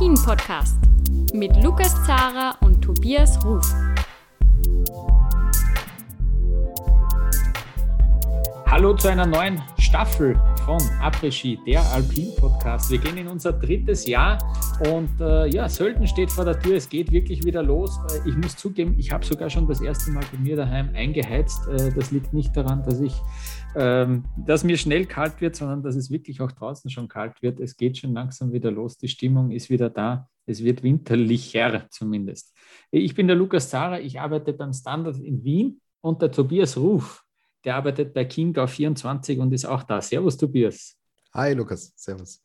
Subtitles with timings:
[0.00, 0.76] Après-Ski, der Alpin-Podcast
[1.34, 3.74] mit Lukas Zara und Tobias Ruf.
[8.66, 12.90] Hallo zu einer neuen Staffel von Après-Ski, der Alpin-Podcast.
[12.90, 14.38] Wir gehen in unser drittes Jahr
[14.92, 16.76] und äh, ja, Sölden steht vor der Tür.
[16.76, 17.98] Es geht wirklich wieder los.
[18.10, 21.66] Äh, ich muss zugeben, ich habe sogar schon das erste Mal bei mir daheim eingeheizt.
[21.68, 23.14] Äh, das liegt nicht daran, dass ich
[23.76, 27.60] ähm, dass mir schnell kalt wird, sondern dass es wirklich auch draußen schon kalt wird.
[27.60, 28.98] Es geht schon langsam wieder los.
[28.98, 30.28] Die Stimmung ist wieder da.
[30.46, 32.52] Es wird winterlicher zumindest.
[32.90, 34.00] Ich bin der Lukas Zara.
[34.00, 37.24] Ich arbeite beim Standard in Wien und der Tobias Ruf,
[37.64, 40.00] der arbeitet bei Chiemgau 24 und ist auch da.
[40.00, 40.96] Servus, Tobias.
[41.34, 41.92] Hi, Lukas.
[41.96, 42.42] Servus.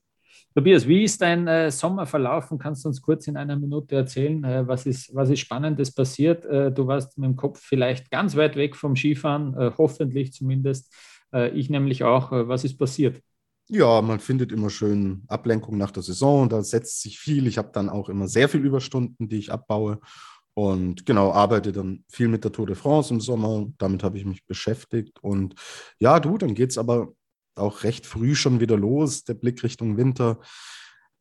[0.53, 2.57] Tobias, wie ist dein äh, Sommer verlaufen?
[2.57, 6.45] Kannst du uns kurz in einer Minute erzählen, äh, was, ist, was ist Spannendes passiert?
[6.45, 10.93] Äh, du warst mit dem Kopf vielleicht ganz weit weg vom Skifahren, äh, hoffentlich zumindest.
[11.33, 12.31] Äh, ich nämlich auch.
[12.31, 13.21] Äh, was ist passiert?
[13.67, 16.47] Ja, man findet immer schön Ablenkung nach der Saison.
[16.47, 17.47] Da setzt sich viel.
[17.47, 19.99] Ich habe dann auch immer sehr viel Überstunden, die ich abbaue.
[20.55, 23.67] Und genau, arbeite dann viel mit der Tour de France im Sommer.
[23.77, 25.21] Damit habe ich mich beschäftigt.
[25.21, 25.55] Und
[25.99, 27.09] ja, du, dann geht es aber
[27.55, 30.39] auch recht früh schon wieder los, der Blick Richtung Winter.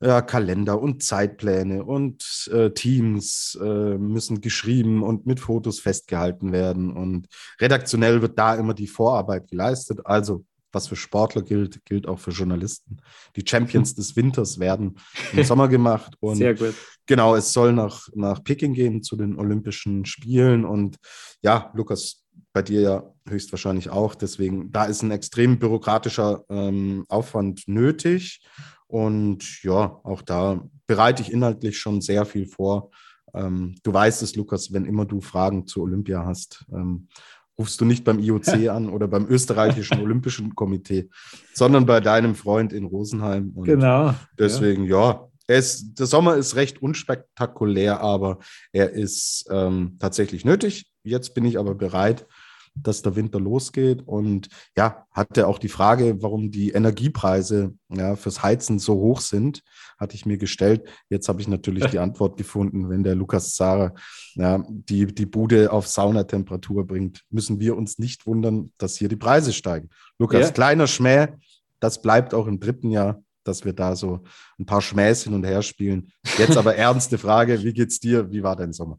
[0.00, 6.92] Ja, Kalender und Zeitpläne und äh, Teams äh, müssen geschrieben und mit Fotos festgehalten werden.
[6.92, 7.28] Und
[7.60, 10.00] redaktionell wird da immer die Vorarbeit geleistet.
[10.04, 10.44] Also,
[10.74, 12.98] was für Sportler gilt, gilt auch für Journalisten.
[13.36, 14.98] Die Champions des Winters werden
[15.32, 16.14] im Sommer gemacht.
[16.20, 16.74] Und Sehr gut.
[17.06, 20.64] Genau, es soll nach, nach Peking gehen zu den Olympischen Spielen.
[20.64, 20.96] Und
[21.42, 24.14] ja, Lukas, bei dir ja höchstwahrscheinlich auch.
[24.14, 28.44] Deswegen, da ist ein extrem bürokratischer ähm, Aufwand nötig.
[28.86, 32.90] Und ja, auch da bereite ich inhaltlich schon sehr viel vor.
[33.34, 37.08] Ähm, du weißt es, Lukas, wenn immer du Fragen zu Olympia hast, ähm,
[37.58, 41.08] rufst du nicht beim IOC an oder beim österreichischen Olympischen Komitee,
[41.54, 43.52] sondern bei deinem Freund in Rosenheim.
[43.54, 44.14] Und genau.
[44.38, 48.38] Deswegen, ja, ja es, der Sommer ist recht unspektakulär, aber
[48.72, 50.90] er ist ähm, tatsächlich nötig.
[51.02, 52.26] Jetzt bin ich aber bereit,
[52.74, 54.02] dass der Winter losgeht.
[54.06, 59.62] Und ja, hatte auch die Frage, warum die Energiepreise ja, fürs Heizen so hoch sind,
[59.98, 60.88] hatte ich mir gestellt.
[61.08, 63.94] Jetzt habe ich natürlich die Antwort gefunden, wenn der Lukas Zara
[64.34, 69.16] ja, die, die Bude auf Saunatemperatur bringt, müssen wir uns nicht wundern, dass hier die
[69.16, 69.90] Preise steigen.
[70.18, 70.50] Lukas, ja.
[70.50, 71.28] kleiner Schmäh,
[71.80, 74.20] das bleibt auch im dritten Jahr dass wir da so
[74.58, 76.10] ein paar Schmähs hin und her spielen.
[76.38, 78.30] Jetzt aber ernste Frage, wie geht's dir?
[78.32, 78.98] Wie war dein Sommer?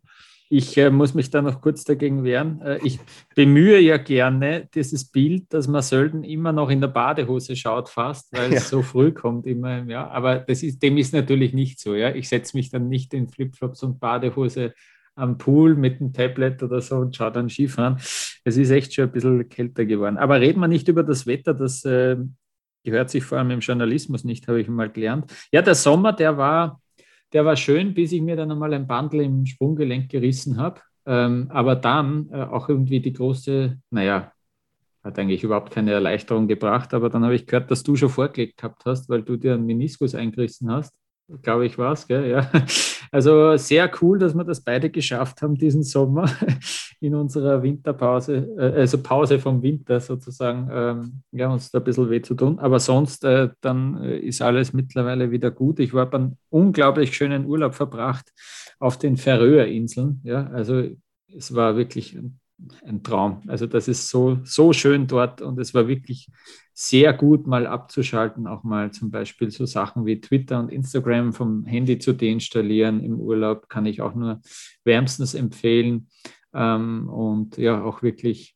[0.50, 2.62] Ich äh, muss mich da noch kurz dagegen wehren.
[2.62, 3.00] Äh, ich
[3.36, 8.32] bemühe ja gerne dieses Bild, dass man Sölden immer noch in der Badehose schaut, fast,
[8.32, 8.58] weil ja.
[8.58, 10.12] es so früh kommt immer im Jahr.
[10.12, 11.96] Aber ist, dem ist natürlich nicht so.
[11.96, 12.14] Ja?
[12.14, 14.74] Ich setze mich dann nicht in Flipflops und Badehose
[15.16, 17.98] am Pool mit dem Tablet oder so und schaue dann Skifahren.
[18.44, 20.18] Es ist echt schon ein bisschen kälter geworden.
[20.18, 22.18] Aber reden wir nicht über das Wetter, das äh,
[22.84, 25.32] gehört sich vor allem im Journalismus nicht, habe ich mal gelernt.
[25.52, 26.82] Ja, der Sommer, der war
[27.36, 30.80] der war schön, bis ich mir dann einmal ein Bandel im Sprunggelenk gerissen habe.
[31.06, 34.32] Ähm, aber dann äh, auch irgendwie die große, naja,
[35.04, 38.58] hat eigentlich überhaupt keine Erleichterung gebracht, aber dann habe ich gehört, dass du schon vorgelegt
[38.58, 40.94] gehabt hast, weil du dir einen Meniskus eingerissen hast.
[41.42, 42.30] Glaube ich, war es, gell?
[42.30, 42.50] Ja.
[43.12, 46.30] Also sehr cool, dass wir das beide geschafft haben diesen Sommer
[47.00, 52.10] in unserer Winterpause, äh, also Pause vom Winter sozusagen, ähm, ja, uns da ein bisschen
[52.10, 52.60] weh zu tun.
[52.60, 55.80] Aber sonst, äh, dann äh, ist alles mittlerweile wieder gut.
[55.80, 58.32] Ich habe einen unglaublich schönen Urlaub verbracht
[58.80, 60.22] auf den Färöerinseln.
[60.24, 60.84] Ja, also
[61.36, 62.40] es war wirklich ein,
[62.86, 63.42] ein Traum.
[63.48, 66.30] Also das ist so, so schön dort und es war wirklich
[66.74, 71.66] sehr gut mal abzuschalten, auch mal zum Beispiel so Sachen wie Twitter und Instagram vom
[71.66, 74.42] Handy zu deinstallieren im Urlaub, kann ich auch nur
[74.84, 76.08] wärmstens empfehlen
[76.54, 78.56] ähm, und ja, auch wirklich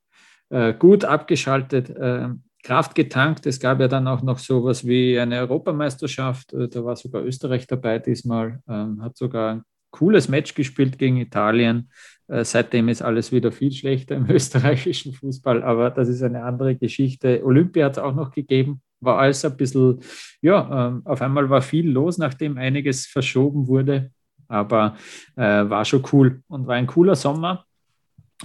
[0.49, 1.89] äh, gut abgeschaltet.
[1.89, 2.29] Äh,
[2.63, 3.45] Kraft getankt.
[3.45, 6.53] Es gab ja dann auch noch sowas wie eine Europameisterschaft.
[6.53, 11.17] Äh, da war sogar Österreich dabei diesmal, ähm, hat sogar ein cooles Match gespielt gegen
[11.17, 11.89] Italien.
[12.29, 16.75] Äh, seitdem ist alles wieder viel schlechter im österreichischen Fußball, aber das ist eine andere
[16.75, 17.43] Geschichte.
[17.43, 19.99] Olympia hat es auch noch gegeben, war alles ein bisschen,
[20.41, 24.11] ja, ähm, auf einmal war viel los, nachdem einiges verschoben wurde,
[24.47, 24.95] aber
[25.35, 27.65] äh, war schon cool und war ein cooler Sommer.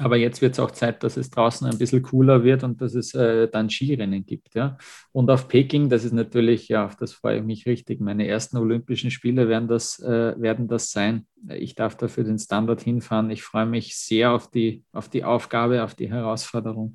[0.00, 2.94] Aber jetzt wird es auch Zeit, dass es draußen ein bisschen cooler wird und dass
[2.94, 4.56] es äh, dann Skirennen gibt.
[4.56, 4.76] Ja?
[5.12, 8.00] Und auf Peking, das ist natürlich, ja, auf das freue ich mich richtig.
[8.00, 11.26] Meine ersten Olympischen Spiele werden das, äh, werden das sein.
[11.49, 13.31] Ich darf dafür den Standard hinfahren.
[13.31, 16.94] Ich freue mich sehr auf die, auf die Aufgabe, auf die Herausforderung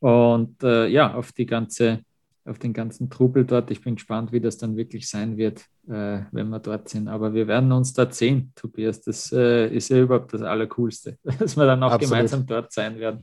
[0.00, 2.00] und äh, ja, auf die ganze
[2.48, 3.70] auf den ganzen Trubel dort.
[3.70, 7.08] Ich bin gespannt, wie das dann wirklich sein wird, äh, wenn wir dort sind.
[7.08, 9.00] Aber wir werden uns dort sehen, Tobias.
[9.02, 12.10] Das äh, ist ja überhaupt das Allercoolste, dass wir dann auch Absolut.
[12.10, 13.20] gemeinsam dort sein werden.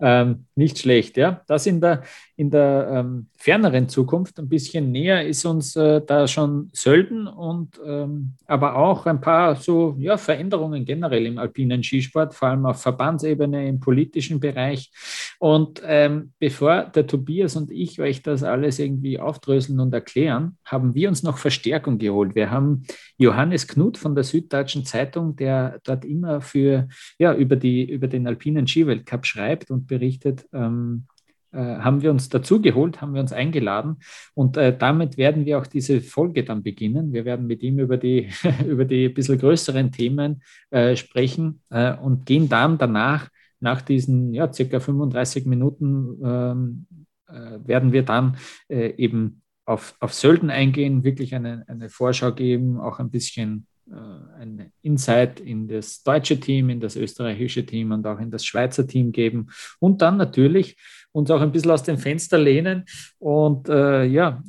[0.00, 1.42] Ähm, nicht schlecht, ja.
[1.46, 2.02] Das in der,
[2.38, 7.80] in der ähm, ferneren Zukunft ein bisschen näher ist uns äh, da schon Sölden und
[7.84, 12.82] ähm, aber auch ein paar so ja, Veränderungen generell im alpinen Skisport, vor allem auf
[12.82, 14.90] Verbandsebene, im politischen Bereich.
[15.38, 20.94] Und ähm, bevor der Tobias und ich euch das alles irgendwie aufdröseln und erklären, haben
[20.94, 22.34] wir uns noch Verstärkung geholt.
[22.34, 22.82] Wir haben
[23.16, 28.26] Johannes Knut von der Süddeutschen Zeitung, der dort immer für ja, über, die, über den
[28.26, 30.46] alpinen Skiweltcup schreibt und berichtet.
[30.52, 31.15] Ähm, äh,
[31.60, 33.96] haben wir uns dazu geholt, haben wir uns eingeladen
[34.34, 37.12] und äh, damit werden wir auch diese Folge dann beginnen.
[37.12, 38.28] Wir werden mit ihm über die,
[38.66, 43.28] über die bisschen größeren Themen äh, sprechen äh, und gehen dann danach,
[43.60, 46.86] nach diesen ja, circa 35 Minuten, ähm,
[47.28, 48.36] äh, werden wir dann
[48.68, 54.40] äh, eben auf, auf Sölden eingehen, wirklich eine, eine Vorschau geben, auch ein bisschen äh,
[54.40, 58.86] ein Insight in das deutsche Team, in das österreichische Team und auch in das Schweizer
[58.86, 59.48] Team geben
[59.80, 60.76] und dann natürlich
[61.16, 62.84] uns auch ein bisschen aus dem Fenster lehnen
[63.18, 64.42] und äh, ja,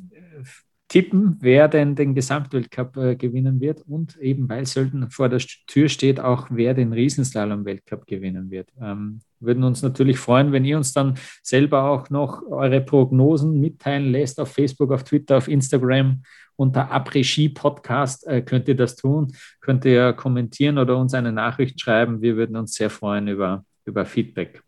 [0.88, 5.88] tippen, wer denn den Gesamtweltcup äh, gewinnen wird und eben weil Sölden vor der Tür
[5.88, 8.68] steht, auch wer den Riesenslalom-Weltcup gewinnen wird.
[8.80, 14.10] Ähm, würden uns natürlich freuen, wenn ihr uns dann selber auch noch eure Prognosen mitteilen
[14.10, 16.22] lässt auf Facebook, auf Twitter, auf Instagram
[16.56, 21.80] unter Après-Ski Podcast äh, könnt ihr das tun, könnt ihr kommentieren oder uns eine Nachricht
[21.80, 22.20] schreiben.
[22.20, 24.62] Wir würden uns sehr freuen über, über Feedback.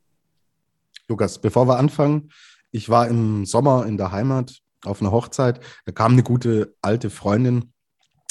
[1.10, 2.30] Lukas, bevor wir anfangen,
[2.70, 5.60] ich war im Sommer in der Heimat auf einer Hochzeit.
[5.84, 7.72] Da kam eine gute alte Freundin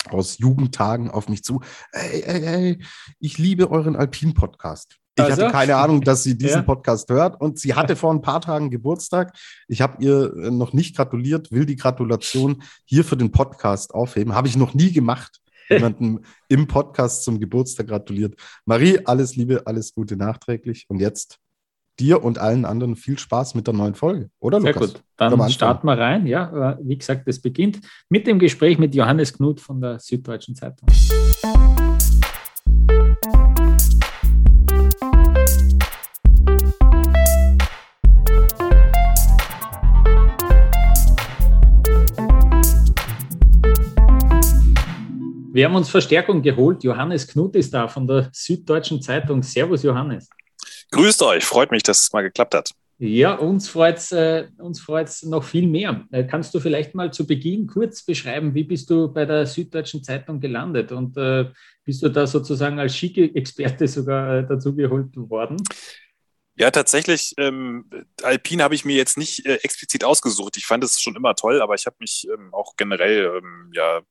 [0.10, 1.60] aus Jugendtagen auf mich zu.
[1.92, 2.84] Ey, ey, ey,
[3.20, 4.96] ich liebe euren Alpin-Podcast.
[5.18, 5.42] Ich also?
[5.42, 6.62] hatte keine Ahnung, dass sie diesen ja.
[6.62, 9.38] Podcast hört und sie hatte vor ein paar Tagen Geburtstag.
[9.68, 14.36] Ich habe ihr äh, noch nicht gratuliert, will die Gratulation hier für den Podcast aufheben.
[14.36, 15.42] Habe ich noch nie gemacht.
[15.70, 18.36] Jemanden im Podcast zum Geburtstag gratuliert.
[18.66, 20.86] Marie, alles Liebe, alles Gute nachträglich.
[20.88, 21.40] Und jetzt
[22.00, 24.94] dir und allen anderen viel Spaß mit der neuen Folge, oder Sehr Lukas?
[24.94, 26.26] gut, dann starten wir rein.
[26.26, 30.56] Ja, äh, wie gesagt, es beginnt mit dem Gespräch mit Johannes Knut von der Süddeutschen
[30.56, 30.88] Zeitung.
[45.52, 46.84] Wir haben uns Verstärkung geholt.
[46.84, 49.44] Johannes Knut ist da von der Süddeutschen Zeitung.
[49.44, 50.30] Servus, Johannes.
[50.92, 52.72] Grüßt euch, freut mich, dass es mal geklappt hat.
[53.02, 54.50] Ja, uns freut es äh,
[55.24, 56.06] noch viel mehr.
[56.12, 60.04] Äh, kannst du vielleicht mal zu Beginn kurz beschreiben, wie bist du bei der Süddeutschen
[60.04, 61.46] Zeitung gelandet und äh,
[61.86, 65.56] bist du da sozusagen als Ski-Experte sogar äh, dazugeholt worden?
[66.58, 67.90] Ja, tatsächlich, ähm,
[68.22, 70.58] Alpin habe ich mir jetzt nicht äh, explizit ausgesucht.
[70.58, 74.02] Ich fand es schon immer toll, aber ich habe mich ähm, auch generell ähm, ja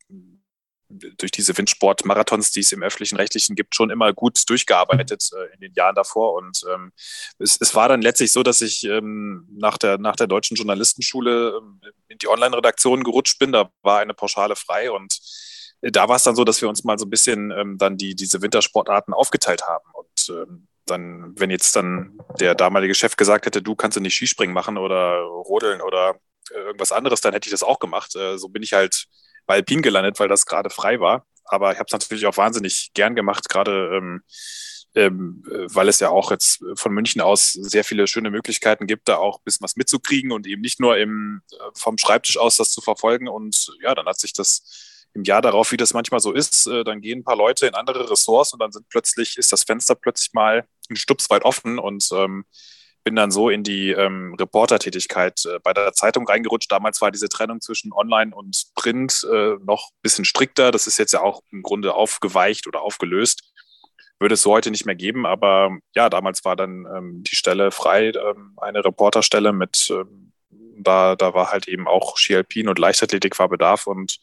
[0.88, 5.60] durch diese Windsport-Marathons, die es im öffentlichen Rechtlichen gibt, schon immer gut durchgearbeitet äh, in
[5.60, 6.34] den Jahren davor.
[6.34, 6.92] Und ähm,
[7.38, 11.58] es, es, war dann letztlich so, dass ich ähm, nach, der, nach der deutschen Journalistenschule
[11.58, 13.52] ähm, in die Online-Redaktion gerutscht bin.
[13.52, 15.18] Da war eine Pauschale frei und
[15.82, 17.96] äh, da war es dann so, dass wir uns mal so ein bisschen ähm, dann
[17.96, 19.84] die, diese Wintersportarten aufgeteilt haben.
[19.92, 24.14] Und ähm, dann, wenn jetzt dann der damalige Chef gesagt hätte, du kannst du nicht
[24.14, 26.18] Skispringen machen oder rodeln oder
[26.50, 28.16] äh, irgendwas anderes, dann hätte ich das auch gemacht.
[28.16, 29.06] Äh, so bin ich halt
[29.48, 31.26] bei Alpin gelandet, weil das gerade frei war.
[31.44, 34.22] Aber ich habe es natürlich auch wahnsinnig gern gemacht, gerade ähm,
[34.94, 39.16] ähm, weil es ja auch jetzt von München aus sehr viele schöne Möglichkeiten gibt, da
[39.16, 42.72] auch ein bisschen was mitzukriegen und eben nicht nur im, äh, vom Schreibtisch aus das
[42.72, 43.28] zu verfolgen.
[43.28, 46.84] Und ja, dann hat sich das im Jahr darauf, wie das manchmal so ist, äh,
[46.84, 49.94] dann gehen ein paar Leute in andere Ressorts und dann sind plötzlich, ist das Fenster
[49.94, 52.44] plötzlich mal ein Stups weit offen und ähm,
[53.04, 56.70] bin dann so in die ähm, Reportertätigkeit äh, bei der Zeitung reingerutscht.
[56.70, 60.70] Damals war diese Trennung zwischen Online und Print äh, noch ein bisschen strikter.
[60.70, 63.52] Das ist jetzt ja auch im Grunde aufgeweicht oder aufgelöst.
[64.20, 67.70] Würde es so heute nicht mehr geben, aber ja, damals war dann ähm, die Stelle
[67.70, 70.32] frei, ähm, eine Reporterstelle mit, ähm,
[70.76, 74.18] da, da war halt eben auch Ski Alpin und Leichtathletik war Bedarf und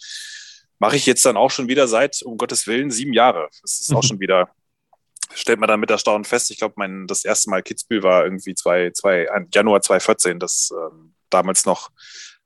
[0.79, 3.47] mache ich jetzt dann auch schon wieder seit, um Gottes Willen, sieben Jahre.
[3.61, 4.49] Das ist auch schon wieder
[5.33, 8.55] stellt man dann mit Erstaunen fest, ich glaube, mein das erste Mal Kitzbühel war irgendwie
[8.55, 11.89] zwei, zwei, Januar 2014, das ähm, damals noch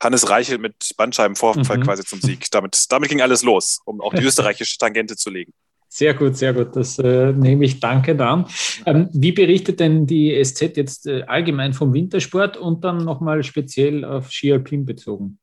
[0.01, 1.83] Hannes Reichel mit Bandscheibenvorfall mhm.
[1.83, 2.49] quasi zum Sieg.
[2.51, 5.53] Damit, damit ging alles los, um auch die österreichische Tangente zu legen.
[5.91, 6.75] Sehr gut, sehr gut.
[6.75, 8.45] Das äh, nehme ich danke dann.
[8.85, 14.05] Ähm, wie berichtet denn die SZ jetzt äh, allgemein vom Wintersport und dann nochmal speziell
[14.05, 15.39] auf Ski Alpin bezogen?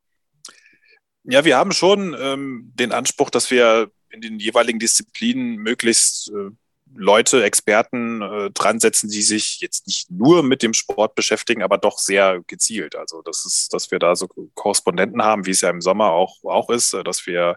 [1.24, 6.50] Ja, wir haben schon ähm, den Anspruch, dass wir in den jeweiligen Disziplinen möglichst äh,
[6.94, 11.78] Leute, Experten äh, dran setzen, die sich jetzt nicht nur mit dem Sport beschäftigen, aber
[11.78, 12.96] doch sehr gezielt.
[12.96, 16.44] Also das ist, dass wir da so Korrespondenten haben, wie es ja im Sommer auch,
[16.44, 17.56] auch ist, äh, dass wir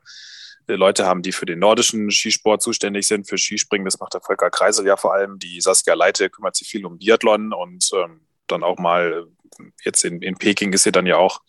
[0.67, 4.21] äh, Leute haben, die für den nordischen Skisport zuständig sind, für Skispringen, das macht der
[4.21, 5.39] Volker Kreisel ja vor allem.
[5.39, 9.27] Die Saskia Leite kümmert sich viel um Biathlon und ähm, dann auch mal,
[9.83, 11.41] jetzt in, in Peking ist sie dann ja auch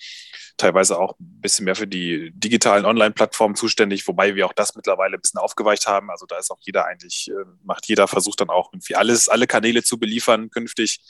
[0.60, 5.16] teilweise auch ein bisschen mehr für die digitalen Online-Plattformen zuständig, wobei wir auch das mittlerweile
[5.16, 6.10] ein bisschen aufgeweicht haben.
[6.10, 9.46] Also da ist auch jeder eigentlich, äh, macht jeder versucht dann auch irgendwie alles, alle
[9.46, 11.00] Kanäle zu beliefern künftig.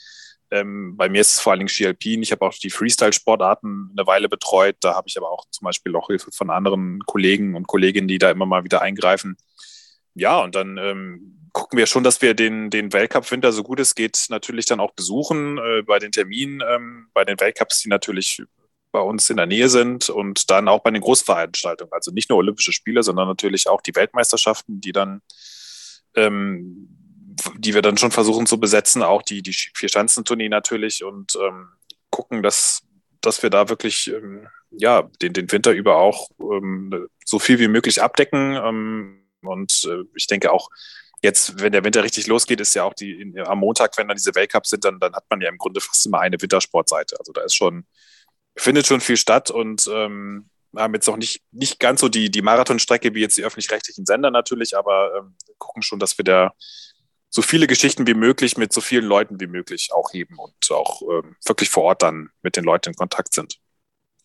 [0.51, 2.23] Ähm, bei mir ist es vor allen Dingen Ski Alpin.
[2.23, 4.75] Ich habe auch die Freestyle-Sportarten eine Weile betreut.
[4.81, 8.17] Da habe ich aber auch zum Beispiel auch Hilfe von anderen Kollegen und Kolleginnen, die
[8.17, 9.37] da immer mal wieder eingreifen.
[10.13, 13.95] Ja, und dann ähm, gucken wir schon, dass wir den, den Weltcup-Winter so gut es
[13.95, 18.41] geht natürlich dann auch besuchen äh, bei den Terminen, ähm, bei den Weltcups, die natürlich
[18.91, 21.93] bei uns in der Nähe sind und dann auch bei den Großveranstaltungen.
[21.93, 25.21] Also nicht nur Olympische Spiele, sondern natürlich auch die Weltmeisterschaften, die dann,
[26.15, 26.89] ähm,
[27.57, 31.69] die wir dann schon versuchen zu besetzen, auch die, die Vier-Schanzentournee natürlich und ähm,
[32.09, 32.81] gucken, dass,
[33.21, 37.67] dass wir da wirklich ähm, ja, den, den Winter über auch ähm, so viel wie
[37.67, 38.55] möglich abdecken.
[38.55, 40.69] Ähm, und äh, ich denke auch,
[41.21, 44.35] jetzt, wenn der Winter richtig losgeht, ist ja auch die am Montag, wenn dann diese
[44.35, 47.17] Weltcups sind, dann, dann hat man ja im Grunde fast immer eine Wintersportseite.
[47.19, 47.85] Also da ist schon
[48.55, 52.41] findet schon viel statt und ähm, haben jetzt noch nicht, nicht ganz so die, die
[52.41, 56.53] Marathonstrecke wie jetzt die öffentlich-rechtlichen Sender natürlich, aber ähm, gucken schon, dass wir da
[57.29, 61.01] so viele Geschichten wie möglich mit so vielen Leuten wie möglich auch heben und auch
[61.01, 63.60] ähm, wirklich vor Ort dann mit den Leuten in Kontakt sind.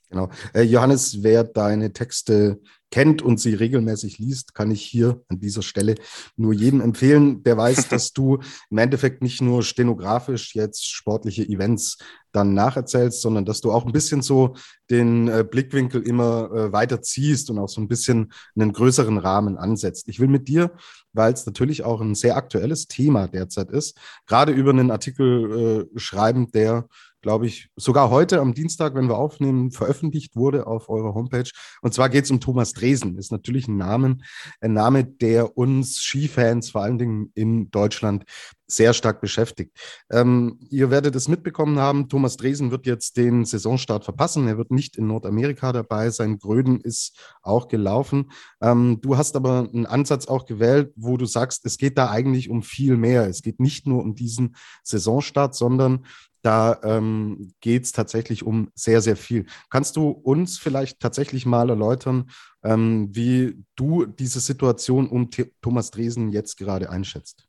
[0.09, 0.29] Genau.
[0.55, 2.61] Äh, Johannes, wer deine Texte
[2.93, 5.97] kennt und sie regelmäßig liest, kann ich hier an dieser Stelle
[6.37, 8.39] nur jedem empfehlen, der weiß, dass du
[8.71, 11.99] im Endeffekt nicht nur stenografisch jetzt sportliche Events
[12.31, 14.55] dann nacherzählst, sondern dass du auch ein bisschen so
[14.91, 19.57] den äh, Blickwinkel immer äh, weiter ziehst und auch so ein bisschen einen größeren Rahmen
[19.57, 20.09] ansetzt.
[20.09, 20.71] Ich will mit dir,
[21.13, 26.51] weil es natürlich auch ein sehr aktuelles Thema derzeit ist, gerade über einen Artikel schreiben,
[26.53, 26.87] der
[27.23, 31.51] glaube ich, sogar heute am Dienstag, wenn wir aufnehmen, veröffentlicht wurde auf eurer Homepage.
[31.83, 33.19] Und zwar geht es um Thomas Dresen.
[33.19, 34.19] Ist natürlich ein Name,
[34.61, 38.25] ein Name, der uns Skifans vor allen Dingen in Deutschland
[38.67, 39.77] sehr stark beschäftigt.
[40.11, 44.49] Ähm, ihr werdet es mitbekommen haben, Thomas Dresen wird jetzt den Saisonstart verpassen.
[44.49, 46.39] Er wird nicht in Nordamerika dabei sein.
[46.39, 48.33] Gröden ist auch gelaufen.
[48.61, 52.51] Ähm, du hast aber einen Ansatz auch gewählt, wo du sagst, es geht da eigentlich
[52.51, 53.29] um viel mehr.
[53.29, 56.05] Es geht nicht nur um diesen Saisonstart, sondern
[56.47, 59.47] da ähm, geht es tatsächlich um sehr, sehr viel.
[59.69, 62.31] Kannst du uns vielleicht tatsächlich mal erläutern,
[62.63, 67.49] ähm, wie du diese Situation um T Thomas Dresen jetzt gerade einschätzt?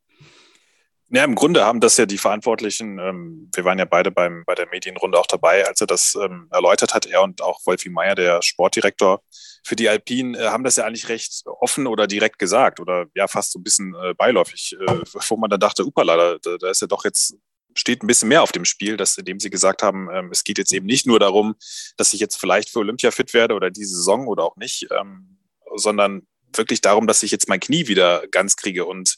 [1.10, 4.56] Ja, im Grunde haben das ja die Verantwortlichen, ähm, wir waren ja beide beim, bei
[4.56, 8.16] der Medienrunde auch dabei, als er das ähm, erläutert hat, er und auch Wolfi Meyer,
[8.16, 9.22] der Sportdirektor
[9.63, 13.27] für die Alpinen, äh, haben das ja eigentlich recht offen oder direkt gesagt oder ja
[13.27, 16.82] fast so ein bisschen äh, beiläufig, äh, wo man dann dachte, upala, da, da ist
[16.82, 17.38] ja doch jetzt
[17.77, 20.57] steht ein bisschen mehr auf dem Spiel, dass, indem sie gesagt haben, ähm, es geht
[20.57, 21.55] jetzt eben nicht nur darum,
[21.96, 25.38] dass ich jetzt vielleicht für Olympia fit werde oder diese Saison oder auch nicht, ähm,
[25.75, 28.86] sondern wirklich darum, dass ich jetzt mein Knie wieder ganz kriege.
[28.86, 29.17] Und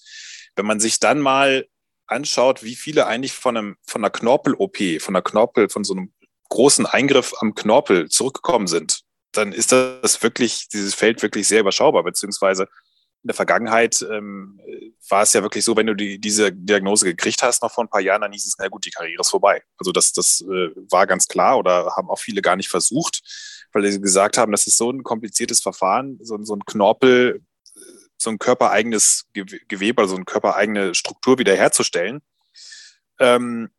[0.56, 1.68] wenn man sich dann mal
[2.08, 6.12] anschaut, wie viele eigentlich von einem, von einer Knorpel-OP, von einer Knorpel, von so einem
[6.50, 9.02] großen Eingriff am Knorpel zurückgekommen sind,
[9.32, 12.68] dann ist das wirklich, dieses Feld wirklich sehr überschaubar, beziehungsweise
[13.24, 14.60] in der Vergangenheit ähm,
[15.10, 17.90] war es ja wirklich so, wenn du die, diese Diagnose gekriegt hast, noch vor ein
[17.90, 19.62] paar Jahren, dann hieß es, na gut, die Karriere ist vorbei.
[19.78, 23.22] Also das, das äh, war ganz klar oder haben auch viele gar nicht versucht,
[23.74, 27.42] weil sie gesagt haben, das ist so ein kompliziertes Verfahren, so, so ein Knorpel,
[28.18, 32.22] so ein körpereigenes Gewebe, also eine körpereigene Struktur wiederherzustellen.
[33.20, 33.70] Ähm,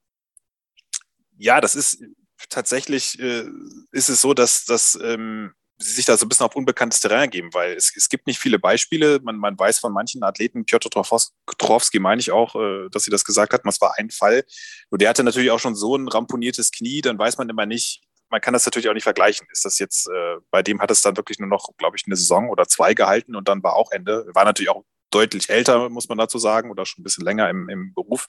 [1.38, 2.02] ja, das ist
[2.48, 3.44] tatsächlich, äh,
[3.92, 7.30] ist es so, dass, dass ähm, sie sich da so ein bisschen auf unbekanntes Terrain
[7.30, 9.20] geben, weil es, es gibt nicht viele Beispiele.
[9.22, 13.24] Man, man weiß von manchen Athleten, Piotr Trofowski meine ich auch, äh, dass sie das
[13.24, 14.44] gesagt hat, das war ein Fall.
[14.90, 18.02] Nur der hatte natürlich auch schon so ein ramponiertes Knie, dann weiß man immer nicht,
[18.28, 19.46] man kann das natürlich auch nicht vergleichen.
[19.50, 22.16] Ist das jetzt, äh, bei dem hat es dann wirklich nur noch, glaube ich, eine
[22.16, 24.26] Saison oder zwei gehalten und dann war auch Ende.
[24.34, 27.68] War natürlich auch deutlich älter, muss man dazu sagen, oder schon ein bisschen länger im,
[27.68, 28.26] im Beruf.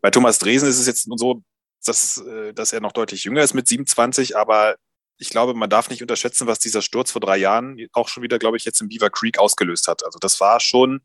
[0.00, 1.42] Bei Thomas Dresen ist es jetzt so,
[1.84, 4.76] dass, äh, dass er noch deutlich jünger ist mit 27, aber
[5.20, 8.38] ich glaube, man darf nicht unterschätzen, was dieser Sturz vor drei Jahren auch schon wieder,
[8.38, 10.04] glaube ich, jetzt im Beaver Creek ausgelöst hat.
[10.04, 11.02] Also das war schon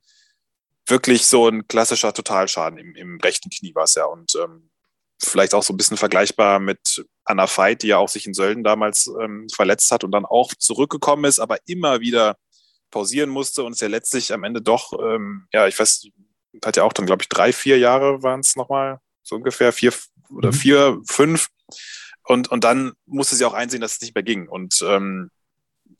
[0.88, 4.06] wirklich so ein klassischer Totalschaden im, im rechten Knie war es ja.
[4.06, 4.70] Und ähm,
[5.22, 8.64] vielleicht auch so ein bisschen vergleichbar mit Anna Veit, die ja auch sich in Sölden
[8.64, 12.38] damals ähm, verletzt hat und dann auch zurückgekommen ist, aber immer wieder
[12.92, 16.08] pausieren musste und es ja letztlich am Ende doch, ähm, ja, ich weiß,
[16.64, 19.94] hat ja auch dann, glaube ich, drei, vier Jahre waren es nochmal, so ungefähr, vier
[20.30, 20.56] oder mhm.
[20.56, 21.50] vier, fünf
[22.26, 24.48] und, und dann musste sie auch einsehen, dass es nicht mehr ging.
[24.48, 25.30] Und ähm,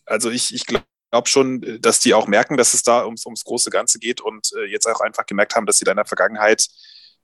[0.06, 3.70] also ich, ich glaube schon, dass die auch merken, dass es da ums, ums große
[3.70, 6.68] Ganze geht und äh, jetzt auch einfach gemerkt haben, dass sie da in der Vergangenheit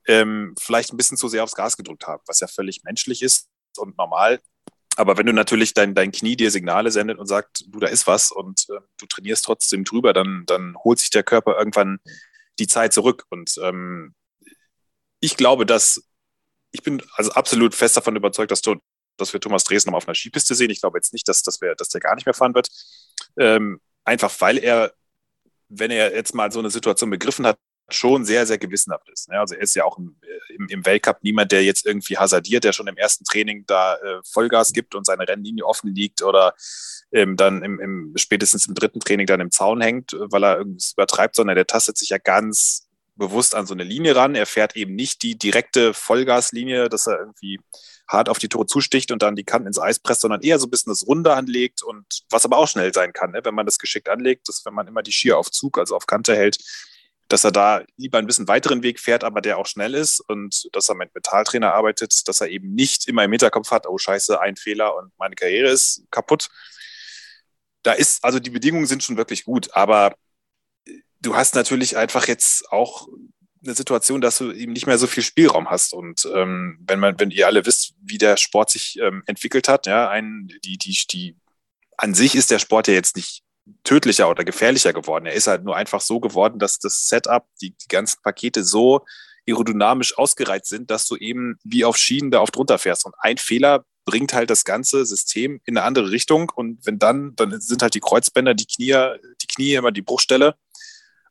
[0.07, 3.49] ähm, vielleicht ein bisschen zu sehr aufs Gas gedrückt haben, was ja völlig menschlich ist
[3.77, 4.39] und normal.
[4.97, 8.07] Aber wenn du natürlich dein, dein Knie dir Signale sendet und sagt, du, da ist
[8.07, 11.99] was und äh, du trainierst trotzdem drüber, dann, dann holt sich der Körper irgendwann
[12.59, 13.25] die Zeit zurück.
[13.29, 14.13] Und ähm,
[15.21, 16.03] ich glaube, dass
[16.71, 18.61] ich bin also absolut fest davon überzeugt, dass,
[19.21, 20.69] dass wir Thomas Dresden noch auf einer Skipiste sehen.
[20.69, 22.69] Ich glaube jetzt nicht, dass, dass, wir, dass der gar nicht mehr fahren wird.
[23.37, 24.93] Ähm, einfach weil er,
[25.69, 27.57] wenn er jetzt mal so eine Situation begriffen hat,
[27.93, 29.29] schon sehr, sehr gewissenhaft ist.
[29.29, 29.39] Ne?
[29.39, 30.15] Also er ist ja auch im,
[30.49, 34.21] im, im, Weltcup niemand, der jetzt irgendwie hasardiert, der schon im ersten Training da äh,
[34.23, 36.53] Vollgas gibt und seine Rennlinie offen liegt oder
[37.11, 40.93] ähm, dann im, im, spätestens im dritten Training dann im Zaun hängt, weil er irgendwas
[40.93, 44.35] übertreibt, sondern der tastet sich ja ganz bewusst an so eine Linie ran.
[44.35, 47.59] Er fährt eben nicht die direkte Vollgaslinie, dass er irgendwie
[48.11, 50.67] hart auf die Tore zusticht und dann die Kanten ins Eis presst, sondern eher so
[50.67, 53.41] ein bisschen das Runde anlegt und was aber auch schnell sein kann, ne?
[53.43, 56.07] wenn man das geschickt anlegt, dass wenn man immer die Skier auf Zug, also auf
[56.07, 56.57] Kante hält,
[57.29, 60.67] dass er da lieber ein bisschen weiteren Weg fährt, aber der auch schnell ist und
[60.73, 64.41] dass er mit Metalltrainer arbeitet, dass er eben nicht immer im Hinterkopf hat, oh scheiße,
[64.41, 66.49] ein Fehler und meine Karriere ist kaputt.
[67.83, 70.13] Da ist, also die Bedingungen sind schon wirklich gut, aber
[71.21, 73.07] du hast natürlich einfach jetzt auch
[73.63, 75.93] eine Situation, dass du eben nicht mehr so viel Spielraum hast.
[75.93, 79.85] Und ähm, wenn man, wenn ihr alle wisst, wie der Sport sich ähm, entwickelt hat,
[79.85, 81.35] ja, ein, die, die, die,
[81.97, 83.43] an sich ist der Sport ja jetzt nicht
[83.83, 85.27] tödlicher oder gefährlicher geworden.
[85.27, 89.05] Er ist halt nur einfach so geworden, dass das Setup, die, die ganzen Pakete so
[89.47, 93.05] aerodynamisch ausgereizt sind, dass du eben wie auf Schienen da auf drunter fährst.
[93.05, 96.51] Und ein Fehler bringt halt das ganze System in eine andere Richtung.
[96.53, 98.95] Und wenn dann, dann sind halt die Kreuzbänder, die Knie,
[99.41, 100.55] die Knie immer die Bruchstelle.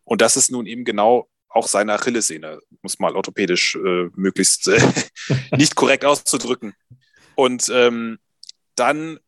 [0.04, 4.80] Und das ist nun eben genau auch seine Achillessehne, muss mal orthopädisch äh, möglichst äh,
[5.56, 6.74] nicht korrekt auszudrücken.
[7.34, 8.18] Und ähm,
[8.76, 9.18] dann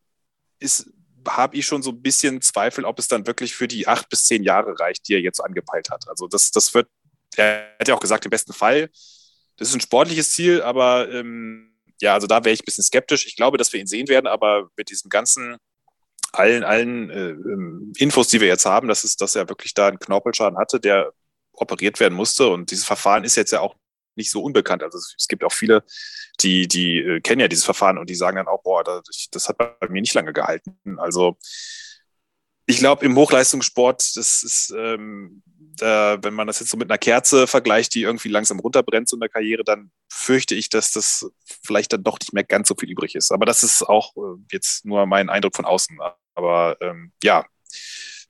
[0.59, 0.89] ist
[1.27, 4.25] habe ich schon so ein bisschen Zweifel, ob es dann wirklich für die acht bis
[4.25, 6.07] zehn Jahre reicht, die er jetzt angepeilt hat.
[6.07, 6.87] Also das, das wird,
[7.35, 8.89] er hat ja auch gesagt, im besten Fall.
[9.57, 13.25] Das ist ein sportliches Ziel, aber ähm, ja, also da wäre ich ein bisschen skeptisch.
[13.25, 15.57] Ich glaube, dass wir ihn sehen werden, aber mit diesem ganzen,
[16.31, 19.87] allen, allen äh, ähm, Infos, die wir jetzt haben, dass, es, dass er wirklich da
[19.87, 21.13] einen Knorpelschaden hatte, der
[21.53, 22.47] operiert werden musste.
[22.47, 23.75] Und dieses Verfahren ist jetzt ja auch
[24.15, 24.83] nicht so unbekannt.
[24.83, 25.83] Also es, gibt auch viele,
[26.41, 29.49] die, die äh, kennen ja dieses Verfahren und die sagen dann auch, boah, das, das
[29.49, 30.77] hat bei mir nicht lange gehalten.
[30.97, 31.37] Also
[32.65, 35.43] ich glaube, im Hochleistungssport, das ist, ähm,
[35.75, 39.15] da, wenn man das jetzt so mit einer Kerze vergleicht, die irgendwie langsam runterbrennt so
[39.15, 41.29] in der Karriere, dann fürchte ich, dass das
[41.63, 43.31] vielleicht dann doch nicht mehr ganz so viel übrig ist.
[43.31, 45.97] Aber das ist auch äh, jetzt nur mein Eindruck von außen.
[46.35, 47.45] Aber ähm, ja,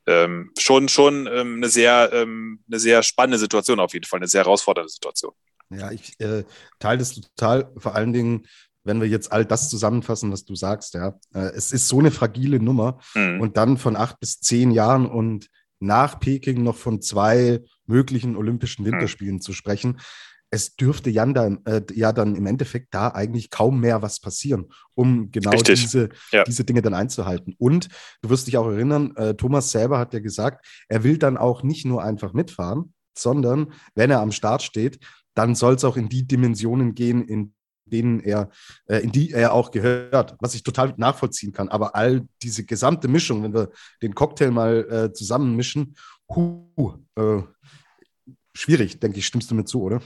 [0.06, 4.28] ähm, schon, schon ähm, eine, sehr, ähm, eine sehr spannende Situation auf jeden Fall, eine
[4.28, 5.32] sehr herausfordernde Situation.
[5.70, 6.44] Ja, ich äh,
[6.78, 7.72] teile das total.
[7.76, 8.46] Vor allen Dingen,
[8.84, 11.18] wenn wir jetzt all das zusammenfassen, was du sagst, ja.
[11.34, 13.40] Äh, es ist so eine fragile Nummer mhm.
[13.40, 15.48] und dann von acht bis zehn Jahren und
[15.80, 18.92] nach Peking noch von zwei möglichen Olympischen mhm.
[18.92, 19.40] Winterspielen mhm.
[19.40, 20.00] zu sprechen.
[20.54, 24.66] Es dürfte Jan da, äh, ja dann im Endeffekt da eigentlich kaum mehr was passieren,
[24.94, 26.44] um genau diese, ja.
[26.44, 27.56] diese Dinge dann einzuhalten.
[27.58, 27.88] Und
[28.22, 31.64] du wirst dich auch erinnern, äh, Thomas selber hat ja gesagt, er will dann auch
[31.64, 35.00] nicht nur einfach mitfahren, sondern wenn er am Start steht,
[35.34, 38.50] dann soll es auch in die Dimensionen gehen, in denen er,
[38.86, 41.68] äh, in die er auch gehört, was ich total nachvollziehen kann.
[41.68, 43.70] Aber all diese gesamte Mischung, wenn wir
[44.02, 45.96] den Cocktail mal äh, zusammenmischen,
[46.28, 46.68] hu,
[47.16, 47.42] äh,
[48.54, 50.00] schwierig, denke ich, stimmst du mir zu, oder?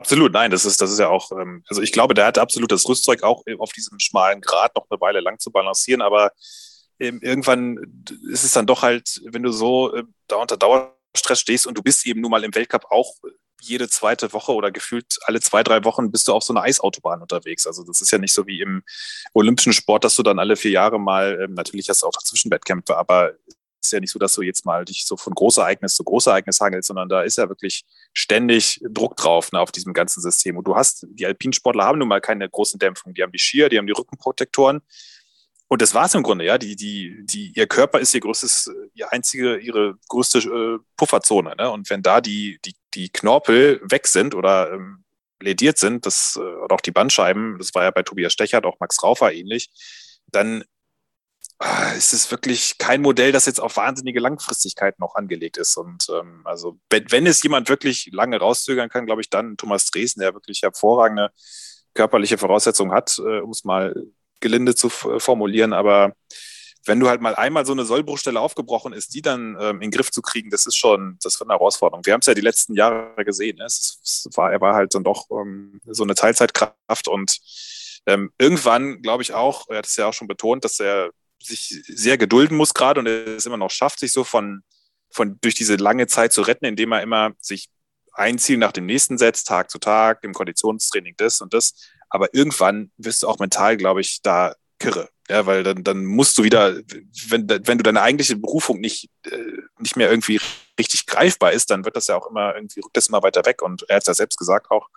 [0.00, 2.72] Absolut, nein, das ist, das ist ja auch, ähm, also ich glaube, der hat absolut
[2.72, 6.32] das Rüstzeug auch auf diesem schmalen Grad noch eine Weile lang zu balancieren, aber
[6.98, 7.78] ähm, irgendwann
[8.30, 11.82] ist es dann doch halt, wenn du so äh, da unter Dauerstress stehst und du
[11.82, 13.14] bist eben nun mal im Weltcup auch
[13.60, 17.20] jede zweite Woche oder gefühlt alle zwei, drei Wochen bist du auf so einer Eisautobahn
[17.20, 17.66] unterwegs.
[17.66, 18.82] Also das ist ja nicht so wie im
[19.34, 22.96] olympischen Sport, dass du dann alle vier Jahre mal, ähm, natürlich hast du auch Zwischenwettkämpfe,
[22.96, 26.04] aber es ist ja nicht so, dass du jetzt mal dich so von Großereignis zu
[26.04, 30.56] Großereignis hangelst, sondern da ist ja wirklich ständig Druck drauf ne, auf diesem ganzen System.
[30.56, 33.14] Und du hast, die Alpinsportler haben nun mal keine großen Dämpfungen.
[33.14, 34.82] Die haben die Skier, die haben die Rückenprotektoren.
[35.68, 36.58] Und das war es im Grunde, ja.
[36.58, 41.54] Die, die, die, ihr Körper ist ihr größtes, ihr einzige, ihre größte äh, Pufferzone.
[41.56, 41.70] Ne?
[41.70, 45.04] Und wenn da die, die, die Knorpel weg sind oder ähm,
[45.40, 48.80] lediert sind, das, äh, oder auch die Bandscheiben, das war ja bei Tobias Stechert, auch
[48.80, 49.70] Max Raufer ähnlich,
[50.26, 50.64] dann
[51.96, 55.76] ist es wirklich kein Modell, das jetzt auf wahnsinnige Langfristigkeit noch angelegt ist.
[55.76, 59.86] Und ähm, also, wenn, wenn es jemand wirklich lange rauszögern kann, glaube ich, dann Thomas
[59.86, 61.30] Dresden, der wirklich hervorragende
[61.94, 63.94] körperliche Voraussetzungen hat, äh, um es mal
[64.40, 66.14] gelinde zu formulieren, aber
[66.86, 69.90] wenn du halt mal einmal so eine Sollbruchstelle aufgebrochen ist, die dann ähm, in den
[69.90, 72.06] Griff zu kriegen, das ist schon, das wird eine Herausforderung.
[72.06, 73.58] Wir haben es ja die letzten Jahre gesehen.
[73.58, 73.64] Ne?
[73.64, 77.38] Es, es, war, er war halt dann doch ähm, so eine Teilzeitkraft und
[78.06, 81.10] ähm, irgendwann, glaube ich auch, er hat es ja auch schon betont, dass er
[81.42, 84.62] sich sehr gedulden muss gerade und es immer noch schafft, sich so von,
[85.10, 87.68] von durch diese lange Zeit zu retten, indem er immer sich
[88.12, 91.74] ein Ziel nach dem nächsten setzt, Tag zu Tag, im Konditionstraining das und das.
[92.08, 95.08] Aber irgendwann wirst du auch mental, glaube ich, da kirre.
[95.28, 96.74] Ja, weil dann, dann musst du wieder,
[97.28, 100.40] wenn, wenn du deine eigentliche Berufung nicht, äh, nicht mehr irgendwie
[100.76, 103.62] richtig greifbar ist, dann wird das ja auch immer irgendwie, rückt das immer weiter weg.
[103.62, 104.88] Und er hat es ja selbst gesagt auch,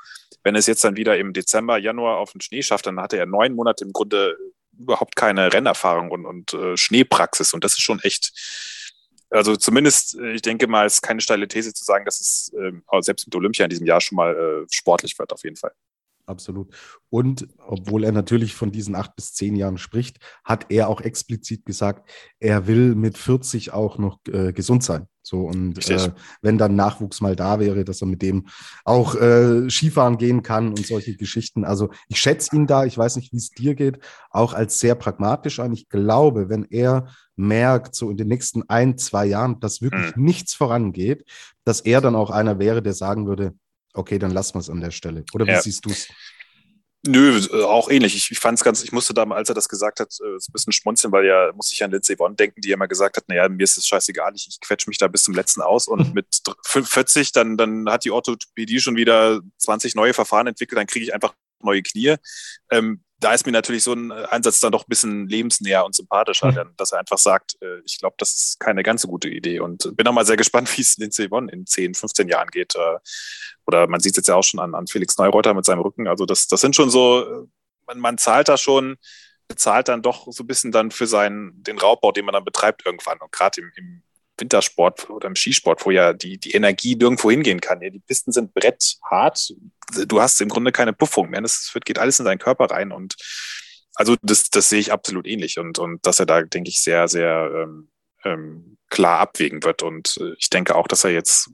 [0.43, 3.27] wenn es jetzt dann wieder im Dezember, Januar auf den Schnee schafft, dann hat er
[3.27, 4.35] neun Monate im Grunde
[4.77, 7.53] überhaupt keine Rennerfahrung und, und äh, Schneepraxis.
[7.53, 8.33] Und das ist schon echt,
[9.29, 12.51] also zumindest, äh, ich denke mal, es ist keine steile These zu sagen, dass es
[12.53, 15.73] äh, selbst mit Olympia in diesem Jahr schon mal äh, sportlich wird, auf jeden Fall.
[16.25, 16.73] Absolut.
[17.09, 21.65] Und obwohl er natürlich von diesen acht bis zehn Jahren spricht, hat er auch explizit
[21.65, 22.09] gesagt,
[22.39, 25.07] er will mit 40 auch noch äh, gesund sein.
[25.25, 28.47] So und äh, wenn dann Nachwuchs mal da wäre, dass er mit dem
[28.83, 31.63] auch äh, Skifahren gehen kann und solche Geschichten.
[31.63, 33.99] Also ich schätze ihn da, ich weiß nicht, wie es dir geht,
[34.31, 35.71] auch als sehr pragmatisch an.
[35.71, 37.07] Ich glaube, wenn er
[37.37, 40.23] merkt, so in den nächsten ein, zwei Jahren, dass wirklich mhm.
[40.25, 41.25] nichts vorangeht,
[41.63, 43.53] dass er dann auch einer wäre, der sagen würde,
[43.93, 45.23] okay, dann lassen wir es an der Stelle.
[45.33, 45.61] Oder wie ja.
[45.61, 46.07] siehst du es?
[47.05, 48.15] Nö, äh, auch ähnlich.
[48.15, 50.53] Ich, ich fand es ganz, ich musste da, als er das gesagt hat, äh, ein
[50.53, 53.49] bisschen schmunzeln, weil ja, muss ich an Lindsay Vonn denken, die immer gesagt hat, naja,
[53.49, 56.27] mir ist es scheißegal, ich, ich quetsche mich da bis zum letzten aus und mit
[56.65, 61.13] 40, dann, dann hat die Orthopädie schon wieder 20 neue Verfahren entwickelt, dann kriege ich
[61.13, 62.15] einfach neue Knie.
[62.71, 66.51] Ähm, da ist mir natürlich so ein Einsatz dann doch ein bisschen lebensnäher und sympathischer,
[66.51, 66.73] mhm.
[66.77, 69.59] dass er einfach sagt, äh, ich glaube, das ist keine ganz so gute Idee.
[69.59, 72.75] Und bin auch mal sehr gespannt, wie es Lindsay Vonn in 10, 15 Jahren geht.
[72.75, 72.97] Äh,
[73.65, 76.07] oder man sieht es jetzt ja auch schon an, an Felix Neureuter mit seinem Rücken.
[76.07, 77.47] Also das, das sind schon so, äh,
[77.87, 78.97] man, man zahlt da schon,
[79.47, 82.85] bezahlt dann doch so ein bisschen dann für seinen, den Raubbau, den man dann betreibt
[82.85, 83.19] irgendwann.
[83.19, 84.03] Und gerade im, im
[84.37, 87.81] Wintersport oder im Skisport, wo ja die, die Energie nirgendwo hingehen kann.
[87.81, 89.53] Ja, die Pisten sind bretthart.
[90.07, 91.41] Du hast im Grunde keine Puffung mehr.
[91.41, 92.91] Das wird, geht alles in deinen Körper rein.
[92.91, 93.15] Und
[93.95, 95.59] also das, das sehe ich absolut ähnlich.
[95.59, 97.89] Und, und dass er da, denke ich, sehr, sehr ähm,
[98.23, 99.83] ähm, klar abwägen wird.
[99.83, 101.49] Und äh, ich denke auch, dass er jetzt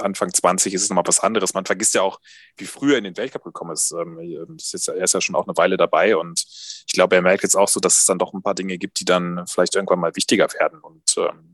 [0.00, 1.54] Anfang 20 ist es nochmal was anderes.
[1.54, 2.20] Man vergisst ja auch,
[2.56, 3.92] wie früher in den Weltcup gekommen ist.
[3.92, 6.44] Ähm, er ist ja schon auch eine Weile dabei und
[6.86, 9.00] ich glaube, er merkt jetzt auch so, dass es dann doch ein paar Dinge gibt,
[9.00, 10.80] die dann vielleicht irgendwann mal wichtiger werden.
[10.80, 11.53] Und ähm,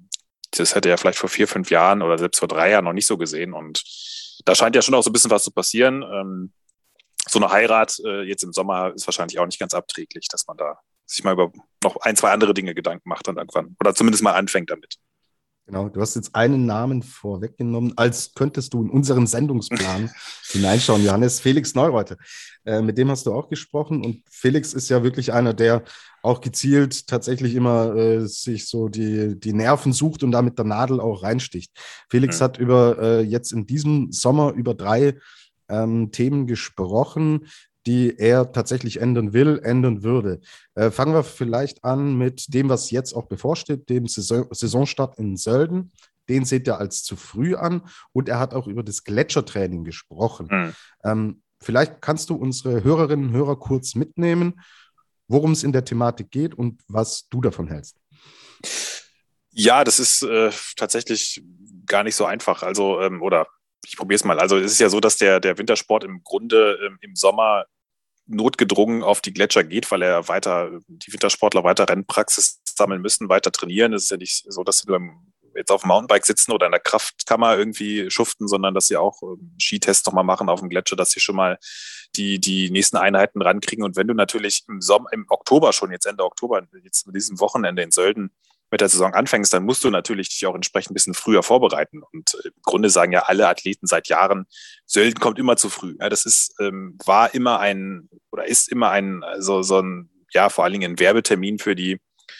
[0.52, 3.06] das hätte er vielleicht vor vier, fünf Jahren oder selbst vor drei Jahren noch nicht
[3.06, 3.52] so gesehen.
[3.52, 3.82] Und
[4.44, 6.02] da scheint ja schon auch so ein bisschen was zu passieren.
[6.02, 6.52] Ähm,
[7.28, 10.56] so eine Heirat äh, jetzt im Sommer ist wahrscheinlich auch nicht ganz abträglich, dass man
[10.56, 13.76] da sich mal über noch ein, zwei andere Dinge Gedanken macht dann irgendwann.
[13.80, 14.96] Oder zumindest mal anfängt damit.
[15.70, 20.10] Genau, du hast jetzt einen Namen vorweggenommen, als könntest du in unseren Sendungsplan
[20.50, 21.38] hineinschauen, Johannes.
[21.38, 22.16] Felix Neureuter,
[22.64, 25.84] äh, mit dem hast du auch gesprochen und Felix ist ja wirklich einer, der
[26.24, 30.64] auch gezielt tatsächlich immer äh, sich so die, die Nerven sucht und da mit der
[30.64, 31.70] Nadel auch reinsticht.
[32.08, 32.44] Felix mhm.
[32.44, 35.18] hat über äh, jetzt in diesem Sommer über drei
[35.68, 37.46] ähm, Themen gesprochen,
[37.86, 40.40] die er tatsächlich ändern will, ändern würde.
[40.74, 45.36] Äh, fangen wir vielleicht an mit dem, was jetzt auch bevorsteht, dem Saison Saisonstart in
[45.36, 45.92] Sölden.
[46.28, 50.48] Den seht ihr als zu früh an und er hat auch über das Gletschertraining gesprochen.
[50.50, 50.74] Mhm.
[51.04, 54.60] Ähm, vielleicht kannst du unsere Hörerinnen und Hörer kurz mitnehmen,
[55.26, 57.96] worum es in der Thematik geht und was du davon hältst.
[59.52, 61.42] Ja, das ist äh, tatsächlich
[61.86, 62.62] gar nicht so einfach.
[62.62, 63.46] Also, ähm, oder
[63.86, 64.38] ich probiere es mal.
[64.38, 67.64] Also es ist ja so, dass der, der Wintersport im Grunde ähm, im Sommer
[68.26, 73.50] notgedrungen auf die Gletscher geht, weil er weiter, die Wintersportler weiter Rennpraxis sammeln müssen, weiter
[73.50, 73.92] trainieren.
[73.92, 75.00] Es ist ja nicht so, dass sie nur
[75.56, 79.20] jetzt auf dem Mountainbike sitzen oder in der Kraftkammer irgendwie schuften, sondern dass sie auch
[79.22, 81.58] ähm, Skitests nochmal machen auf dem Gletscher, dass sie schon mal
[82.16, 83.84] die, die nächsten Einheiten rankriegen.
[83.84, 87.40] Und wenn du natürlich im Sommer, im Oktober schon, jetzt Ende Oktober, jetzt mit diesem
[87.40, 88.30] Wochenende in Sölden,
[88.70, 92.02] mit der Saison anfängst, dann musst du natürlich dich auch entsprechend ein bisschen früher vorbereiten.
[92.12, 94.46] Und äh, im Grunde sagen ja alle Athleten seit Jahren,
[94.86, 95.96] Sölden kommt immer zu früh.
[96.00, 100.48] Ja, das ist, ähm, war immer ein oder ist immer ein, also so ein, ja,
[100.48, 101.98] vor allen Dingen ein Werbetermin für die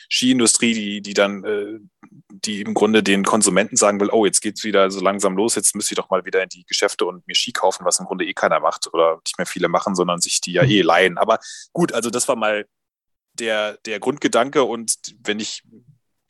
[0.09, 1.79] Skiindustrie, die, die dann, äh,
[2.31, 5.75] die im Grunde den Konsumenten sagen will, oh, jetzt geht's wieder so langsam los, jetzt
[5.75, 8.25] müsste ich doch mal wieder in die Geschäfte und mir Ski kaufen, was im Grunde
[8.25, 11.19] eh keiner macht oder nicht mehr viele machen, sondern sich die ja eh leihen.
[11.19, 11.39] Aber
[11.73, 12.67] gut, also das war mal
[13.35, 15.63] der, der Grundgedanke und wenn ich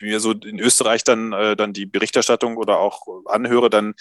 [0.00, 3.94] mir so in Österreich dann, äh, dann die Berichterstattung oder auch anhöre, dann,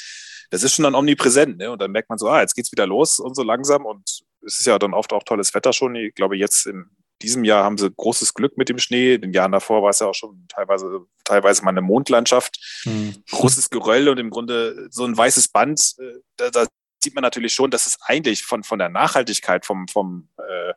[0.50, 1.58] das ist schon dann omnipräsent.
[1.58, 1.72] Ne?
[1.72, 3.86] Und dann merkt man so, ah, jetzt geht's wieder los und so langsam.
[3.86, 5.96] Und es ist ja dann oft auch tolles Wetter schon.
[5.96, 6.90] Ich glaube, jetzt in
[7.22, 9.16] diesem Jahr haben sie großes Glück mit dem Schnee.
[9.16, 12.82] In den Jahren davor war es ja auch schon teilweise, teilweise mal eine Mondlandschaft.
[12.84, 13.24] Hm.
[13.32, 15.96] Großes Geröll und im Grunde so ein weißes Band.
[16.00, 16.66] Äh, da, da
[17.04, 20.74] sieht man natürlich schon, dass es eigentlich von, von der Nachhaltigkeit, vom, vom äh,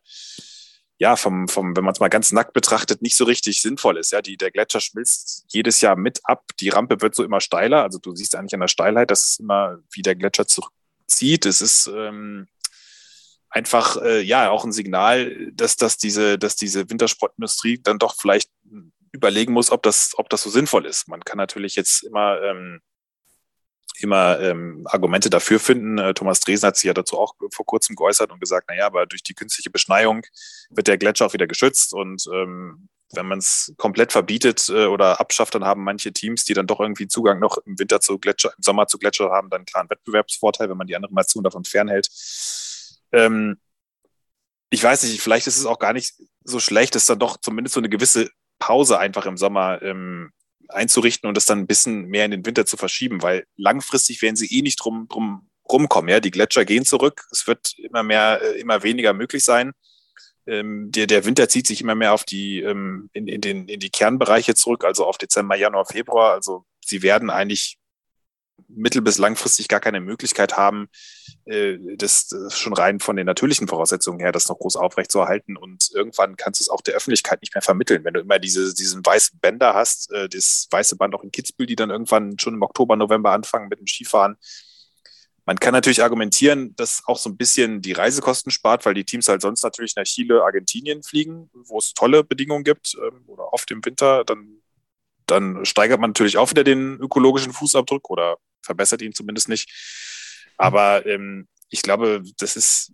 [1.03, 4.13] ja, vom, vom, wenn man es mal ganz nackt betrachtet, nicht so richtig sinnvoll ist.
[4.13, 6.45] Ja, die, der Gletscher schmilzt jedes Jahr mit ab.
[6.61, 7.83] Die Rampe wird so immer steiler.
[7.83, 11.45] Also du siehst eigentlich an der Steilheit, dass immer, wie der Gletscher zurückzieht.
[11.45, 12.47] Es ist ähm,
[13.51, 18.53] einfach, äh, ja, auch ein Signal, dass, dass diese, dass diese Wintersportindustrie dann doch vielleicht
[19.11, 21.09] überlegen muss, ob das, ob das so sinnvoll ist.
[21.09, 22.81] Man kann natürlich jetzt immer, ähm,
[23.99, 25.99] immer ähm, Argumente dafür finden.
[25.99, 29.07] Äh, Thomas Dresen hat sich ja dazu auch vor kurzem geäußert und gesagt, naja, aber
[29.07, 30.23] durch die künstliche Beschneiung
[30.71, 35.21] wird der Gletscher auch wieder geschützt und ähm, wenn man es komplett verbietet äh, oder
[35.21, 38.53] abschafft, dann haben manche Teams, die dann doch irgendwie Zugang noch im Winter zu Gletscher,
[38.57, 41.65] im Sommer zu Gletscher haben, dann einen klaren Wettbewerbsvorteil, wenn man die anderen Nationen davon
[41.65, 42.09] fernhält.
[43.13, 43.59] Ähm,
[44.71, 46.15] ich weiß nicht, vielleicht ist es auch gar nicht
[46.45, 50.33] so schlecht, ist dann doch zumindest so eine gewisse Pause einfach im Sommer ähm,
[50.73, 54.37] einzurichten und das dann ein bisschen mehr in den Winter zu verschieben, weil langfristig werden
[54.37, 56.11] sie eh nicht drum, drum rumkommen.
[56.11, 57.27] Ja, die Gletscher gehen zurück.
[57.31, 59.73] Es wird immer mehr, äh, immer weniger möglich sein.
[60.47, 63.79] Ähm, der, der Winter zieht sich immer mehr auf die, ähm, in, in, den, in
[63.79, 66.33] die Kernbereiche zurück, also auf Dezember, Januar, Februar.
[66.33, 67.79] Also sie werden eigentlich
[68.69, 70.89] mittel- bis langfristig gar keine Möglichkeit haben,
[71.45, 75.57] äh, das, schon rein von den natürlichen Voraussetzungen her, das noch groß aufrechtzuerhalten.
[75.57, 78.05] Und irgendwann kannst du es auch der Öffentlichkeit nicht mehr vermitteln.
[78.05, 81.67] Wenn du immer diese, diesen weißen Bänder hast, äh, das weiße Band auch in Kitzbühel,
[81.67, 84.37] die dann irgendwann schon im Oktober, November anfangen mit dem Skifahren,
[85.45, 89.29] man kann natürlich argumentieren, dass auch so ein bisschen die Reisekosten spart, weil die Teams
[89.29, 93.71] halt sonst natürlich nach Chile, Argentinien fliegen, wo es tolle Bedingungen gibt ähm, oder oft
[93.73, 94.25] im Winter.
[94.25, 94.62] Dann,
[95.27, 99.71] dann steigert man natürlich auch wieder den ökologischen Fußabdruck oder verbessert ihn zumindest nicht.
[100.57, 102.93] Aber ähm, ich glaube, das ist,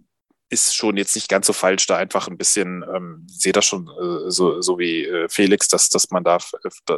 [0.50, 3.88] ist schon jetzt nicht ganz so falsch, da einfach ein bisschen, ähm, sehe das schon
[3.88, 6.38] äh, so, so wie äh, Felix, dass, dass man da,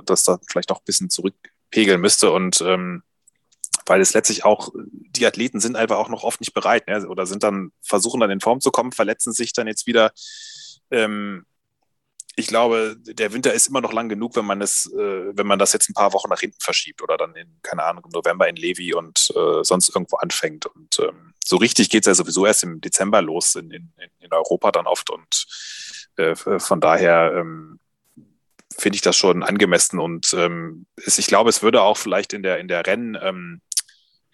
[0.05, 3.03] dass da vielleicht auch ein bisschen zurückpegeln müsste und ähm,
[3.87, 7.09] weil es letztlich auch, die Athleten sind einfach auch noch oft nicht bereit ne?
[7.09, 10.13] oder sind dann, versuchen dann in Form zu kommen, verletzen sich dann jetzt wieder.
[10.93, 11.45] Ähm,
[12.37, 15.59] ich glaube, der Winter ist immer noch lang genug, wenn man es, äh, wenn man
[15.59, 18.49] das jetzt ein paar Wochen nach hinten verschiebt oder dann in, keine Ahnung, im November
[18.49, 20.67] in Levi und äh, sonst irgendwo anfängt.
[20.67, 24.33] Und ähm, so richtig geht es ja sowieso erst im Dezember los in, in, in
[24.33, 25.11] Europa dann oft.
[25.11, 25.47] Und
[26.17, 27.81] äh, von daher ähm,
[28.77, 29.99] finde ich das schon angemessen.
[29.99, 33.61] Und ähm, es, ich glaube, es würde auch vielleicht in der, in der Rennen, ähm,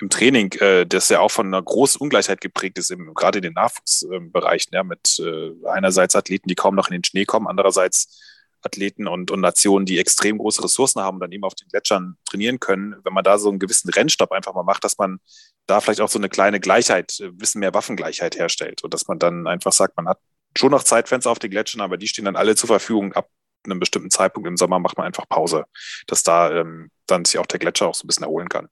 [0.00, 3.42] im Training, äh, das ja auch von einer großen Ungleichheit geprägt ist, im, gerade in
[3.42, 8.20] den Nachwuchsbereichen, ja, mit äh, einerseits Athleten, die kaum noch in den Schnee kommen, andererseits
[8.62, 12.16] Athleten und, und Nationen, die extrem große Ressourcen haben und dann eben auf den Gletschern
[12.24, 15.20] trainieren können, wenn man da so einen gewissen Rennstab einfach mal macht, dass man
[15.66, 19.18] da vielleicht auch so eine kleine Gleichheit, ein bisschen mehr Waffengleichheit herstellt und dass man
[19.18, 20.18] dann einfach sagt, man hat
[20.56, 23.12] schon noch Zeitfenster auf den Gletschern, aber die stehen dann alle zur Verfügung.
[23.12, 23.30] Ab
[23.64, 25.64] einem bestimmten Zeitpunkt im Sommer macht man einfach Pause,
[26.06, 28.68] dass da ähm, dann sich auch der Gletscher auch so ein bisschen erholen kann.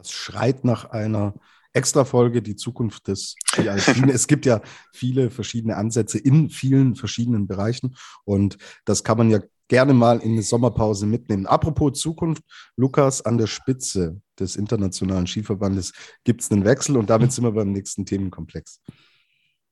[0.00, 1.34] Das schreit nach einer
[1.72, 4.12] Extra-Folge, die Zukunft des Alpine.
[4.12, 4.60] es gibt ja
[4.92, 10.32] viele verschiedene Ansätze in vielen verschiedenen Bereichen und das kann man ja gerne mal in
[10.32, 11.46] eine Sommerpause mitnehmen.
[11.46, 12.42] Apropos Zukunft,
[12.76, 15.92] Lukas, an der Spitze des Internationalen Skiverbandes
[16.24, 18.80] gibt es einen Wechsel und damit sind wir beim nächsten Themenkomplex.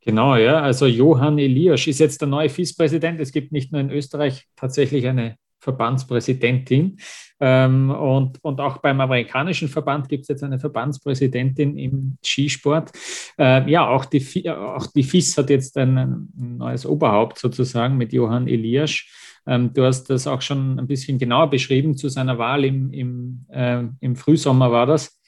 [0.01, 0.61] Genau, ja.
[0.61, 3.19] Also Johann Eliasch ist jetzt der neue Vizepräsident.
[3.21, 6.99] Es gibt nicht nur in Österreich tatsächlich eine Verbandspräsidentin.
[7.41, 12.91] Ähm, und, und auch beim amerikanischen Verband gibt es jetzt eine Verbandspräsidentin im Skisport.
[13.39, 18.49] Äh, ja, auch die, auch die FIS hat jetzt ein, neues Oberhaupt sozusagen mit Johann
[18.49, 19.41] Eliasch.
[19.47, 23.47] Ähm, du hast das auch schon ein bisschen genauer beschrieben zu seiner Wahl im, im,
[23.51, 25.21] äh, im Frühsommer war das.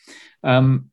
[0.42, 0.90] Ähm,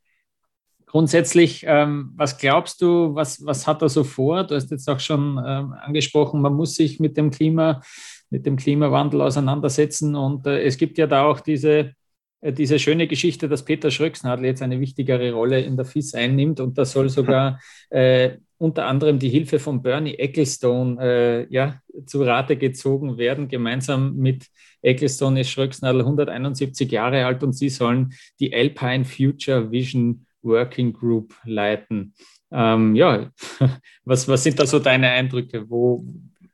[0.86, 4.44] grundsätzlich, ähm, was glaubst du, was, was hat er so vor?
[4.44, 7.82] Du hast jetzt auch schon ähm, angesprochen, man muss sich mit dem Klima
[8.30, 10.16] mit dem Klimawandel auseinandersetzen.
[10.16, 11.94] Und äh, es gibt ja da auch diese,
[12.42, 16.60] äh, diese schöne Geschichte, dass Peter Schröcksnadel jetzt eine wichtigere Rolle in der FIS einnimmt.
[16.60, 17.60] Und da soll sogar
[17.90, 23.48] äh, unter anderem die Hilfe von Bernie Ecclestone äh, ja, zu Rate gezogen werden.
[23.48, 24.48] Gemeinsam mit
[24.82, 31.36] Ecclestone ist Schröcksnadel 171 Jahre alt und sie sollen die Alpine Future Vision Working Group
[31.46, 32.14] leiten.
[32.52, 33.32] Ähm, ja,
[34.06, 35.70] was, was sind da so deine Eindrücke?
[35.70, 36.06] Wo,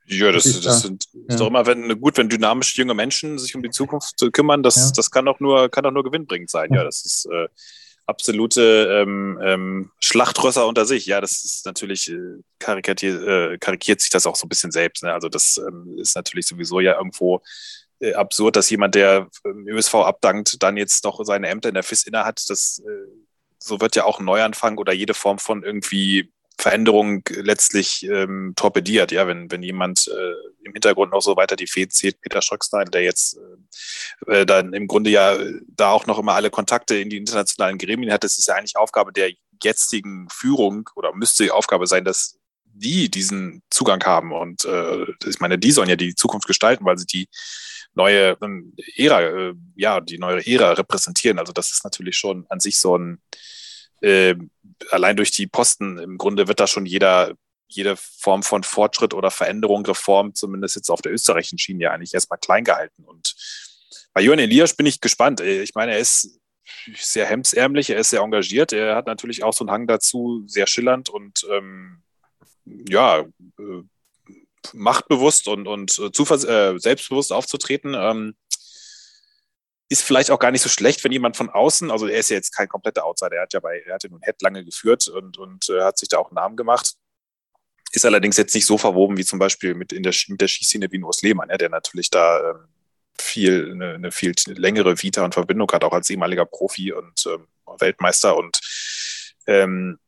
[0.06, 1.20] ja, das, das, das sind, ja.
[1.28, 4.62] ist doch immer wenn, gut, wenn dynamische junge Menschen sich um die Zukunft kümmern.
[4.62, 4.92] Das, ja.
[4.94, 6.72] das kann doch nur, kann doch nur gewinnbringend sein.
[6.72, 7.48] Ja, das ist äh,
[8.06, 11.06] absolute ähm, ähm, Schlachtrösser unter sich.
[11.06, 15.02] Ja, das ist natürlich äh, karikiert, äh, karikiert sich das auch so ein bisschen selbst.
[15.02, 15.12] Ne?
[15.12, 17.42] Also das ähm, ist natürlich sowieso ja irgendwo
[18.00, 21.82] äh, absurd, dass jemand, der im ÖSV abdankt, dann jetzt doch seine Ämter in der
[21.82, 22.42] FIS innehat.
[22.48, 23.08] Das äh,
[23.58, 29.12] so wird ja auch ein Neuanfang oder jede Form von irgendwie Veränderung letztlich ähm, torpediert.
[29.12, 32.90] Ja, wenn, wenn jemand äh, im Hintergrund noch so weiter die Fee zählt, Peter Schockstein,
[32.90, 33.38] der jetzt
[34.26, 35.36] äh, äh, dann im Grunde ja
[35.68, 38.76] da auch noch immer alle Kontakte in die internationalen Gremien hat, das ist ja eigentlich
[38.76, 44.32] Aufgabe der jetzigen Führung oder müsste die Aufgabe sein, dass die diesen Zugang haben.
[44.32, 47.28] Und äh, ich meine, die sollen ja die Zukunft gestalten, weil sie die
[47.94, 51.38] neue ähm, Ära, äh, ja, die neue Ära repräsentieren.
[51.38, 53.20] Also das ist natürlich schon an sich so ein
[54.04, 54.36] äh,
[54.90, 57.34] allein durch die Posten im Grunde wird da schon jeder,
[57.68, 62.14] jede Form von Fortschritt oder Veränderung, Reform, zumindest jetzt auf der österreichischen Schiene, ja eigentlich
[62.14, 63.04] erstmal klein gehalten.
[63.04, 63.34] Und
[64.12, 65.40] bei Johann Elias bin ich gespannt.
[65.40, 66.38] Äh, ich meine, er ist
[66.94, 70.66] sehr hemsärmlich, er ist sehr engagiert, er hat natürlich auch so einen Hang dazu, sehr
[70.66, 72.02] schillernd und ähm,
[72.88, 73.82] ja, äh,
[74.72, 77.94] machtbewusst und, und äh, selbstbewusst aufzutreten.
[77.94, 78.34] Ähm,
[79.94, 82.36] ist vielleicht auch gar nicht so schlecht, wenn jemand von außen, also er ist ja
[82.36, 85.06] jetzt kein kompletter Outsider, er hat ja bei, er hat ja nun Head lange geführt
[85.06, 86.94] und, und äh, hat sich da auch einen Namen gemacht.
[87.92, 90.90] Ist allerdings jetzt nicht so verwoben wie zum Beispiel mit, in der, mit der Skiszene
[90.90, 92.68] wie Urs Lehmann, ja, der natürlich da ähm,
[93.20, 97.46] viel, eine, eine, viel längere Vita und Verbindung hat, auch als ehemaliger Profi und ähm,
[97.78, 98.36] Weltmeister.
[98.36, 98.58] Und
[99.46, 100.00] ähm,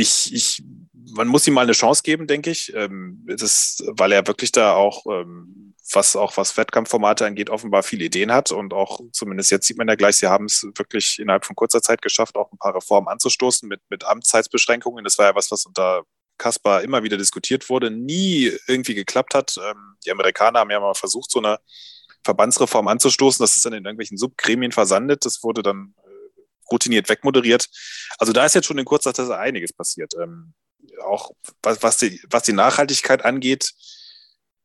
[0.00, 2.72] ich, ich, man muss ihm mal eine Chance geben, denke ich.
[2.74, 8.04] Ähm, das, weil er wirklich da auch, ähm, was auch was Wettkampfformate angeht, offenbar viele
[8.04, 11.44] Ideen hat und auch zumindest jetzt sieht man ja gleich, sie haben es wirklich innerhalb
[11.44, 15.02] von kurzer Zeit geschafft, auch ein paar Reformen anzustoßen mit, mit Amtszeitsbeschränkungen.
[15.04, 16.04] Das war ja was, was unter
[16.38, 19.56] Kaspar immer wieder diskutiert wurde, nie irgendwie geklappt hat.
[19.58, 21.58] Ähm, die Amerikaner haben ja mal versucht, so eine
[22.24, 23.42] Verbandsreform anzustoßen.
[23.42, 25.24] Das ist dann in irgendwelchen Subgremien versandet.
[25.24, 25.94] Das wurde dann
[26.70, 27.68] routiniert wegmoderiert.
[28.18, 30.14] Also da ist jetzt schon in kurzer Zeit einiges passiert.
[30.20, 30.54] Ähm,
[31.04, 33.72] auch was, was, die, was die Nachhaltigkeit angeht,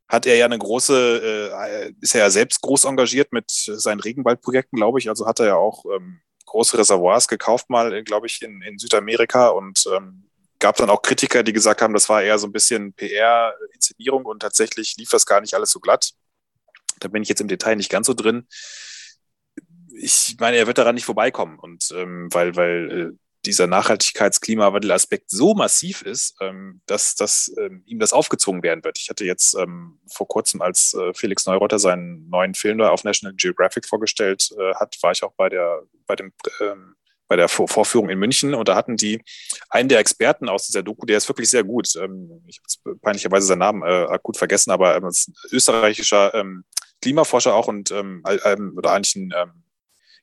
[0.08, 4.78] hat er ja eine große, äh, ist er ja selbst groß engagiert mit seinen Regenwaldprojekten,
[4.78, 5.10] glaube ich.
[5.10, 9.50] Also hat er ja auch ähm, große Reservoirs gekauft, mal, glaube ich, in, in Südamerika
[9.50, 12.94] und ähm, gab dann auch Kritiker, die gesagt haben, das war eher so ein bisschen
[12.94, 16.12] PR-Inszenierung und tatsächlich lief das gar nicht alles so glatt.
[17.00, 18.48] Da bin ich jetzt im Detail nicht ganz so drin.
[19.98, 21.60] Ich meine, er wird daran nicht vorbeikommen.
[21.60, 28.00] Und ähm, weil, weil äh, dieser Nachhaltigkeits-Klimawandel-Aspekt so massiv ist, ähm, dass, dass ähm, ihm
[28.00, 29.00] das aufgezwungen werden wird.
[29.00, 33.04] Ich hatte jetzt ähm, vor kurzem, als äh, Felix Neureuther seinen neuen Film da auf
[33.04, 36.96] National Geographic vorgestellt äh, hat, war ich auch bei der, bei dem ähm,
[37.28, 39.20] bei der Vorführung in München und da hatten die
[39.70, 41.96] einen der Experten aus dieser Doku, der ist wirklich sehr gut.
[41.96, 45.10] Ähm, ich habe peinlicherweise seinen Namen äh, akut vergessen, aber ähm,
[45.52, 46.66] österreichischer ähm,
[47.02, 49.65] Klimaforscher auch und ähm, ähm, oder eigentlich ein ähm,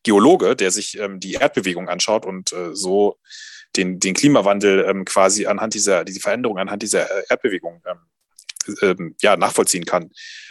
[0.02, 3.18] Geologe, der sich ähm, die Erdbewegung anschaut und äh, so
[3.76, 7.98] den, den Klimawandel ähm, quasi anhand dieser, die Veränderung anhand dieser äh, Erdbewegung ähm,
[8.82, 10.10] ähm, ja, nachvollziehen kann.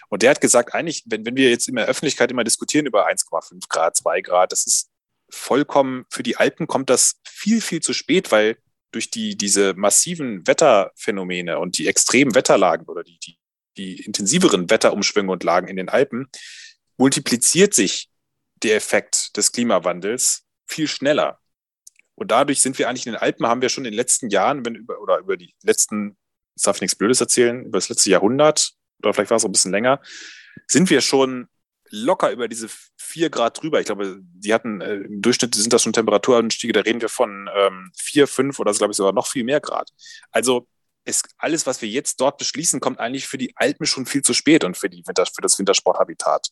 [0.09, 3.07] Und der hat gesagt, eigentlich, wenn, wenn wir jetzt in der Öffentlichkeit immer diskutieren über
[3.07, 4.89] 1,5 Grad, 2 Grad, das ist
[5.29, 8.57] vollkommen, für die Alpen kommt das viel, viel zu spät, weil
[8.91, 13.37] durch die, diese massiven Wetterphänomene und die extremen Wetterlagen oder die, die,
[13.77, 16.27] die intensiveren Wetterumschwünge und Lagen in den Alpen
[16.97, 18.11] multipliziert sich
[18.63, 21.39] der Effekt des Klimawandels viel schneller.
[22.15, 24.65] Und dadurch sind wir eigentlich in den Alpen, haben wir schon in den letzten Jahren,
[24.65, 26.17] wenn über, oder über die letzten,
[26.56, 29.50] jetzt darf ich nichts Blödes erzählen, über das letzte Jahrhundert, oder vielleicht war es auch
[29.50, 30.02] ein bisschen länger,
[30.67, 31.47] sind wir schon
[31.89, 33.80] locker über diese vier Grad drüber.
[33.80, 37.50] Ich glaube, die hatten äh, im Durchschnitt sind das schon Temperaturanstiege, da reden wir von
[37.54, 39.89] ähm, vier, fünf oder glaube ich sogar noch viel mehr Grad.
[40.32, 40.67] Also
[41.04, 44.34] ist alles, was wir jetzt dort beschließen, kommt eigentlich für die Alpen schon viel zu
[44.34, 46.50] spät und für, die Winter, für das Wintersporthabitat.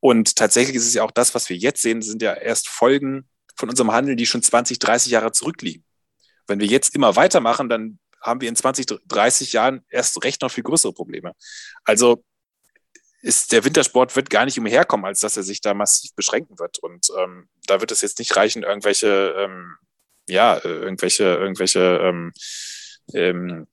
[0.00, 3.28] Und tatsächlich ist es ja auch das, was wir jetzt sehen, sind ja erst Folgen
[3.56, 5.84] von unserem Handel, die schon 20, 30 Jahre zurückliegen.
[6.46, 10.50] Wenn wir jetzt immer weitermachen, dann haben wir in 20, 30 Jahren erst recht noch
[10.50, 11.32] viel größere Probleme.
[11.84, 12.22] Also
[13.22, 16.78] ist der Wintersport wird gar nicht umherkommen, als dass er sich da massiv beschränken wird.
[16.78, 19.76] Und ähm, da wird es jetzt nicht reichen, irgendwelche, ähm,
[20.28, 22.32] ja, irgendwelche, irgendwelche ähm,
[23.14, 23.66] ähm,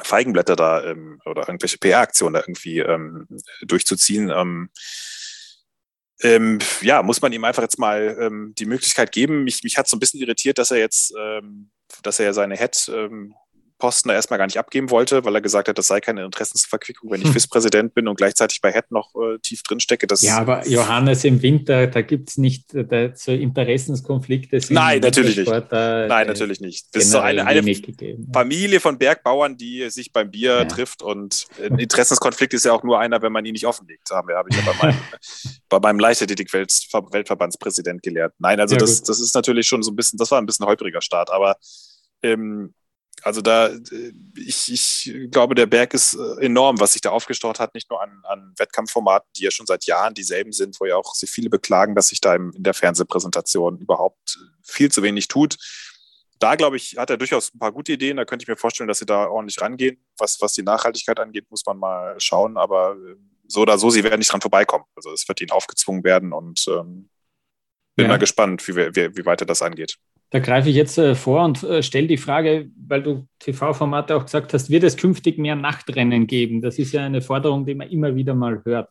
[0.00, 3.26] Feigenblätter da ähm, oder irgendwelche PR-Aktionen da irgendwie ähm,
[3.62, 4.30] durchzuziehen.
[6.22, 9.44] Ähm, ja, muss man ihm einfach jetzt mal ähm, die Möglichkeit geben.
[9.44, 11.70] Mich, mich hat so ein bisschen irritiert, dass er jetzt, ähm,
[12.02, 13.34] dass er seine Head ähm,
[13.84, 17.10] Posten da erstmal gar nicht abgeben wollte, weil er gesagt hat, das sei keine Interessensverquickung,
[17.10, 17.28] wenn ich.
[17.34, 20.06] FIS-Präsident bin und gleichzeitig bei HED noch äh, tief drin stecke.
[20.20, 24.58] ja, aber Johannes, im Winter, da gibt es nicht äh, so Interessenskonflikte.
[24.70, 25.50] Nein, natürlich nicht.
[25.50, 26.86] Da, Nein, natürlich nicht.
[26.92, 27.62] Das ist so eine, eine
[28.32, 30.64] Familie von Bergbauern, die sich beim Bier ja.
[30.64, 34.08] trifft und ein Interessenskonflikt ist ja auch nur einer, wenn man ihn nicht offenlegt.
[34.10, 34.96] Haben wir, habe ich ja bei meinem,
[35.68, 38.32] bei meinem Leichtathletik-Weltverbandspräsident gelehrt.
[38.38, 40.64] Nein, also ja, das, das ist natürlich schon so ein bisschen, das war ein bisschen
[40.64, 41.56] holpriger Start, aber
[42.22, 42.72] ähm,
[43.24, 47.58] also da, äh, ich, ich glaube, der Berg ist äh, enorm, was sich da aufgestaut
[47.58, 50.96] hat, nicht nur an, an Wettkampfformaten, die ja schon seit Jahren dieselben sind, wo ja
[50.96, 55.28] auch sich viele beklagen, dass sich da im, in der Fernsehpräsentation überhaupt viel zu wenig
[55.28, 55.56] tut.
[56.38, 58.18] Da, glaube ich, hat er durchaus ein paar gute Ideen.
[58.18, 60.04] Da könnte ich mir vorstellen, dass sie da ordentlich rangehen.
[60.18, 62.58] Was, was die Nachhaltigkeit angeht, muss man mal schauen.
[62.58, 64.84] Aber äh, so oder so, sie werden nicht dran vorbeikommen.
[64.96, 67.08] Also es wird ihnen aufgezwungen werden und ähm,
[67.96, 68.08] bin ja.
[68.08, 69.96] mal gespannt, wie, wie, wie weiter das angeht.
[70.34, 74.24] Da greife ich jetzt äh, vor und äh, stelle die Frage, weil du TV-Formate auch
[74.24, 76.60] gesagt hast, wird es künftig mehr Nachtrennen geben?
[76.60, 78.90] Das ist ja eine Forderung, die man immer wieder mal hört.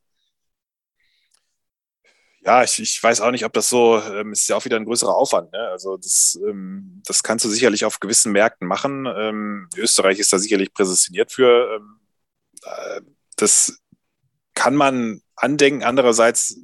[2.45, 4.85] Ja, ich, ich weiß auch nicht, ob das so, ähm, ist ja auch wieder ein
[4.85, 5.51] größerer Aufwand.
[5.51, 5.59] Ne?
[5.67, 9.05] Also das, ähm, das kannst du sicherlich auf gewissen Märkten machen.
[9.05, 11.75] Ähm, Österreich ist da sicherlich präsentiert für.
[11.75, 11.99] Ähm,
[12.63, 13.01] äh,
[13.35, 13.81] das
[14.53, 15.83] kann man andenken.
[15.83, 16.57] Andererseits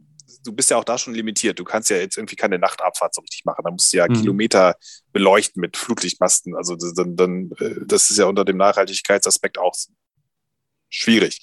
[0.43, 1.59] du bist ja auch da schon limitiert.
[1.59, 3.61] Du kannst ja jetzt irgendwie keine Nachtabfahrt so richtig machen.
[3.63, 4.13] Da musst du ja mhm.
[4.13, 4.75] Kilometer
[5.11, 6.55] beleuchten mit Flutlichtmasten.
[6.55, 9.75] Also dann, dann, äh, das ist ja unter dem Nachhaltigkeitsaspekt auch
[10.89, 11.39] schwierig.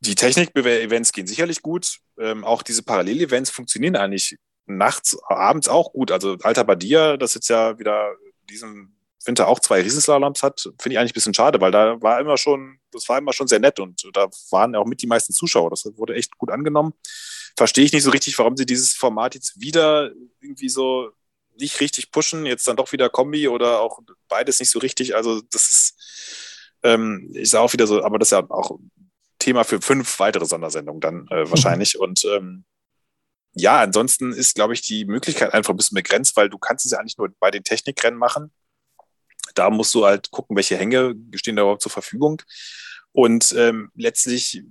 [0.00, 1.98] Die Technik-Events gehen sicherlich gut.
[2.18, 4.36] Ähm, auch diese Parallel-Events funktionieren eigentlich
[4.66, 6.10] nachts, abends auch gut.
[6.10, 8.14] Also Alter Badia, das jetzt ja wieder
[8.50, 8.93] diesen
[9.26, 12.36] Winter auch zwei Riesenslaloms hat, finde ich eigentlich ein bisschen schade, weil da war immer
[12.36, 15.70] schon, das war immer schon sehr nett und da waren auch mit die meisten Zuschauer.
[15.70, 16.92] Das wurde echt gut angenommen.
[17.56, 20.10] Verstehe ich nicht so richtig, warum sie dieses Format jetzt wieder
[20.40, 21.10] irgendwie so
[21.56, 25.14] nicht richtig pushen, jetzt dann doch wieder Kombi oder auch beides nicht so richtig.
[25.14, 28.78] Also das ist, ähm, ist auch wieder so, aber das ist ja auch
[29.38, 31.98] Thema für fünf weitere Sondersendungen dann äh, wahrscheinlich.
[31.98, 32.64] Und ähm,
[33.54, 36.92] ja, ansonsten ist, glaube ich, die Möglichkeit einfach ein bisschen begrenzt, weil du kannst es
[36.92, 38.52] ja eigentlich nur bei den Technikrennen machen.
[39.54, 42.42] Da musst du halt gucken, welche Hänge stehen da überhaupt zur Verfügung.
[43.12, 44.62] Und ähm, letztlich,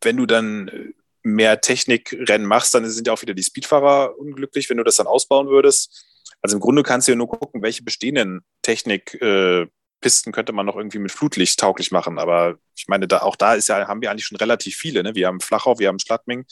[0.00, 0.92] wenn du dann
[1.22, 5.06] mehr Technikrennen machst, dann sind ja auch wieder die Speedfahrer unglücklich, wenn du das dann
[5.06, 6.06] ausbauen würdest.
[6.42, 10.76] Also im Grunde kannst du ja nur gucken, welche bestehenden Technikpisten äh, könnte man noch
[10.76, 12.18] irgendwie mit Flutlicht tauglich machen.
[12.18, 15.02] Aber ich meine, da, auch da ist ja, haben wir eigentlich schon relativ viele.
[15.02, 15.14] Ne?
[15.14, 16.46] Wir haben Flachau, wir haben Schladming,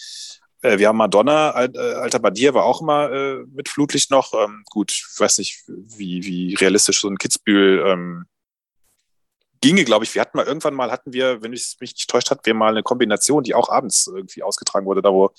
[0.63, 4.33] äh, wir haben Madonna, äh, Alter Badier war auch immer äh, mit Flutlicht noch.
[4.35, 8.25] Ähm, gut, ich weiß nicht, wie, wie realistisch so ein Kitzbühel ähm,
[9.61, 10.15] ginge, glaube ich.
[10.15, 12.71] Wir hatten mal irgendwann mal, hatten wir, wenn ich mich nicht täuscht, hatten wir mal
[12.71, 15.31] eine Kombination, die auch abends irgendwie ausgetragen wurde, da wo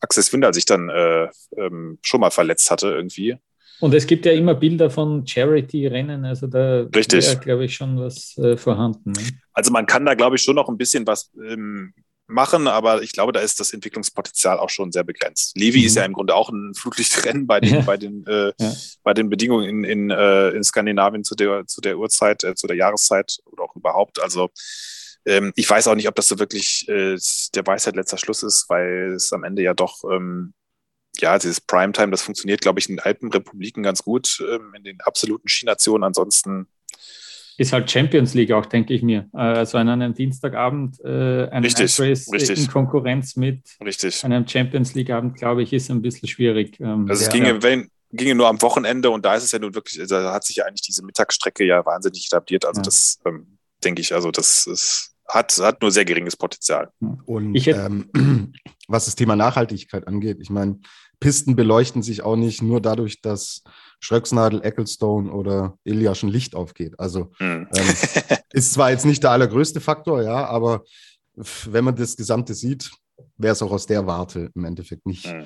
[0.00, 3.36] Axel Swindal sich dann äh, ähm, schon mal verletzt hatte irgendwie.
[3.80, 8.38] Und es gibt ja immer Bilder von Charity-Rennen, also da ist, glaube ich, schon was
[8.38, 9.12] äh, vorhanden.
[9.12, 9.22] Ne?
[9.52, 11.92] Also man kann da, glaube ich, schon noch ein bisschen was ähm,
[12.26, 15.56] machen, aber ich glaube, da ist das Entwicklungspotenzial auch schon sehr begrenzt.
[15.56, 15.86] Levi mhm.
[15.86, 17.80] ist ja im Grunde auch ein Flutlichtrennen bei den, ja.
[17.82, 18.72] bei den, äh, ja.
[19.02, 22.66] bei den Bedingungen in, in, äh, in Skandinavien zu der, zu der Uhrzeit, äh, zu
[22.66, 24.20] der Jahreszeit oder auch überhaupt.
[24.20, 24.50] Also
[25.26, 27.16] ähm, ich weiß auch nicht, ob das so wirklich äh,
[27.54, 30.54] der Weisheit letzter Schluss ist, weil es am Ende ja doch ähm,
[31.20, 35.00] ja, dieses Primetime, das funktioniert, glaube ich, in den Alpenrepubliken ganz gut, ähm, in den
[35.00, 36.04] absoluten Skinationen.
[36.04, 36.66] Ansonsten
[37.56, 39.28] ist halt Champions League auch, denke ich mir.
[39.32, 42.58] Also an einem Dienstagabend äh, ein richtig, Race richtig.
[42.58, 44.24] in Konkurrenz mit richtig.
[44.24, 46.80] einem Champions League Abend, glaube ich, ist ein bisschen schwierig.
[46.80, 47.62] Ähm, also es ginge, ja.
[47.62, 50.44] wenn, ginge nur am Wochenende und da ist es ja nun wirklich, also da hat
[50.44, 52.64] sich ja eigentlich diese Mittagsstrecke ja wahnsinnig etabliert.
[52.64, 52.84] Also ja.
[52.84, 56.90] das ähm, denke ich, also das ist, hat, hat nur sehr geringes Potenzial.
[57.24, 58.10] Und ich ähm,
[58.88, 60.80] was das Thema Nachhaltigkeit angeht, ich meine,
[61.20, 63.62] Pisten beleuchten sich auch nicht nur dadurch, dass
[64.04, 67.00] Schröcksnadel, Ecclestone oder Ilya schon Licht aufgeht.
[67.00, 67.68] Also mhm.
[67.74, 67.94] ähm,
[68.52, 70.84] ist zwar jetzt nicht der allergrößte Faktor, ja, aber
[71.34, 72.90] wenn man das Gesamte sieht,
[73.38, 75.44] wäre es auch aus der Warte im Endeffekt nicht, mhm.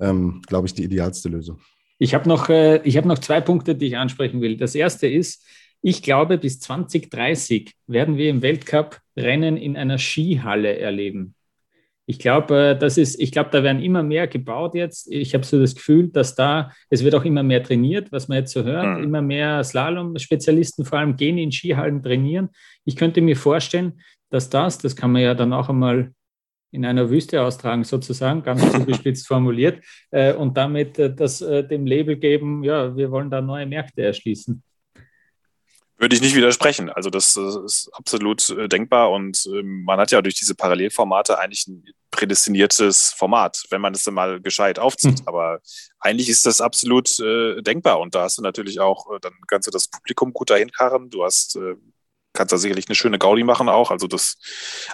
[0.00, 1.60] ähm, glaube ich, die idealste Lösung.
[1.98, 4.56] Ich habe noch, äh, hab noch zwei Punkte, die ich ansprechen will.
[4.56, 5.44] Das erste ist,
[5.82, 11.34] ich glaube, bis 2030 werden wir im Weltcup Rennen in einer Skihalle erleben.
[12.10, 15.12] Ich glaube, äh, das ist, ich glaube, da werden immer mehr gebaut jetzt.
[15.12, 18.38] Ich habe so das Gefühl, dass da, es wird auch immer mehr trainiert, was man
[18.38, 18.96] jetzt so hört.
[18.98, 19.04] Mhm.
[19.04, 22.48] Immer mehr Slalom-Spezialisten vor allem gehen in Skihallen trainieren.
[22.86, 24.00] Ich könnte mir vorstellen,
[24.30, 26.12] dass das, das kann man ja dann auch einmal
[26.70, 32.16] in einer Wüste austragen, sozusagen, ganz zugespitzt formuliert, äh, und damit äh, das dem Label
[32.16, 34.62] geben, ja, wir wollen da neue Märkte erschließen.
[35.98, 36.90] Würde ich nicht widersprechen.
[36.90, 41.66] Also das, ist absolut äh, denkbar und ähm, man hat ja durch diese Parallelformate eigentlich
[41.66, 45.20] ein prädestiniertes Format, wenn man es dann mal gescheit aufzieht.
[45.20, 45.26] Mhm.
[45.26, 45.60] Aber
[45.98, 49.66] eigentlich ist das absolut äh, denkbar und da hast du natürlich auch, äh, dann kannst
[49.66, 51.10] du das Publikum gut dahin karren.
[51.10, 51.74] Du hast äh,
[52.32, 53.90] kannst da sicherlich eine schöne Gaudi machen auch.
[53.90, 54.36] Also das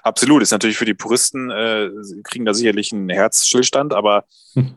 [0.02, 1.90] absolut ist natürlich für die Puristen, äh,
[2.22, 4.24] kriegen da sicherlich einen Herzstillstand, aber
[4.54, 4.76] hm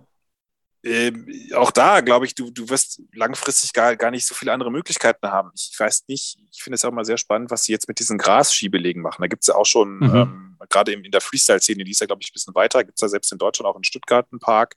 [0.88, 4.71] äh, auch da glaube ich, du, du wirst langfristig gar, gar nicht so viele andere
[4.71, 5.51] Möglichkeiten haben.
[5.55, 8.17] Ich weiß nicht, ich finde es auch mal sehr spannend, was sie jetzt mit diesen
[8.17, 9.21] Grasschiebelegen machen.
[9.21, 10.15] Da gibt es ja auch schon, mhm.
[10.15, 13.01] ähm, gerade in der Freestyle-Szene, die ist ja, glaube ich, ein bisschen weiter, gibt es
[13.01, 14.75] ja selbst in Deutschland auch in Stuttgart einen Park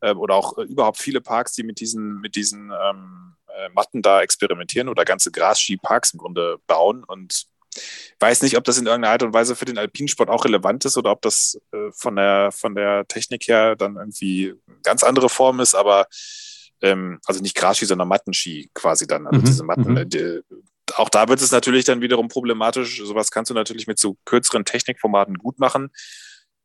[0.00, 4.02] äh, oder auch äh, überhaupt viele Parks, die mit diesen, mit diesen ähm, äh, Matten
[4.02, 7.46] da experimentieren oder ganze Grasski-Parks im Grunde bauen und
[8.20, 10.96] weiß nicht, ob das in irgendeiner Art und Weise für den Alpinsport auch relevant ist
[10.96, 15.28] oder ob das äh, von, der, von der Technik her dann irgendwie eine ganz andere
[15.28, 16.06] Form ist, aber
[16.82, 19.26] ähm, also nicht Grasski, sondern Mattenski quasi dann.
[19.26, 19.44] Also mhm.
[19.44, 20.08] diese Matten, mhm.
[20.08, 20.40] die,
[20.94, 23.02] auch da wird es natürlich dann wiederum problematisch.
[23.02, 25.90] Sowas kannst du natürlich mit so kürzeren Technikformaten gut machen.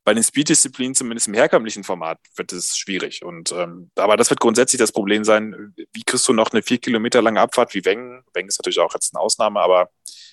[0.04, 3.26] Bei den Speed-Disziplinen, zumindest im herkömmlichen Format, wird es schwierig.
[3.26, 6.78] Und, ähm, aber das wird grundsätzlich das Problem sein, wie kriegst du noch eine vier
[6.78, 8.24] Kilometer lange Abfahrt wie Wengen?
[8.34, 9.90] Wengen ist natürlich auch jetzt eine Ausnahme, aber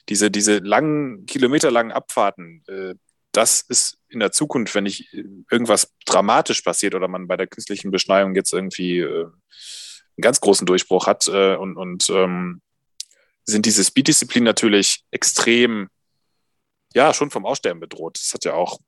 [0.08, 2.94] diese, diese langen, kilometerlangen Abfahrten, äh,
[3.32, 5.12] das ist in der Zukunft, wenn nicht
[5.50, 10.66] irgendwas dramatisch passiert oder man bei der künstlichen Beschneiung jetzt irgendwie äh, einen ganz großen
[10.66, 12.62] Durchbruch hat äh, und, und ähm,
[13.44, 15.88] sind diese Speed-Disziplinen natürlich extrem,
[16.94, 18.18] ja, schon vom Aussterben bedroht.
[18.20, 18.78] Das hat ja auch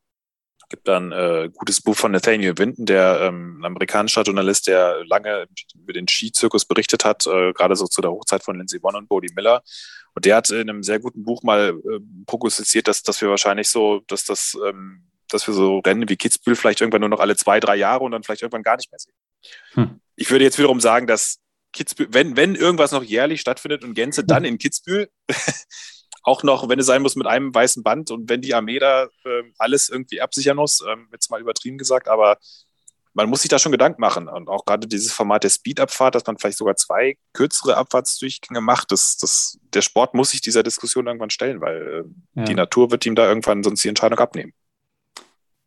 [0.69, 5.05] gibt dann ein äh, gutes Buch von Nathaniel Winton, der ähm, ein amerikanischer Journalist, der
[5.07, 8.97] lange über den Skizirkus berichtet hat, äh, gerade so zu der Hochzeit von Lindsey Vonn
[8.97, 9.63] und Bodie Miller.
[10.15, 13.69] Und der hat in einem sehr guten Buch mal äh, prognostiziert, dass, dass wir wahrscheinlich
[13.69, 17.37] so, dass das, ähm, dass wir so Rennen wie Kitzbühel vielleicht irgendwann nur noch alle
[17.37, 19.15] zwei, drei Jahre und dann vielleicht irgendwann gar nicht mehr sehen.
[19.73, 20.01] Hm.
[20.17, 21.39] Ich würde jetzt wiederum sagen, dass
[21.73, 25.11] Kitzbühel, wenn, wenn irgendwas noch jährlich stattfindet und Gänze, dann in Kitzbühel.
[26.27, 29.05] auch noch, wenn es sein muss, mit einem weißen Band und wenn die Armee da
[29.05, 32.37] äh, alles irgendwie absichern muss, ähm, jetzt mal übertrieben gesagt, aber
[33.15, 34.29] man muss sich da schon Gedanken machen.
[34.29, 38.91] Und auch gerade dieses Format der Speed-Abfahrt, dass man vielleicht sogar zwei kürzere Abfahrtsdurchgänge macht,
[38.91, 42.05] das, das, der Sport muss sich dieser Diskussion irgendwann stellen, weil
[42.35, 42.45] äh, ja.
[42.45, 44.53] die Natur wird ihm da irgendwann sonst die Entscheidung abnehmen.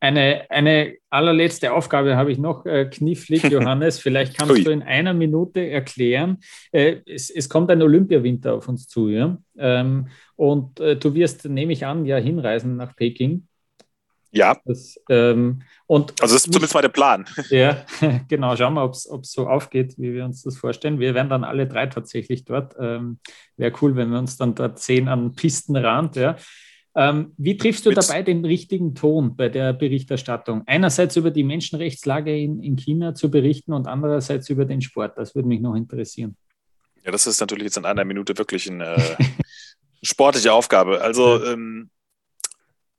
[0.01, 3.99] Eine, eine allerletzte Aufgabe habe ich noch, äh, knifflig, Johannes.
[3.99, 4.63] Vielleicht kannst Ui.
[4.63, 6.37] du in einer Minute erklären.
[6.71, 9.37] Äh, es, es, kommt ein Olympiawinter auf uns zu, ja?
[9.57, 13.47] Ähm, und äh, du wirst, nehme ich an, ja hinreisen nach Peking.
[14.31, 14.57] Ja.
[14.65, 17.25] Das, ähm, und also das ist zumindest mal der Plan.
[17.49, 17.83] Ja,
[18.27, 18.55] genau.
[18.55, 20.99] Schauen wir, ob es so aufgeht, wie wir uns das vorstellen.
[20.99, 22.75] Wir wären dann alle drei tatsächlich dort.
[22.79, 23.19] Ähm,
[23.57, 26.15] Wäre cool, wenn wir uns dann dort sehen am Pistenrand.
[26.15, 26.35] Ja.
[26.95, 30.63] Ähm, wie triffst du dabei den richtigen Ton bei der Berichterstattung?
[30.65, 35.17] Einerseits über die Menschenrechtslage in, in China zu berichten und andererseits über den Sport.
[35.17, 36.35] Das würde mich noch interessieren.
[37.05, 39.17] Ja, das ist natürlich jetzt in einer Minute wirklich eine äh,
[40.03, 41.01] sportliche Aufgabe.
[41.01, 41.89] Also ähm,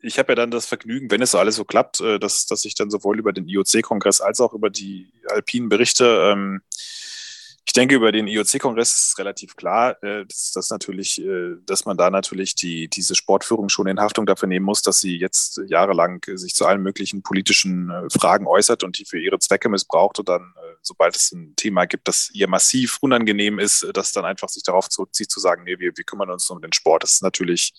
[0.02, 2.64] ich habe ja dann das Vergnügen, wenn es so alles so klappt, äh, dass, dass
[2.64, 6.32] ich dann sowohl über den IOC-Kongress als auch über die Alpinen berichte.
[6.32, 6.62] Ähm,
[7.66, 11.84] ich denke, über den IOC-Kongress ist es relativ klar, äh, dass, dass, natürlich, äh, dass
[11.84, 15.60] man da natürlich die, diese Sportführung schon in Haftung dafür nehmen muss, dass sie jetzt
[15.68, 20.18] jahrelang sich zu allen möglichen politischen äh, Fragen äußert und die für ihre Zwecke missbraucht
[20.18, 20.52] und dann,
[20.82, 24.88] sobald es ein Thema gibt, das ihr massiv unangenehm ist, dass dann einfach sich darauf
[24.88, 27.02] zurückzieht, zu sagen, nee, wir, wir kümmern uns um den Sport.
[27.02, 27.72] Das ist natürlich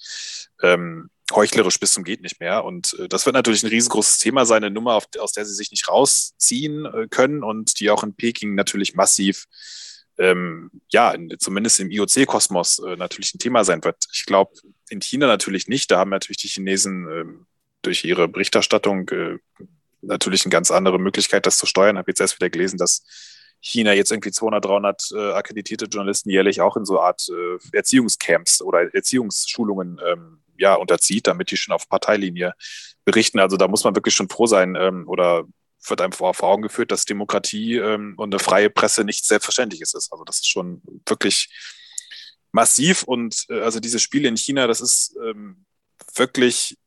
[0.61, 2.63] ähm, heuchlerisch bis zum geht nicht mehr.
[2.63, 5.53] Und äh, das wird natürlich ein riesengroßes Thema sein, eine Nummer, auf, aus der sie
[5.53, 9.45] sich nicht rausziehen äh, können und die auch in Peking natürlich massiv,
[10.17, 14.05] ähm, ja, in, zumindest im IOC-Kosmos äh, natürlich ein Thema sein wird.
[14.13, 14.53] Ich glaube,
[14.89, 15.89] in China natürlich nicht.
[15.89, 17.45] Da haben natürlich die Chinesen ähm,
[17.81, 19.37] durch ihre Berichterstattung äh,
[20.01, 21.95] natürlich eine ganz andere Möglichkeit, das zu steuern.
[21.95, 23.03] Ich habe jetzt erst wieder gelesen, dass
[23.61, 28.61] China jetzt irgendwie 200, 300 äh, akkreditierte Journalisten jährlich auch in so Art äh, Erziehungscamps
[28.61, 32.53] oder Erziehungsschulungen ähm, ja, unterzieht, damit die schon auf Parteilinie
[33.03, 33.39] berichten.
[33.39, 35.43] Also da muss man wirklich schon froh sein ähm, oder
[35.87, 39.93] wird einem vor, vor Augen geführt, dass Demokratie ähm, und eine freie Presse nichts Selbstverständliches
[39.93, 40.11] ist.
[40.11, 41.49] Also das ist schon wirklich
[42.51, 45.65] massiv und äh, also diese Spiele in China, das ist ähm,
[46.15, 46.77] wirklich,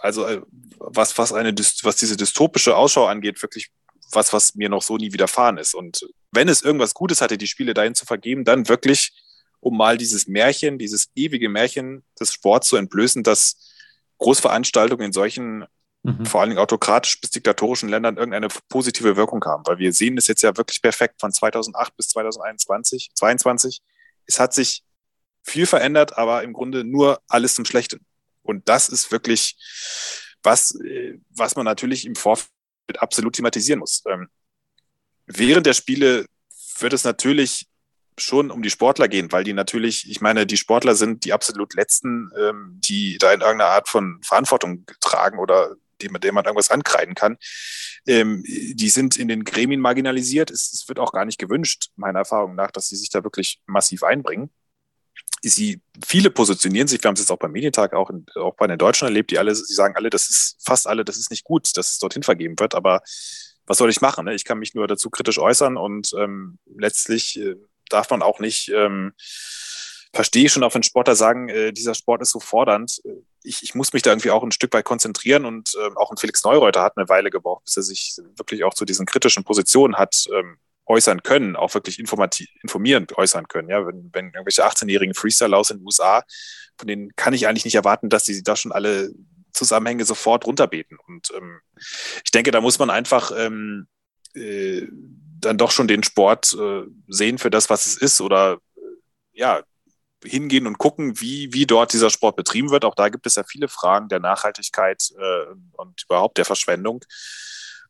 [0.00, 0.40] also äh,
[0.78, 3.70] was, was, eine, was diese dystopische Ausschau angeht, wirklich
[4.12, 5.74] was, was mir noch so nie widerfahren ist.
[5.74, 9.12] Und wenn es irgendwas Gutes hatte, die Spiele dahin zu vergeben, dann wirklich
[9.60, 13.72] um mal dieses Märchen, dieses ewige Märchen des Sports zu entblößen, dass
[14.18, 15.64] Großveranstaltungen in solchen
[16.02, 16.26] mhm.
[16.26, 19.64] vor allen Dingen autokratisch bis diktatorischen Ländern irgendeine positive Wirkung haben.
[19.66, 23.80] Weil wir sehen es jetzt ja wirklich perfekt von 2008 bis 2021, 2022.
[24.26, 24.84] Es hat sich
[25.42, 28.04] viel verändert, aber im Grunde nur alles zum Schlechten.
[28.42, 29.56] Und das ist wirklich
[30.42, 32.50] was, äh, was man natürlich im Vorfeld
[32.96, 34.02] absolut thematisieren muss.
[34.08, 34.28] Ähm,
[35.26, 36.26] während der Spiele
[36.78, 37.66] wird es natürlich
[38.18, 41.74] schon um die Sportler gehen, weil die natürlich, ich meine, die Sportler sind die absolut
[41.74, 46.70] letzten, ähm, die da in irgendeiner Art von Verantwortung tragen oder dem, dem man irgendwas
[46.70, 47.38] ankreiden kann.
[48.06, 50.50] Ähm, die sind in den Gremien marginalisiert.
[50.50, 53.60] Es, es, wird auch gar nicht gewünscht, meiner Erfahrung nach, dass sie sich da wirklich
[53.66, 54.50] massiv einbringen.
[55.42, 58.66] Sie, viele positionieren sich, wir haben es jetzt auch beim Medientag, auch, in, auch bei
[58.66, 61.44] den Deutschen erlebt, die alle, sie sagen alle, das ist fast alle, das ist nicht
[61.44, 63.02] gut, dass es dorthin vergeben wird, aber
[63.68, 64.24] was soll ich machen?
[64.24, 64.34] Ne?
[64.34, 67.54] Ich kann mich nur dazu kritisch äußern und ähm, letztlich äh,
[67.88, 69.12] darf man auch nicht, ähm,
[70.12, 73.00] verstehe schon auch wenn Sportler sagen, äh, dieser Sport ist so fordernd.
[73.42, 76.16] Ich, ich muss mich da irgendwie auch ein Stück weit konzentrieren und äh, auch ein
[76.16, 79.96] Felix Neureuter hat eine Weile gebraucht, bis er sich wirklich auch zu diesen kritischen Positionen
[79.96, 83.68] hat ähm, äußern können, auch wirklich informativ, informierend äußern können.
[83.68, 86.24] Ja, wenn, wenn irgendwelche 18-jährigen Freestyle aus den USA,
[86.78, 89.12] von denen kann ich eigentlich nicht erwarten, dass sie da schon alle
[89.52, 90.98] Zusammenhänge sofort runterbeten.
[91.06, 91.60] Und ähm,
[92.24, 93.86] ich denke, da muss man einfach ähm,
[94.34, 94.86] äh,
[95.40, 98.80] dann doch schon den Sport äh, sehen für das, was es ist oder äh,
[99.32, 99.62] ja,
[100.24, 102.84] hingehen und gucken, wie, wie dort dieser Sport betrieben wird.
[102.84, 107.04] Auch da gibt es ja viele Fragen der Nachhaltigkeit äh, und überhaupt der Verschwendung.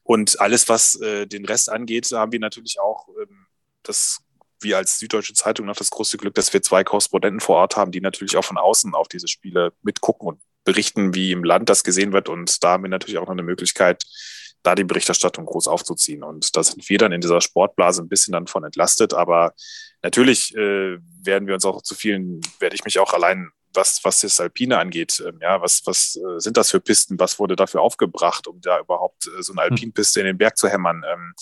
[0.02, 3.46] Und alles, was äh, den Rest angeht, haben wir natürlich auch ähm,
[3.82, 4.20] das,
[4.60, 7.92] wir als Süddeutsche Zeitung noch das große Glück, dass wir zwei Korrespondenten vor Ort haben,
[7.92, 11.84] die natürlich auch von außen auf diese Spiele mitgucken und berichten, wie im Land das
[11.84, 12.28] gesehen wird.
[12.28, 14.04] Und da haben wir natürlich auch noch eine Möglichkeit,
[14.62, 16.22] da die Berichterstattung groß aufzuziehen.
[16.22, 19.14] Und da sind wir dann in dieser Sportblase ein bisschen dann von entlastet.
[19.14, 19.52] Aber
[20.02, 24.20] natürlich äh, werden wir uns auch zu vielen, werde ich mich auch allein was, was
[24.20, 25.22] das Alpine angeht.
[25.26, 27.18] Ähm, ja, was, was äh, sind das für Pisten?
[27.18, 29.72] Was wurde dafür aufgebracht, um da überhaupt äh, so eine hm.
[29.72, 31.02] Alpinpiste in den Berg zu hämmern?
[31.10, 31.34] Ähm,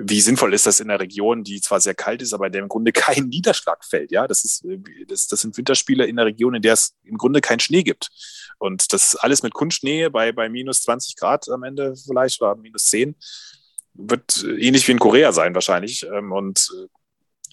[0.00, 2.62] wie sinnvoll ist das in einer Region, die zwar sehr kalt ist, aber in der
[2.62, 4.12] im Grunde kein Niederschlag fällt?
[4.12, 7.18] Ja, das ist, äh, das, das sind Winterspiele in einer Region, in der es im
[7.18, 8.10] Grunde keinen Schnee gibt.
[8.58, 12.86] Und das alles mit Kunstschnee bei, bei minus 20 Grad am Ende vielleicht oder minus
[12.86, 13.16] 10
[13.94, 16.06] wird ähnlich wie in Korea sein wahrscheinlich.
[16.06, 16.70] Ähm, und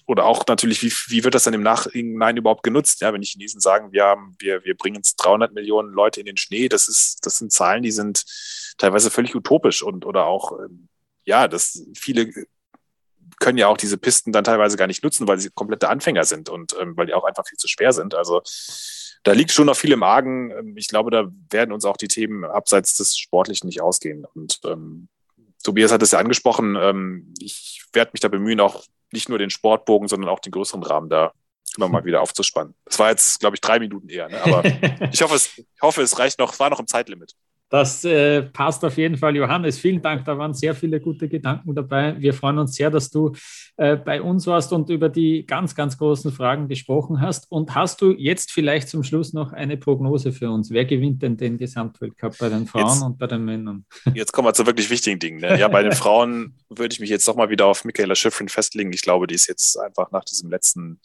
[0.06, 3.00] oder auch natürlich, wie, wie wird das dann im Nachhinein überhaupt genutzt?
[3.00, 6.26] Ja, wenn die Chinesen sagen, wir haben, wir, wir bringen jetzt 300 Millionen Leute in
[6.26, 8.24] den Schnee, das ist, das sind Zahlen, die sind
[8.78, 10.88] teilweise völlig utopisch und, oder auch, ähm,
[11.26, 12.32] ja, das viele
[13.38, 16.48] können ja auch diese Pisten dann teilweise gar nicht nutzen, weil sie komplette Anfänger sind
[16.48, 18.14] und ähm, weil die auch einfach viel zu schwer sind.
[18.14, 18.42] Also
[19.24, 20.50] da liegt schon noch viel im Argen.
[20.52, 24.24] Ähm, ich glaube, da werden uns auch die Themen abseits des Sportlichen nicht ausgehen.
[24.34, 25.08] Und ähm,
[25.62, 26.76] Tobias hat es ja angesprochen.
[26.80, 30.82] Ähm, ich werde mich da bemühen, auch nicht nur den Sportbogen, sondern auch den größeren
[30.82, 31.32] Rahmen da
[31.76, 32.74] immer mal wieder aufzuspannen.
[32.84, 34.42] Das war jetzt, glaube ich, drei Minuten eher, ne?
[34.42, 34.64] aber
[35.12, 37.34] ich hoffe, es, ich hoffe, es reicht noch, war noch im Zeitlimit.
[37.68, 39.78] Das äh, passt auf jeden Fall, Johannes.
[39.78, 40.24] Vielen Dank.
[40.24, 42.14] Da waren sehr viele gute Gedanken dabei.
[42.16, 43.32] Wir freuen uns sehr, dass du
[43.76, 47.50] äh, bei uns warst und über die ganz, ganz großen Fragen gesprochen hast.
[47.50, 50.70] Und hast du jetzt vielleicht zum Schluss noch eine Prognose für uns?
[50.70, 53.84] Wer gewinnt denn den Gesamtweltcup bei den Frauen jetzt, und bei den Männern?
[54.14, 55.40] Jetzt kommen wir zu wirklich wichtigen Dingen.
[55.40, 55.58] Ne?
[55.58, 58.92] Ja, bei den Frauen würde ich mich jetzt nochmal wieder auf Michaela Schiffrin festlegen.
[58.92, 61.00] Ich glaube, die ist jetzt einfach nach diesem letzten,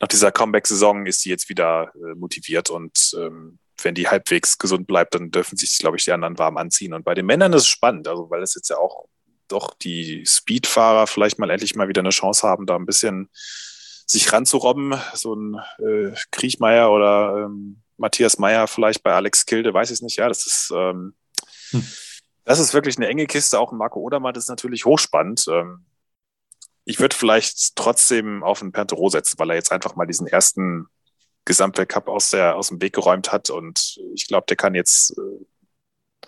[0.00, 4.86] nach dieser Comeback-Saison ist sie jetzt wieder äh, motiviert und ähm, wenn die halbwegs gesund
[4.86, 6.94] bleibt, dann dürfen sich, glaube ich, die anderen warm anziehen.
[6.94, 9.06] Und bei den Männern ist es spannend, also weil es jetzt ja auch
[9.48, 13.30] doch die Speedfahrer vielleicht mal endlich mal wieder eine Chance haben, da ein bisschen
[14.06, 14.94] sich ranzurobben.
[15.14, 20.16] So ein äh, Kriechmeier oder ähm, Matthias Meyer vielleicht bei Alex Kilde, weiß ich nicht.
[20.16, 21.14] Ja, das ist, ähm,
[21.70, 21.86] hm.
[22.44, 23.58] das ist wirklich eine enge Kiste.
[23.58, 25.46] Auch Marco Odermatt ist natürlich hochspannend.
[25.48, 25.84] Ähm,
[26.84, 30.86] ich würde vielleicht trotzdem auf einen Pantero setzen, weil er jetzt einfach mal diesen ersten
[31.48, 33.50] Gesamtweltcup aus, der, aus dem Weg geräumt hat.
[33.50, 35.46] Und ich glaube, der kann jetzt, äh,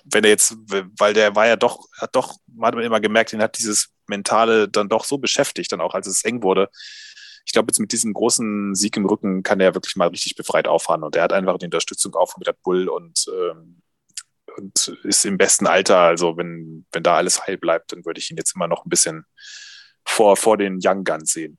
[0.05, 0.57] wenn er jetzt,
[0.99, 4.69] weil der war ja doch, hat doch, man hat immer gemerkt, ihn hat dieses Mentale
[4.69, 6.71] dann doch so beschäftigt, dann auch als es eng wurde.
[7.45, 10.67] Ich glaube, jetzt mit diesem großen Sieg im Rücken kann er wirklich mal richtig befreit
[10.67, 11.05] auffahren.
[11.05, 13.83] Und er hat einfach die Unterstützung auch von Red Bull und, ähm,
[14.57, 15.99] und ist im besten Alter.
[15.99, 18.91] Also wenn, wenn da alles heil bleibt, dann würde ich ihn jetzt immer noch ein
[18.91, 19.27] bisschen
[20.05, 21.59] vor, vor den Young Guns sehen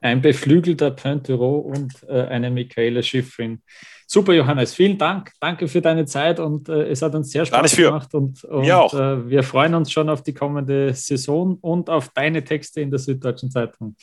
[0.00, 3.62] ein beflügelter Pointero und äh, eine Michaela Schiffrin.
[4.06, 5.30] Super, Johannes, vielen Dank.
[5.38, 9.28] Danke für deine Zeit und äh, es hat uns sehr Spaß gemacht und, und äh,
[9.28, 13.50] wir freuen uns schon auf die kommende Saison und auf deine Texte in der Süddeutschen
[13.52, 13.94] Zeitung.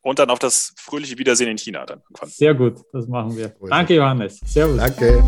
[0.00, 2.00] Und dann auf das fröhliche Wiedersehen in China dann.
[2.26, 3.52] Sehr gut, das machen wir.
[3.68, 4.40] Danke, Johannes.
[4.46, 4.76] Servus.
[4.76, 5.22] Danke.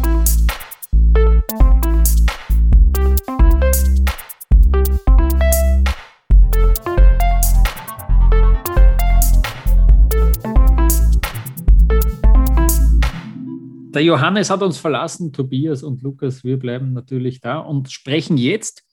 [13.92, 18.84] Der Johannes hat uns verlassen, Tobias und Lukas, wir bleiben natürlich da und sprechen jetzt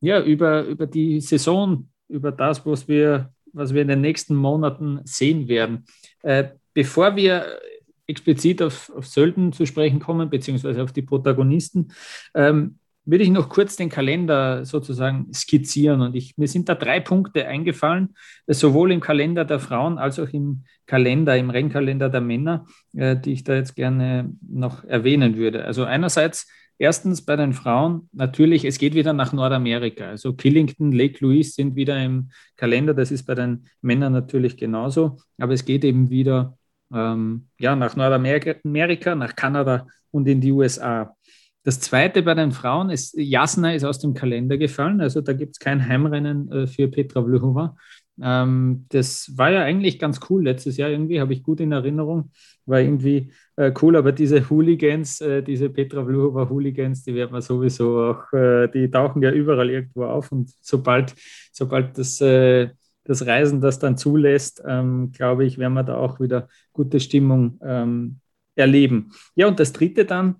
[0.00, 5.00] ja, über, über die Saison, über das, was wir, was wir in den nächsten Monaten
[5.04, 5.86] sehen werden.
[6.22, 7.58] Äh, bevor wir
[8.06, 11.88] explizit auf, auf Sölden zu sprechen kommen, beziehungsweise auf die Protagonisten,
[12.34, 16.00] ähm, würde ich noch kurz den Kalender sozusagen skizzieren.
[16.00, 18.14] Und ich, mir sind da drei Punkte eingefallen,
[18.46, 23.32] sowohl im Kalender der Frauen als auch im Kalender, im Rennkalender der Männer, äh, die
[23.32, 25.64] ich da jetzt gerne noch erwähnen würde.
[25.64, 26.46] Also einerseits
[26.76, 30.06] Erstens bei den Frauen natürlich, es geht wieder nach Nordamerika.
[30.06, 32.94] Also Killington, Lake Louise sind wieder im Kalender.
[32.94, 35.18] Das ist bei den Männern natürlich genauso.
[35.38, 36.58] Aber es geht eben wieder
[36.92, 41.16] ähm, ja, nach Nordamerika, nach Kanada und in die USA.
[41.64, 45.52] Das zweite bei den Frauen ist, Jasna ist aus dem Kalender gefallen, also da gibt
[45.52, 47.74] es kein Heimrennen äh, für Petra Vlhova.
[48.22, 52.30] Ähm, das war ja eigentlich ganz cool letztes Jahr irgendwie, habe ich gut in Erinnerung,
[52.66, 57.40] war irgendwie äh, cool, aber diese Hooligans, äh, diese Petra Vlhova Hooligans, die werden wir
[57.40, 61.14] sowieso auch, äh, die tauchen ja überall irgendwo auf und sobald,
[61.50, 62.68] sobald das, äh,
[63.04, 67.58] das Reisen das dann zulässt, ähm, glaube ich, werden wir da auch wieder gute Stimmung
[67.62, 68.20] ähm,
[68.54, 69.12] erleben.
[69.34, 70.36] Ja, und das dritte dann,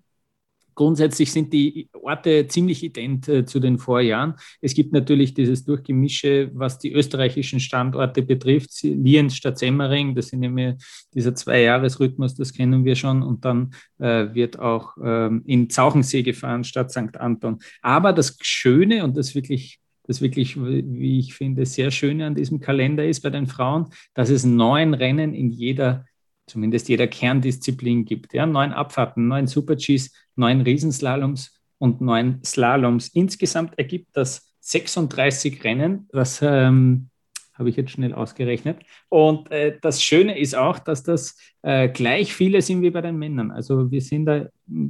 [0.74, 4.34] Grundsätzlich sind die Orte ziemlich ident äh, zu den Vorjahren.
[4.60, 8.82] Es gibt natürlich dieses Durchgemische, was die österreichischen Standorte betrifft.
[8.82, 10.76] Lienz statt Semmering, das sind immer
[11.14, 13.22] dieser Zwei-Jahres-Rhythmus, das kennen wir schon.
[13.22, 17.16] Und dann äh, wird auch ähm, in Zauchensee gefahren statt St.
[17.18, 17.58] Anton.
[17.82, 22.60] Aber das Schöne und das wirklich das wirklich, wie ich finde, sehr Schöne an diesem
[22.60, 26.04] Kalender ist bei den Frauen, dass es neun Rennen in jeder
[26.46, 28.34] zumindest jeder Kerndisziplin gibt.
[28.34, 33.08] Ja, neun Abfahrten, neun Super-Gs, neun Riesenslaloms und neun Slaloms.
[33.08, 37.10] Insgesamt ergibt das 36 Rennen, was ähm,
[37.54, 38.78] habe ich jetzt schnell ausgerechnet.
[39.08, 43.16] Und äh, das Schöne ist auch, dass das äh, gleich viele sind wie bei den
[43.16, 43.50] Männern.
[43.50, 44.46] Also wir sind da,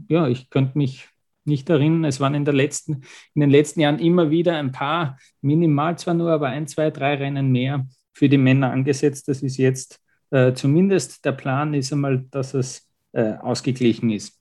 [0.09, 1.09] ja, ich könnte mich
[1.45, 3.03] nicht erinnern, es waren in, der letzten,
[3.35, 7.17] in den letzten Jahren immer wieder ein paar, minimal zwar nur, aber ein, zwei, drei
[7.17, 9.29] Rennen mehr für die Männer angesetzt.
[9.29, 14.41] Das ist jetzt äh, zumindest der Plan, ist einmal, dass es äh, ausgeglichen ist.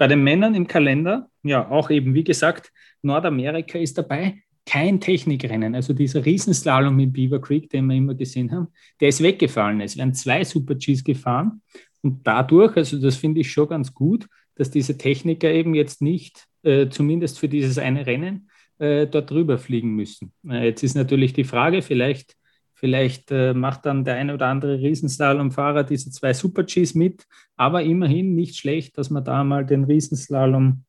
[0.00, 2.72] Bei den Männern im Kalender, ja, auch eben, wie gesagt,
[3.02, 5.74] Nordamerika ist dabei kein Technikrennen.
[5.74, 9.82] Also dieser Riesenslalom in Beaver Creek, den wir immer gesehen haben, der ist weggefallen.
[9.82, 11.60] Es werden zwei Super Gs gefahren
[12.00, 16.46] und dadurch, also das finde ich schon ganz gut, dass diese Techniker eben jetzt nicht,
[16.62, 18.48] äh, zumindest für dieses eine Rennen,
[18.78, 20.32] äh, dort drüber fliegen müssen.
[20.48, 22.36] Äh, jetzt ist natürlich die Frage, vielleicht,
[22.80, 27.26] vielleicht äh, macht dann der eine oder andere Riesenslalom-Fahrer diese zwei Super Gs mit,
[27.56, 30.84] aber immerhin nicht schlecht, dass man da mal den Riesenslalom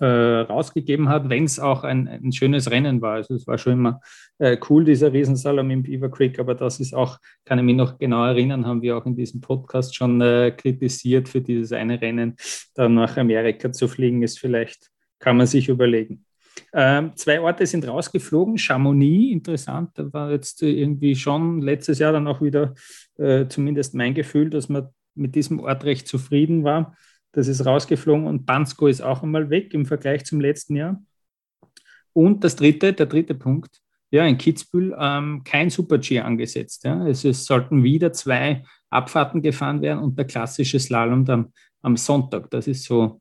[0.00, 3.14] äh, rausgegeben hat, wenn es auch ein, ein, schönes Rennen war.
[3.14, 4.00] Also es war schon immer
[4.38, 7.96] äh, cool, dieser Riesensalom im Beaver Creek, aber das ist auch, kann ich mich noch
[7.96, 12.34] genau erinnern, haben wir auch in diesem Podcast schon äh, kritisiert für dieses eine Rennen,
[12.74, 14.90] dann nach Amerika zu fliegen, ist vielleicht,
[15.20, 16.25] kann man sich überlegen.
[16.72, 18.58] Ähm, zwei Orte sind rausgeflogen.
[18.58, 22.74] Chamonix, interessant, da war jetzt irgendwie schon letztes Jahr dann auch wieder
[23.18, 26.96] äh, zumindest mein Gefühl, dass man mit diesem Ort recht zufrieden war.
[27.32, 31.02] Das ist rausgeflogen und Bansko ist auch einmal weg im Vergleich zum letzten Jahr.
[32.12, 33.80] Und das dritte, der dritte Punkt,
[34.10, 36.84] ja, in Kitzbühel ähm, kein Super-G angesetzt.
[36.84, 37.06] Ja.
[37.06, 41.52] Es, es, sollten wieder zwei Abfahrten gefahren werden und der klassische Slalom dann
[41.82, 42.50] am Sonntag.
[42.50, 43.20] Das ist so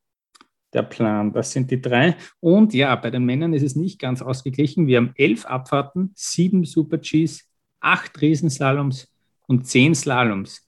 [0.75, 1.33] der Plan.
[1.33, 2.15] Das sind die drei.
[2.39, 4.87] Und ja, bei den Männern ist es nicht ganz ausgeglichen.
[4.87, 7.49] Wir haben elf Abfahrten, sieben Super-Gs,
[7.79, 9.11] acht Riesenslaloms
[9.47, 10.67] und zehn Slaloms.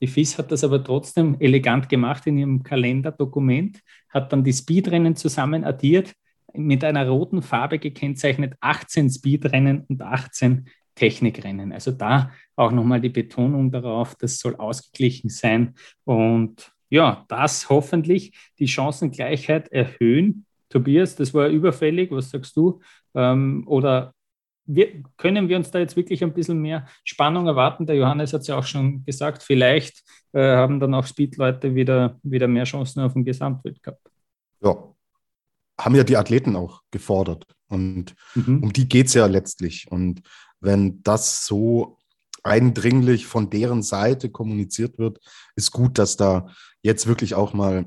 [0.00, 3.80] Die FIS hat das aber trotzdem elegant gemacht in ihrem Kalenderdokument,
[4.10, 6.12] hat dann die Speedrennen zusammen addiert,
[6.52, 11.72] mit einer roten Farbe gekennzeichnet, 18 Speedrennen und 18 Technikrennen.
[11.72, 15.74] Also da auch nochmal die Betonung darauf, das soll ausgeglichen sein
[16.04, 20.46] und ja, das hoffentlich die Chancengleichheit erhöhen.
[20.68, 22.80] Tobias, das war überfällig, was sagst du?
[23.14, 24.14] Ähm, oder
[24.66, 27.86] wir, können wir uns da jetzt wirklich ein bisschen mehr Spannung erwarten?
[27.86, 32.18] Der Johannes hat es ja auch schon gesagt, vielleicht äh, haben dann auch Speed-Leute wieder,
[32.22, 33.98] wieder mehr Chancen auf den Gesamtweltcup.
[34.62, 34.76] Ja,
[35.78, 37.46] haben ja die Athleten auch gefordert.
[37.68, 38.62] Und mhm.
[38.64, 39.86] um die geht es ja letztlich.
[39.90, 40.22] Und
[40.60, 41.95] wenn das so
[42.46, 45.18] eindringlich von deren Seite kommuniziert wird,
[45.56, 46.48] ist gut, dass da
[46.82, 47.86] jetzt wirklich auch mal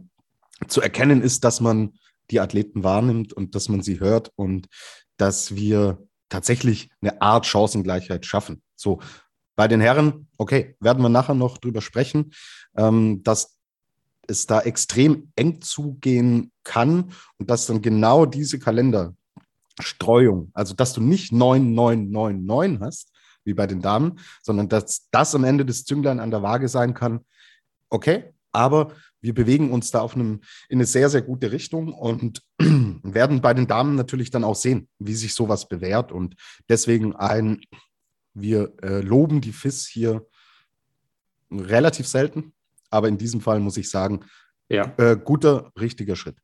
[0.67, 1.93] zu erkennen ist, dass man
[2.31, 4.67] die Athleten wahrnimmt und dass man sie hört und
[5.17, 5.97] dass wir
[6.29, 8.61] tatsächlich eine Art Chancengleichheit schaffen.
[8.75, 8.99] So,
[9.55, 12.31] bei den Herren, okay, werden wir nachher noch drüber sprechen,
[12.77, 13.57] ähm, dass
[14.27, 21.01] es da extrem eng zugehen kann und dass dann genau diese Kalenderstreuung, also dass du
[21.01, 23.11] nicht 9, 9, 9, 9 hast,
[23.49, 26.93] wie bei den Damen, sondern dass das am Ende des Zünglein an der Waage sein
[26.93, 27.25] kann,
[27.89, 32.41] okay, aber wir bewegen uns da auf einem, in eine sehr, sehr gute Richtung und
[32.59, 36.11] werden bei den Damen natürlich dann auch sehen, wie sich sowas bewährt.
[36.11, 36.35] Und
[36.69, 37.61] deswegen ein,
[38.33, 40.25] wir äh, loben die FIS hier
[41.51, 42.53] relativ selten,
[42.89, 44.21] aber in diesem Fall muss ich sagen,
[44.69, 44.93] ja.
[44.97, 46.37] äh, guter, richtiger Schritt.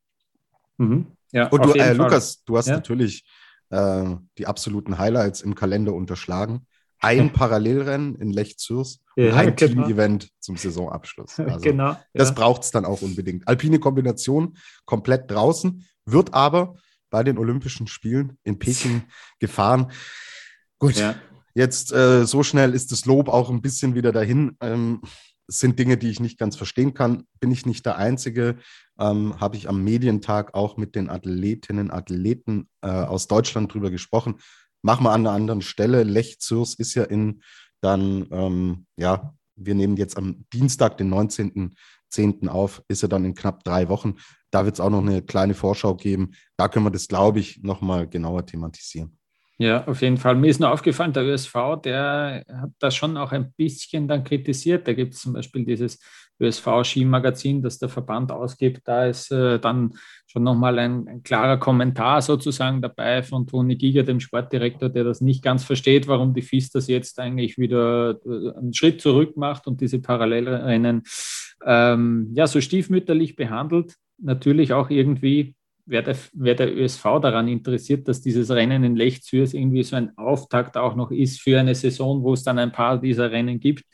[0.78, 1.08] Mhm.
[1.32, 2.76] Ja, und du, äh, Lukas, du hast ja?
[2.76, 3.26] natürlich
[3.70, 6.68] äh, die absoluten Highlights im Kalender unterschlagen
[7.00, 9.84] ein Parallelrennen in Lech Zürs ja, und ein genau.
[9.84, 11.38] Team-Event zum Saisonabschluss.
[11.40, 11.98] Also genau.
[12.14, 12.36] Das ja.
[12.36, 13.48] braucht es dann auch unbedingt.
[13.48, 16.76] Alpine Kombination komplett draußen, wird aber
[17.10, 19.04] bei den Olympischen Spielen in Peking
[19.40, 19.92] gefahren.
[20.80, 21.16] Gut, ja.
[21.54, 24.58] jetzt äh, so schnell ist das Lob auch ein bisschen wieder dahin.
[24.60, 25.02] Ähm,
[25.48, 27.28] es sind Dinge, die ich nicht ganz verstehen kann.
[27.40, 28.58] Bin ich nicht der Einzige?
[29.00, 34.40] Ähm, Habe ich am Medientag auch mit den Athletinnen, Athleten äh, aus Deutschland drüber gesprochen
[34.86, 36.04] machen wir an einer anderen Stelle.
[36.04, 37.42] Lech Zürs ist ja in
[37.82, 42.48] dann, ähm, ja, wir nehmen jetzt am Dienstag, den 19.10.
[42.48, 44.16] auf, ist er dann in knapp drei Wochen.
[44.52, 46.32] Da wird es auch noch eine kleine Vorschau geben.
[46.56, 49.18] Da können wir das, glaube ich, nochmal genauer thematisieren.
[49.58, 50.36] Ja, auf jeden Fall.
[50.36, 54.88] Mir ist nur aufgefallen, der ÖSV, der hat das schon auch ein bisschen dann kritisiert.
[54.88, 56.00] Da gibt es zum Beispiel dieses
[56.40, 58.82] ÖSV-Skimagazin, das der Verband ausgibt.
[58.86, 59.94] Da ist äh, dann
[60.28, 65.22] schon nochmal ein, ein klarer Kommentar sozusagen dabei von Toni Giger, dem Sportdirektor, der das
[65.22, 69.68] nicht ganz versteht, warum die FIS das jetzt eigentlich wieder äh, einen Schritt zurück macht
[69.68, 71.04] und diese Parallelrennen
[71.66, 73.96] ähm, ja so stiefmütterlich behandelt.
[74.18, 75.56] Natürlich auch irgendwie
[75.86, 79.96] wäre der, wär der ÖSV daran interessiert, dass dieses Rennen in Lech Zürs irgendwie so
[79.96, 83.60] ein Auftakt auch noch ist für eine Saison, wo es dann ein paar dieser Rennen
[83.60, 83.86] gibt.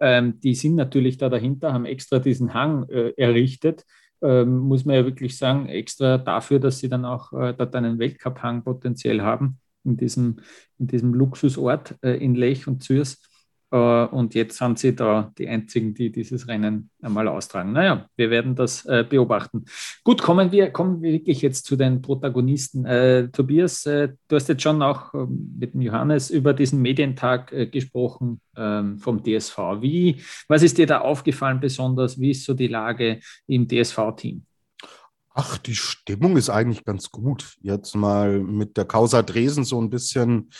[0.00, 3.84] Ähm, die sind natürlich da dahinter, haben extra diesen Hang äh, errichtet.
[4.20, 7.98] Ähm, muss man ja wirklich sagen, extra dafür, dass sie dann auch äh, dort einen
[7.98, 9.58] Weltcup-Hang potenziell haben.
[9.84, 10.40] in diesem,
[10.78, 13.22] in diesem Luxusort äh, in Lech und Zürs.
[13.70, 17.72] Äh, und jetzt sind sie da die einzigen, die dieses Rennen einmal austragen.
[17.72, 19.64] Naja, wir werden das äh, beobachten.
[20.04, 22.84] Gut, kommen wir, kommen wir wirklich jetzt zu den Protagonisten.
[22.84, 27.52] Äh, Tobias, äh, du hast jetzt schon auch ähm, mit dem Johannes über diesen Medientag
[27.52, 29.58] äh, gesprochen ähm, vom DSV.
[29.80, 32.18] Wie, was ist dir da aufgefallen besonders?
[32.18, 34.44] Wie ist so die Lage im DSV-Team?
[35.40, 37.58] Ach, die Stimmung ist eigentlich ganz gut.
[37.60, 40.50] Jetzt mal mit der Causa Dresden so ein bisschen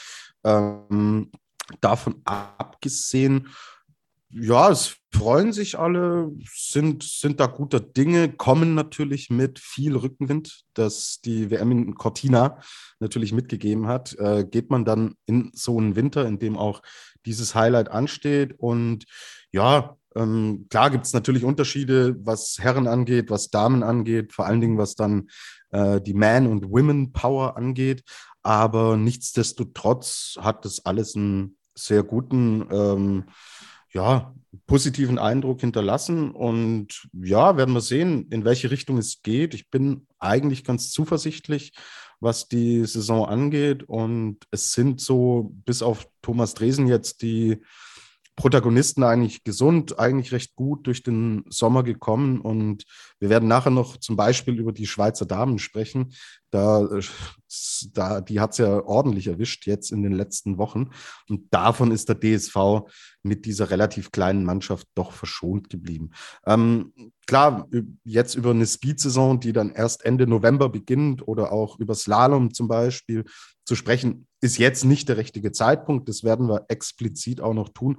[0.45, 1.33] ähm,
[1.81, 3.49] davon abgesehen,
[4.31, 10.65] ja, es freuen sich alle, sind, sind da guter Dinge, kommen natürlich mit viel Rückenwind,
[10.75, 12.61] das die WM in Cortina
[13.01, 14.15] natürlich mitgegeben hat.
[14.19, 16.83] Äh, geht man dann in so einen Winter, in dem auch
[17.25, 18.55] dieses Highlight ansteht.
[18.59, 19.07] Und
[19.51, 24.61] ja, ähm, klar gibt es natürlich Unterschiede, was Herren angeht, was Damen angeht, vor allen
[24.61, 25.31] Dingen was dann
[25.71, 28.03] äh, die Man- und Women-Power angeht.
[28.43, 33.25] Aber nichtsdestotrotz hat das alles einen sehr guten, ähm,
[33.93, 34.35] ja,
[34.67, 36.31] positiven Eindruck hinterlassen.
[36.31, 39.55] Und ja, werden wir sehen, in welche Richtung es geht.
[39.55, 41.73] Ich bin eigentlich ganz zuversichtlich,
[42.21, 43.85] was die Saison angeht.
[43.85, 47.63] Und es sind so, bis auf Thomas Dresen jetzt, die
[48.39, 52.41] Protagonisten eigentlich gesund, eigentlich recht gut durch den Sommer gekommen.
[52.41, 52.85] Und
[53.19, 56.15] wir werden nachher noch zum Beispiel über die Schweizer Damen sprechen.
[56.51, 57.03] Da, äh,
[57.93, 60.91] da, die hat es ja ordentlich erwischt jetzt in den letzten Wochen.
[61.29, 62.89] Und davon ist der DSV
[63.25, 66.11] mit dieser relativ kleinen Mannschaft doch verschont geblieben.
[66.47, 66.93] Ähm,
[67.27, 67.69] klar,
[68.05, 72.69] jetzt über eine Speed-Saison, die dann erst Ende November beginnt oder auch über Slalom zum
[72.69, 73.25] Beispiel
[73.69, 76.09] zu sprechen, ist jetzt nicht der richtige Zeitpunkt.
[76.09, 77.99] Das werden wir explizit auch noch tun.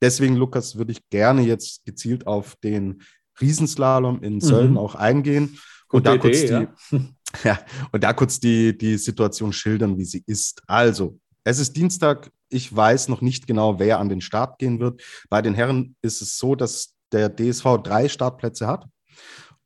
[0.00, 3.02] Deswegen, Lukas, würde ich gerne jetzt gezielt auf den
[3.38, 4.78] Riesenslalom in Sölden mhm.
[4.78, 5.58] auch eingehen.
[5.90, 6.74] Und da, Idee, die, ja.
[7.44, 7.58] ja,
[7.92, 10.62] und da kurz die, die Situation schildern, wie sie ist.
[10.66, 12.30] Also, es ist Dienstag.
[12.48, 15.02] Ich weiß noch nicht genau, wer an den Start gehen wird.
[15.28, 18.86] Bei den Herren ist es so, dass der DSV drei Startplätze hat.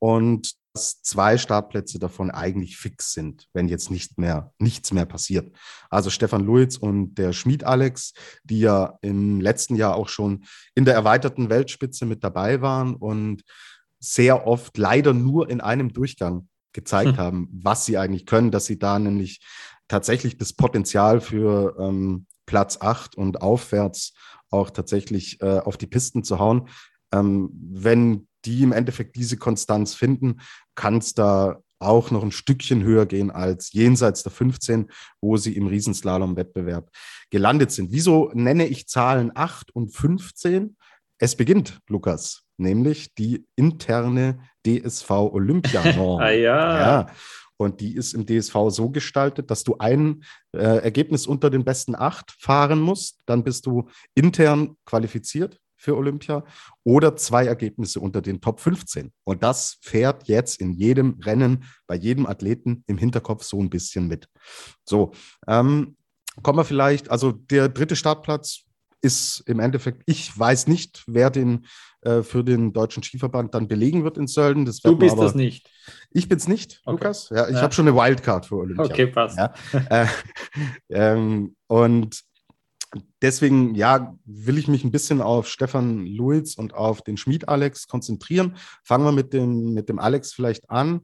[0.00, 5.54] Und dass zwei Startplätze davon eigentlich fix sind, wenn jetzt nicht mehr, nichts mehr passiert.
[5.88, 8.12] Also Stefan Luiz und der Schmied Alex,
[8.42, 10.44] die ja im letzten Jahr auch schon
[10.74, 13.44] in der erweiterten Weltspitze mit dabei waren und
[14.00, 17.18] sehr oft leider nur in einem Durchgang gezeigt hm.
[17.18, 19.40] haben, was sie eigentlich können, dass sie da nämlich
[19.86, 24.12] tatsächlich das Potenzial für ähm, Platz 8 und aufwärts
[24.50, 26.68] auch tatsächlich äh, auf die Pisten zu hauen.
[27.12, 30.40] Ähm, wenn die im Endeffekt diese Konstanz finden,
[30.74, 35.54] kann es da auch noch ein Stückchen höher gehen als jenseits der 15, wo sie
[35.56, 36.90] im Riesenslalom-Wettbewerb
[37.30, 37.92] gelandet sind.
[37.92, 40.76] Wieso nenne ich Zahlen 8 und 15?
[41.18, 46.20] Es beginnt, Lukas, nämlich die interne DSV Olympianorm.
[46.22, 46.78] ah, ja.
[46.78, 47.06] ja.
[47.56, 51.94] Und die ist im DSV so gestaltet, dass du ein äh, Ergebnis unter den besten
[51.94, 53.20] acht fahren musst.
[53.26, 56.45] Dann bist du intern qualifiziert für Olympia
[56.82, 59.12] oder zwei Ergebnisse unter den Top 15.
[59.24, 64.09] Und das fährt jetzt in jedem Rennen bei jedem Athleten im Hinterkopf so ein bisschen
[64.09, 64.28] mit.
[64.85, 65.12] So,
[65.47, 65.97] ähm,
[66.43, 68.64] kommen wir vielleicht, also der dritte Startplatz
[69.03, 71.66] ist im Endeffekt, ich weiß nicht, wer den
[72.01, 74.64] äh, für den Deutschen Skiverband dann belegen wird in Sölden.
[74.64, 75.70] Das du bist aber, das nicht.
[76.11, 76.93] Ich bin es nicht, okay.
[76.93, 77.28] Lukas.
[77.28, 77.62] Ja, ich ja.
[77.62, 78.85] habe schon eine Wildcard für Olympia.
[78.87, 79.37] Okay, passt.
[79.37, 79.53] Ja.
[79.91, 80.07] äh,
[80.89, 82.24] ähm, und
[83.22, 87.88] deswegen, ja, will ich mich ein bisschen auf Stefan Luiz und auf den Schmied Alex
[87.88, 88.57] konzentrieren.
[88.82, 91.03] Fangen wir mit dem, mit dem Alex vielleicht an.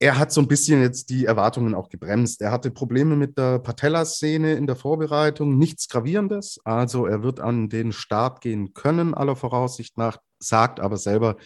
[0.00, 2.40] Er hat so ein bisschen jetzt die Erwartungen auch gebremst.
[2.40, 6.60] Er hatte Probleme mit der Patella-Szene in der Vorbereitung, nichts Gravierendes.
[6.64, 11.36] Also er wird an den Start gehen können, aller Voraussicht nach, sagt aber selber,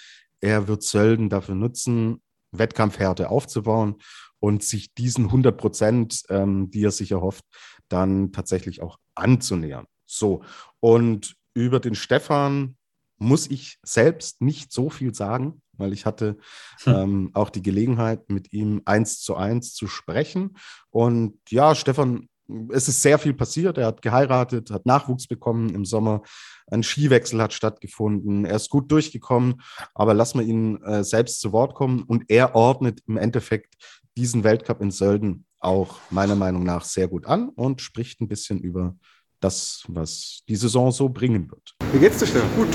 [0.40, 2.20] er wird Sölden dafür nutzen,
[2.50, 3.96] Wettkampfhärte aufzubauen
[4.38, 7.44] und sich diesen 100 Prozent, ähm, die er sich erhofft,
[7.92, 9.86] dann tatsächlich auch anzunähern.
[10.06, 10.42] So,
[10.80, 12.76] und über den Stefan
[13.18, 16.36] muss ich selbst nicht so viel sagen, weil ich hatte
[16.82, 16.94] hm.
[16.94, 20.56] ähm, auch die Gelegenheit, mit ihm eins zu eins zu sprechen.
[20.90, 22.28] Und ja, Stefan,
[22.70, 23.78] es ist sehr viel passiert.
[23.78, 26.22] Er hat geheiratet, hat Nachwuchs bekommen im Sommer.
[26.70, 28.44] Ein Skiwechsel hat stattgefunden.
[28.44, 29.62] Er ist gut durchgekommen,
[29.94, 32.02] aber lassen wir ihn äh, selbst zu Wort kommen.
[32.02, 33.74] Und er ordnet im Endeffekt
[34.16, 38.60] diesen Weltcup in Sölden auch meiner Meinung nach sehr gut an und spricht ein bisschen
[38.60, 38.94] über
[39.40, 41.74] das, was die Saison so bringen wird.
[41.92, 42.48] Wie geht's dir, Stefan?
[42.56, 42.68] Gut,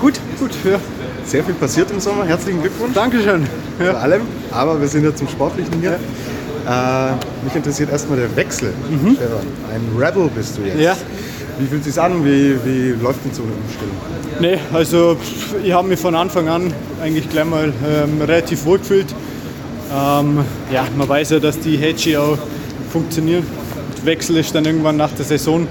[0.00, 0.50] gut, gut.
[0.64, 0.78] Ja.
[1.24, 2.24] Sehr viel passiert im Sommer.
[2.24, 2.94] Herzlichen Glückwunsch.
[2.94, 3.46] Dankeschön.
[3.78, 3.92] Ja.
[3.92, 4.22] Vor allem.
[4.50, 5.98] Aber wir sind ja zum Sportlichen hier.
[6.64, 7.12] Ja.
[7.12, 7.14] Äh,
[7.44, 9.14] mich interessiert erstmal der Wechsel, mhm.
[9.14, 9.46] Stefan.
[9.72, 10.78] Ein Rebel bist du jetzt.
[10.78, 10.96] Ja.
[11.58, 12.24] Wie fühlt es sich an?
[12.24, 13.96] Wie, wie läuft denn so eine Umstellung?
[14.40, 15.16] Nee, also
[15.62, 16.72] ich habe mich von Anfang an
[17.02, 19.14] eigentlich gleich mal ähm, relativ wohl gefühlt.
[19.92, 22.38] Ähm, ja, man weiß ja, dass die Hedge auch
[22.92, 23.44] funktionieren.
[24.04, 25.66] Wechsel ist dann irgendwann nach der Saison,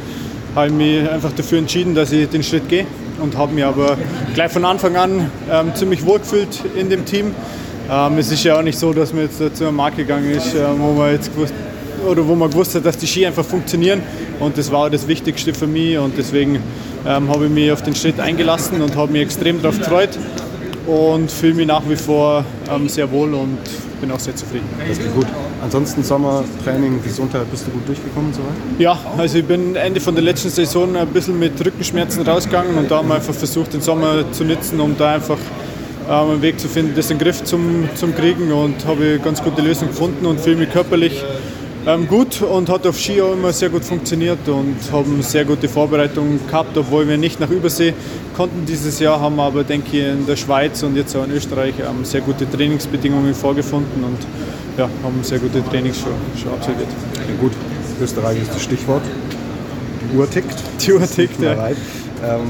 [0.55, 2.85] habe ich mich einfach dafür entschieden, dass ich den Schritt gehe
[3.21, 3.97] und habe mich aber
[4.33, 7.33] gleich von Anfang an ähm, ziemlich wohl gefühlt in dem Team.
[7.89, 10.53] Ähm, es ist ja auch nicht so, dass man jetzt zu einer Marke gegangen ist,
[10.53, 11.53] äh, wo man jetzt gewusst,
[12.05, 14.01] oder wo man gewusst hat, dass die Ski einfach funktionieren
[14.39, 16.59] und das war das Wichtigste für mich und deswegen
[17.07, 20.17] ähm, habe ich mich auf den Schritt eingelassen und habe mich extrem darauf gefreut
[20.87, 23.57] und fühle mich nach wie vor ähm, sehr wohl und
[23.99, 24.67] bin auch sehr zufrieden.
[24.87, 25.27] Das geht gut.
[25.61, 28.79] Ansonsten Sommertraining, Gesundheit, bist du gut durchgekommen soweit?
[28.79, 32.89] Ja, also ich bin Ende von der letzten Saison ein bisschen mit Rückenschmerzen rausgegangen und
[32.89, 35.37] da haben wir einfach versucht, den Sommer zu nutzen, um da einfach
[36.09, 39.19] ähm, einen Weg zu finden, das in den Griff zum, zum kriegen und habe eine
[39.19, 41.23] ganz gute Lösung gefunden und fühle mich körperlich
[41.85, 45.69] ähm, gut und hat auf Ski auch immer sehr gut funktioniert und haben sehr gute
[45.69, 47.93] Vorbereitungen gehabt, obwohl wir nicht nach Übersee
[48.35, 51.75] konnten dieses Jahr, haben aber, denke ich, in der Schweiz und jetzt auch in Österreich
[51.79, 54.17] ähm, sehr gute Trainingsbedingungen vorgefunden und
[54.77, 56.87] ja, haben sehr gute Trainings schon, schon absolviert.
[57.15, 57.51] Ja, gut,
[58.01, 59.03] Österreich ist das Stichwort.
[60.11, 60.55] Die Uhr tickt.
[60.85, 61.69] Die Uhr tickt, ja.
[62.21, 62.41] Ähm,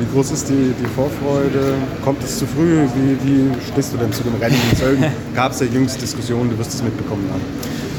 [0.00, 1.74] wie groß ist die, die Vorfreude?
[2.02, 2.86] Kommt es zu früh?
[2.94, 5.04] Wie, wie stehst du denn zu dem Rennen in Sölden?
[5.34, 7.42] Gab es ja jüngst Diskussionen, du wirst es mitbekommen haben.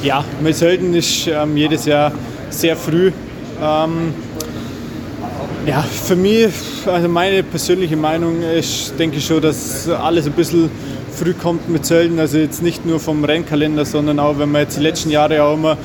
[0.02, 2.14] Ja, mit Sölden ist ähm, jedes Jahr
[2.50, 3.12] sehr früh.
[3.62, 4.14] Ähm,
[5.68, 6.54] ja, für mich,
[6.86, 10.72] also meine persönliche Meinung ist, denke ich schon, dass alles ein bisschen
[11.12, 12.18] früh kommt mit Sölden.
[12.18, 15.56] Also jetzt nicht nur vom Rennkalender, sondern auch, wenn man jetzt die letzten Jahre auch
[15.56, 15.78] immer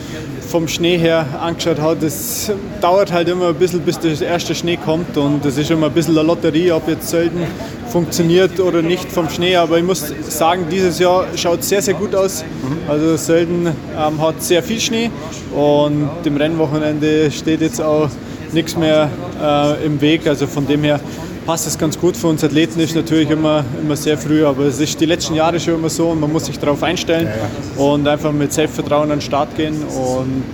[0.54, 2.48] vom Schnee her angeschaut hat, es
[2.80, 5.92] dauert halt immer ein bisschen, bis der erste Schnee kommt und es ist immer ein
[5.92, 7.40] bisschen eine Lotterie, ob jetzt Sölden
[7.88, 9.56] funktioniert oder nicht vom Schnee.
[9.56, 12.44] Aber ich muss sagen, dieses Jahr schaut sehr, sehr gut aus.
[12.86, 15.10] Also Sölden ähm, hat sehr viel Schnee
[15.56, 18.08] und dem Rennwochenende steht jetzt auch
[18.52, 19.10] nichts mehr
[19.42, 20.24] äh, im Weg.
[20.28, 21.00] Also von dem her
[21.44, 22.80] passt es ganz gut für uns Athleten.
[22.80, 26.08] Ist natürlich immer, immer sehr früh, aber es ist die letzten Jahre schon immer so
[26.08, 27.28] und man muss sich darauf einstellen
[27.76, 30.44] und einfach mit Selbstvertrauen an den Start gehen und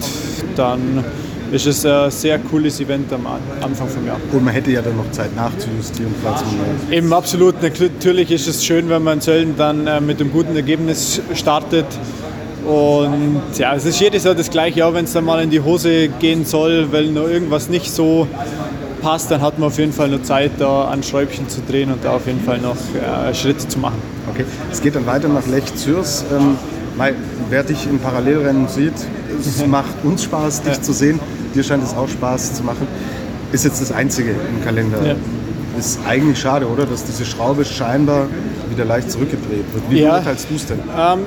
[0.57, 1.05] dann
[1.53, 3.27] ist es ein sehr cooles Event am
[3.61, 4.21] Anfang vom Jahr.
[4.33, 6.93] Und man hätte ja dann noch Zeit nachzujustieren, falls man.
[6.93, 7.61] Eben absolut.
[7.61, 11.87] Natürlich ist es schön, wenn man in Zöllen dann äh, mit einem guten Ergebnis startet.
[12.69, 15.61] Und ja, es ist jedes Jahr das Gleiche, auch wenn es dann mal in die
[15.61, 18.29] Hose gehen soll, weil nur irgendwas nicht so
[19.01, 22.05] passt, dann hat man auf jeden Fall noch Zeit, da an Schräubchen zu drehen und
[22.05, 24.01] da auf jeden Fall noch äh, Schritte zu machen.
[24.31, 26.25] Okay, es geht dann weiter nach Lech Zürs.
[26.33, 26.57] Ähm,
[27.49, 28.95] wer dich in Parallelrennen sieht,
[29.39, 30.83] es macht uns Spaß, dich ja.
[30.83, 31.21] zu sehen.
[31.55, 32.87] Dir scheint es auch Spaß zu machen.
[33.53, 35.05] Ist jetzt das Einzige im Kalender.
[35.05, 35.15] Ja.
[35.79, 36.85] Ist eigentlich schade, oder?
[36.85, 38.27] Dass diese Schraube scheinbar
[38.69, 39.85] wieder leicht zurückgedreht wird.
[39.89, 40.13] Wie ja.
[40.13, 40.79] beurteilst du es denn?
[40.79, 41.21] Ähm,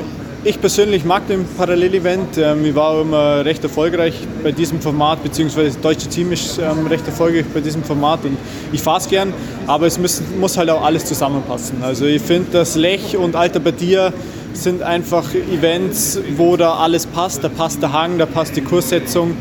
[0.45, 2.37] ich persönlich mag den Parallelevent.
[2.37, 4.13] Ähm, ich war immer recht erfolgreich
[4.43, 8.37] bei diesem Format, beziehungsweise das deutsche Team ist ähm, recht erfolgreich bei diesem Format und
[8.71, 9.33] ich fahre es gern,
[9.67, 11.81] aber es muss, muss, halt auch alles zusammenpassen.
[11.81, 14.11] Also ich finde, dass Lech und Alter Badia
[14.53, 17.43] sind einfach Events, wo da alles passt.
[17.43, 19.35] Da passt der Hang, da passt die Kurssetzung.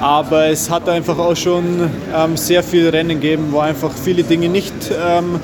[0.00, 4.48] Aber es hat einfach auch schon ähm, sehr viele Rennen gegeben, wo einfach viele Dinge
[4.48, 5.40] nicht ähm,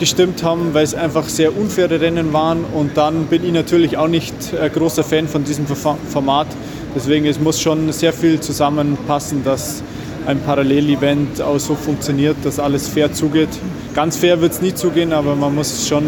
[0.00, 2.64] gestimmt haben, weil es einfach sehr unfaire Rennen waren.
[2.64, 6.48] Und dann bin ich natürlich auch nicht äh, großer Fan von diesem Format.
[6.96, 9.84] Deswegen es muss schon sehr viel zusammenpassen, dass
[10.26, 13.48] ein Parallelevent auch so funktioniert, dass alles fair zugeht.
[13.94, 16.04] Ganz fair wird es nie zugehen, aber man muss schon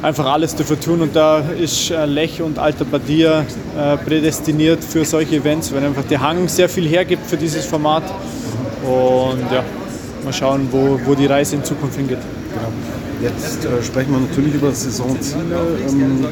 [0.00, 1.02] einfach alles dafür tun.
[1.02, 6.04] Und da ist äh, Lech und Alter Badia äh, prädestiniert für solche Events, weil einfach
[6.04, 8.04] der Hang sehr viel hergibt für dieses Format.
[8.84, 9.64] Und ja,
[10.24, 12.18] mal schauen, wo, wo die Reise in Zukunft hingeht.
[12.52, 12.91] Genau.
[13.22, 15.78] Jetzt äh, sprechen wir natürlich über Saisonziele.
[15.88, 16.26] Ähm,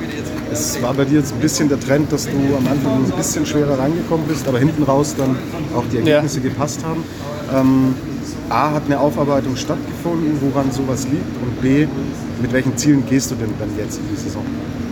[0.52, 3.46] es war bei dir jetzt ein bisschen der Trend, dass du am Anfang ein bisschen
[3.46, 5.36] schwerer reingekommen bist, aber hinten raus dann
[5.76, 6.48] auch die Ergebnisse ja.
[6.48, 7.04] gepasst haben.
[7.54, 7.94] Ähm,
[8.48, 11.40] A, hat eine Aufarbeitung stattgefunden, woran sowas liegt?
[11.40, 11.86] Und B,
[12.42, 14.44] mit welchen Zielen gehst du denn dann jetzt in die Saison?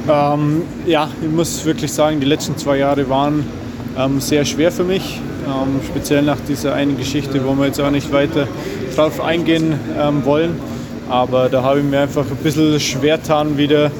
[0.09, 3.45] Ähm, ja, ich muss wirklich sagen, die letzten zwei Jahre waren
[3.99, 5.21] ähm, sehr schwer für mich.
[5.45, 8.47] Ähm, speziell nach dieser einen Geschichte, wo wir jetzt auch nicht weiter
[8.95, 10.78] drauf eingehen ähm, wollen.
[11.09, 13.91] Aber da habe ich mir einfach ein bisschen schwer getan, wieder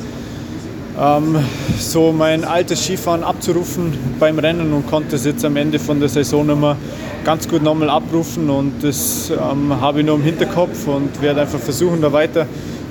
[1.01, 1.37] ähm,
[1.79, 6.11] so mein altes Skifahren abzurufen beim Rennen und konnte es jetzt am Ende von der
[6.11, 6.77] Saison immer
[7.25, 8.51] ganz gut nochmal abrufen.
[8.51, 12.47] Und das ähm, habe ich nur im Hinterkopf und werde einfach versuchen, da weiter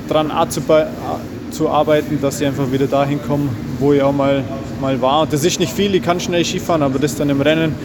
[0.08, 0.32] dran
[1.52, 4.44] zu arbeiten, dass ich einfach wieder dahin komme, wo ich auch mal,
[4.82, 5.28] mal war.
[5.28, 7.76] Das ist nicht viel, ich kann schnell Skifahren, aber das dann im Rennen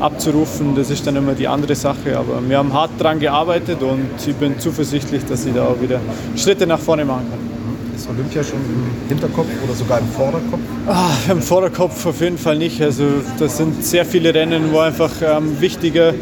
[0.00, 2.16] abzurufen, das ist dann immer die andere Sache.
[2.16, 6.00] Aber wir haben hart daran gearbeitet und ich bin zuversichtlich, dass ich da auch wieder
[6.36, 7.52] Schritte nach vorne machen kann.
[7.94, 10.60] Ist Olympia schon im Hinterkopf oder sogar im Vorderkopf?
[10.88, 12.82] Ah, Im Vorderkopf auf jeden Fall nicht.
[12.82, 13.04] Also
[13.38, 16.14] das sind sehr viele Rennen, wo einfach ähm, wichtiger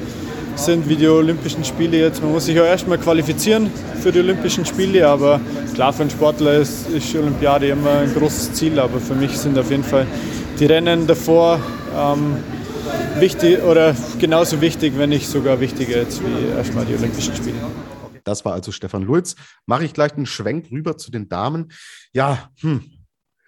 [0.57, 2.23] sind wie die Olympischen Spiele jetzt.
[2.23, 3.71] Man muss sich auch erstmal qualifizieren
[4.03, 5.41] für die Olympischen Spiele, aber
[5.75, 9.37] klar, für einen Sportler ist, ist die Olympiade immer ein großes Ziel, aber für mich
[9.37, 10.07] sind auf jeden Fall
[10.59, 11.61] die Rennen davor
[11.97, 12.37] ähm,
[13.19, 17.57] wichtig oder genauso wichtig, wenn nicht sogar wichtiger jetzt wie erstmal die Olympischen Spiele.
[18.25, 19.35] Das war also Stefan Lulz.
[19.67, 21.73] Mache ich gleich einen Schwenk rüber zu den Damen.
[22.13, 22.83] Ja, hm,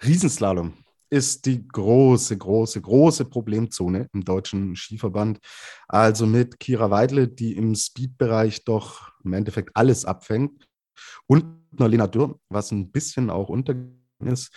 [0.05, 0.73] Riesenslalom
[1.13, 5.41] ist die große, große, große Problemzone im deutschen Skiverband.
[5.87, 10.67] Also mit Kira Weidle, die im Speedbereich doch im Endeffekt alles abfängt.
[11.27, 11.45] Und
[11.77, 14.51] einer Lena Dürr, was ein bisschen auch untergegangen ist,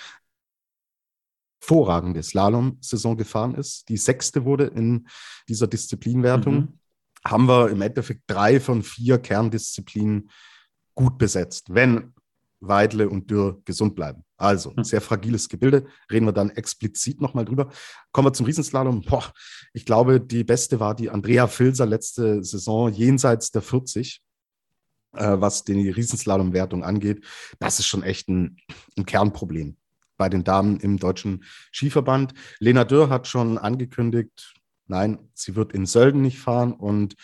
[1.60, 3.90] hervorragende Slalom-Saison gefahren ist.
[3.90, 5.08] Die sechste wurde in
[5.50, 6.56] dieser Disziplinwertung.
[6.56, 6.80] Mhm.
[7.26, 10.30] Haben wir im Endeffekt drei von vier Kerndisziplinen
[10.94, 12.14] gut besetzt, wenn
[12.62, 14.25] Weidle und Dürr gesund bleiben.
[14.38, 14.84] Also, mhm.
[14.84, 15.86] sehr fragiles Gebilde.
[16.12, 17.72] Reden wir dann explizit nochmal drüber.
[18.12, 19.02] Kommen wir zum Riesenslalom.
[19.02, 19.32] Boah,
[19.74, 24.22] ich glaube, die beste war die Andrea Filser letzte Saison jenseits der 40
[25.16, 27.24] äh, was die Riesenslalom-Wertung angeht.
[27.60, 28.58] Das ist schon echt ein,
[28.98, 29.78] ein Kernproblem
[30.18, 32.34] bei den Damen im deutschen Skiverband.
[32.60, 34.54] Lena Dürr hat schon angekündigt,
[34.88, 37.16] nein, sie wird in Sölden nicht fahren und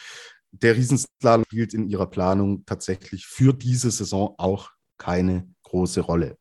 [0.51, 6.37] der Riesenslalom spielt in ihrer Planung tatsächlich für diese Saison auch keine große Rolle.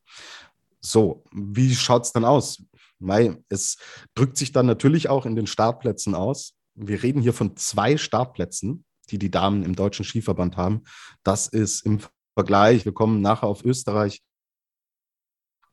[0.80, 2.62] So, wie schaut es dann aus?
[2.98, 3.78] Mai, es
[4.14, 6.54] drückt sich dann natürlich auch in den Startplätzen aus.
[6.74, 10.82] Wir reden hier von zwei Startplätzen, die die Damen im deutschen Skiverband haben.
[11.22, 12.00] Das ist im
[12.34, 14.22] Vergleich, wir kommen nachher auf Österreich,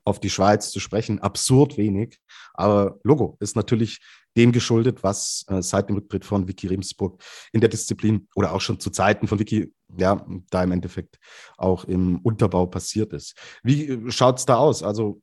[0.07, 2.19] auf die Schweiz zu sprechen, absurd wenig.
[2.53, 3.99] Aber Logo ist natürlich
[4.37, 8.61] dem geschuldet, was äh, seit dem Rücktritt von Vicky Remsburg in der Disziplin oder auch
[8.61, 11.19] schon zu Zeiten von Vicky, ja, da im Endeffekt
[11.57, 13.35] auch im Unterbau passiert ist.
[13.63, 14.81] Wie äh, schaut es da aus?
[14.81, 15.21] Also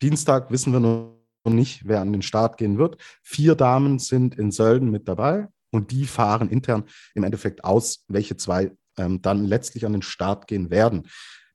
[0.00, 1.12] Dienstag wissen wir noch
[1.44, 2.96] nicht, wer an den Start gehen wird.
[3.22, 8.36] Vier Damen sind in Sölden mit dabei und die fahren intern im Endeffekt aus, welche
[8.36, 11.08] zwei ähm, dann letztlich an den Start gehen werden.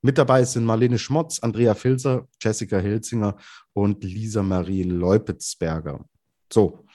[0.07, 3.35] Mit dabei sind Marlene Schmotz, Andrea Filzer, Jessica Hilzinger
[3.73, 6.05] und Lisa Marie Leupitzberger.
[6.49, 6.85] So,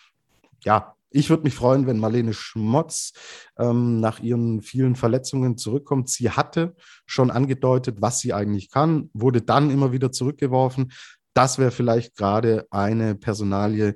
[0.64, 3.12] ja, ich würde mich freuen, wenn Marlene Schmotz
[3.58, 6.08] ähm, nach ihren vielen Verletzungen zurückkommt.
[6.08, 10.90] Sie hatte schon angedeutet, was sie eigentlich kann, wurde dann immer wieder zurückgeworfen.
[11.34, 13.94] Das wäre vielleicht gerade eine Personalie,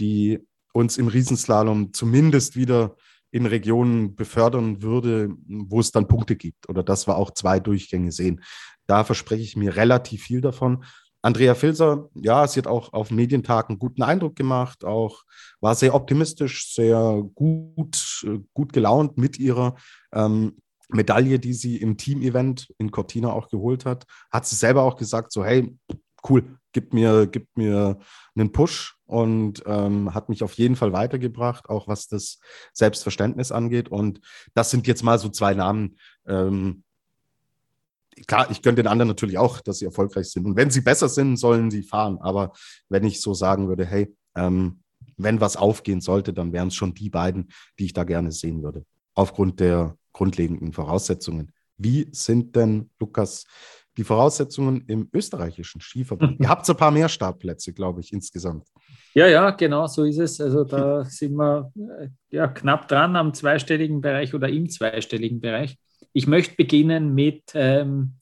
[0.00, 0.40] die
[0.72, 2.96] uns im Riesenslalom zumindest wieder
[3.36, 8.10] in Regionen befördern würde, wo es dann Punkte gibt oder dass wir auch zwei Durchgänge
[8.10, 8.42] sehen.
[8.86, 10.84] Da verspreche ich mir relativ viel davon.
[11.20, 15.24] Andrea Filser, ja, sie hat auch auf Medientag einen guten Eindruck gemacht, auch
[15.60, 18.24] war sehr optimistisch, sehr gut,
[18.54, 19.74] gut gelaunt mit ihrer
[20.12, 20.56] ähm,
[20.88, 24.06] Medaille, die sie im Team-Event in Cortina auch geholt hat.
[24.30, 25.76] Hat sie selber auch gesagt, so, hey,
[26.28, 27.98] cool, gib mir, gib mir
[28.34, 32.38] einen Push und ähm, hat mich auf jeden Fall weitergebracht, auch was das
[32.72, 33.88] Selbstverständnis angeht.
[33.88, 34.20] Und
[34.54, 35.96] das sind jetzt mal so zwei Namen.
[36.26, 36.82] Ähm,
[38.26, 40.46] klar, ich gönne den anderen natürlich auch, dass sie erfolgreich sind.
[40.46, 42.18] Und wenn sie besser sind, sollen sie fahren.
[42.20, 42.52] Aber
[42.88, 44.80] wenn ich so sagen würde, hey, ähm,
[45.16, 47.48] wenn was aufgehen sollte, dann wären es schon die beiden,
[47.78, 48.84] die ich da gerne sehen würde.
[49.14, 51.52] Aufgrund der grundlegenden Voraussetzungen.
[51.78, 53.46] Wie sind denn, Lukas,
[53.96, 56.38] die Voraussetzungen im österreichischen Skiverband.
[56.40, 58.68] Ihr habt so ein paar mehr Startplätze, glaube ich, insgesamt.
[59.14, 60.40] Ja, ja, genau, so ist es.
[60.40, 65.78] Also da sind wir äh, ja, knapp dran am zweistelligen Bereich oder im zweistelligen Bereich.
[66.12, 68.16] Ich möchte beginnen mit, ähm,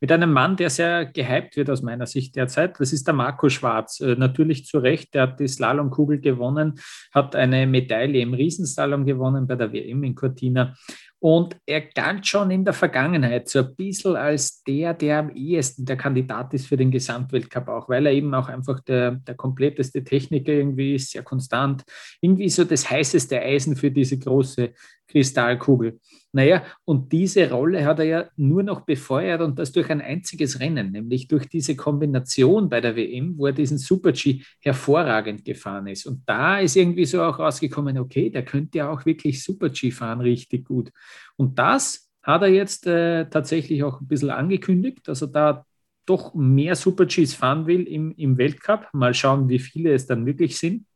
[0.00, 2.80] mit einem Mann, der sehr gehypt wird aus meiner Sicht derzeit.
[2.80, 4.00] Das ist der Marco Schwarz.
[4.00, 6.80] Äh, natürlich zu Recht, der hat die Slalomkugel gewonnen,
[7.12, 10.74] hat eine Medaille im Riesenslalom gewonnen bei der WM in Cortina
[11.20, 15.84] und er galt schon in der Vergangenheit so ein bisschen als der, der am ehesten
[15.84, 20.02] der Kandidat ist für den Gesamtweltcup auch, weil er eben auch einfach der, der kompletteste
[20.02, 21.84] Techniker irgendwie ist, sehr konstant,
[22.22, 24.72] irgendwie so das heißeste Eisen für diese große
[25.10, 25.98] Kristallkugel.
[26.32, 30.60] Naja, und diese Rolle hat er ja nur noch befeuert und das durch ein einziges
[30.60, 36.06] Rennen, nämlich durch diese Kombination bei der WM, wo er diesen Super-G hervorragend gefahren ist.
[36.06, 40.20] Und da ist irgendwie so auch rausgekommen, okay, der könnte ja auch wirklich Super-G fahren,
[40.20, 40.90] richtig gut.
[41.36, 45.66] Und das hat er jetzt äh, tatsächlich auch ein bisschen angekündigt, dass er da
[46.06, 48.88] doch mehr Super-Gs fahren will im, im Weltcup.
[48.92, 50.86] Mal schauen, wie viele es dann wirklich sind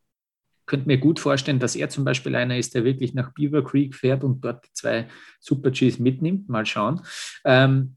[0.67, 3.95] könnte mir gut vorstellen, dass er zum Beispiel einer ist, der wirklich nach Beaver Creek
[3.95, 5.09] fährt und dort die zwei
[5.41, 6.49] Super Gs mitnimmt.
[6.49, 7.01] Mal schauen.
[7.45, 7.97] Ähm,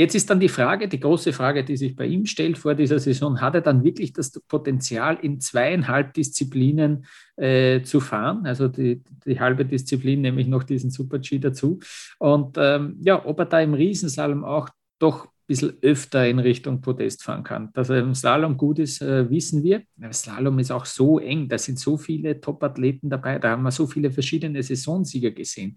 [0.00, 2.98] Jetzt ist dann die Frage, die große Frage, die sich bei ihm stellt vor dieser
[2.98, 7.04] Saison, hat er dann wirklich das Potenzial, in zweieinhalb Disziplinen
[7.36, 8.46] äh, zu fahren?
[8.46, 11.80] Also die, die, halbe Disziplin, nämlich noch diesen Super-G dazu.
[12.18, 17.24] Und ähm, ja, ob er da im Riesensalm auch doch bisschen öfter in Richtung Podest
[17.24, 17.72] fahren kann.
[17.72, 19.82] Dass er im Slalom gut ist, äh, wissen wir.
[19.96, 23.72] Der Slalom ist auch so eng, da sind so viele Top-Athleten dabei, da haben wir
[23.72, 25.76] so viele verschiedene Saisonsieger gesehen.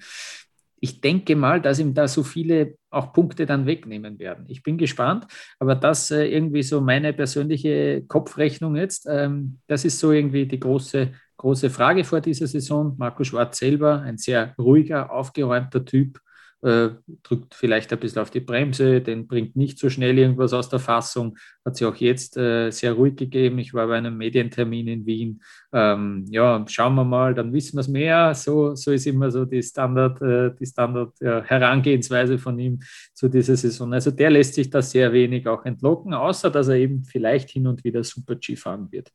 [0.79, 4.45] ich denke mal, dass ihm da so viele auch Punkte dann wegnehmen werden.
[4.49, 5.25] Ich bin gespannt,
[5.57, 9.07] aber das äh, irgendwie so meine persönliche Kopfrechnung jetzt.
[9.09, 12.95] Ähm, das ist so irgendwie die große, große Frage vor dieser Saison.
[12.97, 16.19] Marco Schwarz selber, ein sehr ruhiger, aufgeräumter Typ,
[16.64, 16.91] äh,
[17.23, 20.80] drückt vielleicht ein bisschen auf die Bremse, den bringt nicht so schnell irgendwas aus der
[20.80, 23.60] Fassung, hat sie auch jetzt äh, sehr ruhig gegeben.
[23.60, 25.41] Ich war bei einem Medientermin in Wien.
[25.73, 28.34] Ähm, ja, schauen wir mal, dann wissen wir es mehr.
[28.34, 32.80] So, so ist immer so die Standard, äh, die Standard ja, Herangehensweise von ihm
[33.14, 33.94] zu dieser Saison.
[33.94, 37.68] Also der lässt sich da sehr wenig auch entlocken, außer dass er eben vielleicht hin
[37.68, 39.11] und wieder Super G fahren wird.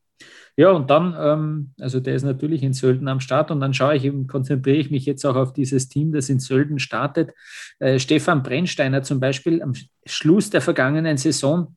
[0.57, 3.95] Ja, und dann, ähm, also der ist natürlich in Sölden am Start und dann schaue
[3.97, 7.31] ich eben, konzentriere ich mich jetzt auch auf dieses Team, das in Sölden startet.
[7.79, 9.75] Äh, Stefan Brennsteiner zum Beispiel am
[10.05, 11.77] Schluss der vergangenen Saison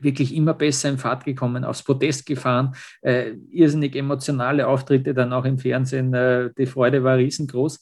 [0.00, 5.44] wirklich immer besser in Fahrt gekommen, aufs Podest gefahren, äh, irrsinnig emotionale Auftritte dann auch
[5.44, 7.80] im Fernsehen, äh, die Freude war riesengroß.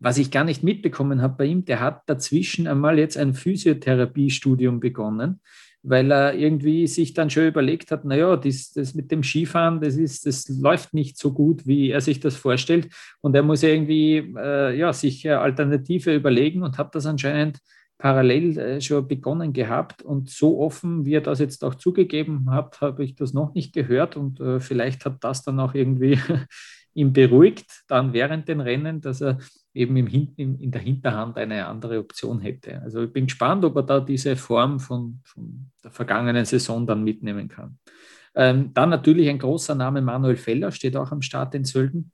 [0.00, 4.80] Was ich gar nicht mitbekommen habe bei ihm, der hat dazwischen einmal jetzt ein Physiotherapiestudium
[4.80, 5.40] begonnen
[5.82, 9.96] weil er irgendwie sich dann schon überlegt hat, naja, das, das mit dem Skifahren, das,
[9.96, 12.88] ist, das läuft nicht so gut, wie er sich das vorstellt.
[13.20, 17.58] Und er muss irgendwie äh, ja, sich Alternative überlegen und hat das anscheinend
[17.98, 20.02] parallel äh, schon begonnen gehabt.
[20.02, 23.74] Und so offen, wie er das jetzt auch zugegeben hat, habe ich das noch nicht
[23.74, 24.16] gehört.
[24.16, 26.18] Und äh, vielleicht hat das dann auch irgendwie
[26.94, 29.38] ihn beruhigt, dann während den Rennen, dass er
[29.74, 32.80] eben im, im, in der Hinterhand eine andere Option hätte.
[32.82, 37.04] Also ich bin gespannt, ob er da diese Form von, von der vergangenen Saison dann
[37.04, 37.78] mitnehmen kann.
[38.34, 42.12] Ähm, dann natürlich ein großer Name, Manuel Feller, steht auch am Start in Sölden.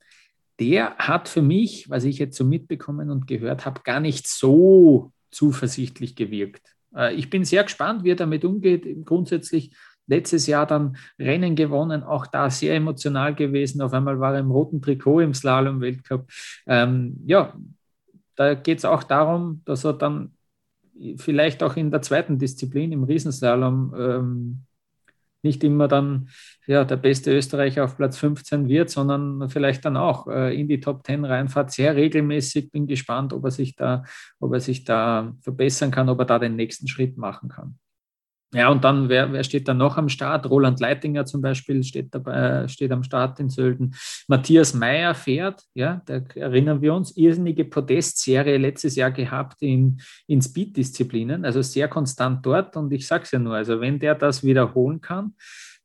[0.59, 5.11] Der hat für mich, was ich jetzt so mitbekommen und gehört habe, gar nicht so
[5.31, 6.75] zuversichtlich gewirkt.
[6.95, 8.85] Äh, ich bin sehr gespannt, wie er damit umgeht.
[9.05, 9.75] Grundsätzlich
[10.07, 13.81] letztes Jahr dann Rennen gewonnen, auch da sehr emotional gewesen.
[13.81, 16.29] Auf einmal war er im roten Trikot im Slalom-Weltcup.
[16.67, 17.53] Ähm, ja,
[18.35, 20.31] da geht es auch darum, dass er dann
[21.17, 24.65] vielleicht auch in der zweiten Disziplin, im Riesenslalom, ähm,
[25.45, 26.27] nicht immer dann
[26.65, 30.79] ja, der beste Österreicher auf Platz 15 wird, sondern vielleicht dann auch äh, in die
[30.79, 32.71] Top 10 reinfahrt, sehr regelmäßig.
[32.71, 34.03] Bin gespannt, ob er sich da,
[34.39, 37.77] ob er sich da verbessern kann, ob er da den nächsten Schritt machen kann.
[38.53, 40.49] Ja, und dann, wer, wer steht da noch am Start?
[40.49, 43.95] Roland Leitinger zum Beispiel steht, dabei, steht am Start in Sölden.
[44.27, 50.41] Matthias Meyer fährt, ja, da erinnern wir uns, irrsinnige Podestserie letztes Jahr gehabt in, in
[50.41, 52.77] Speed-Disziplinen, also sehr konstant dort.
[52.77, 55.33] Und ich sage es ja nur, also wenn der das wiederholen kann,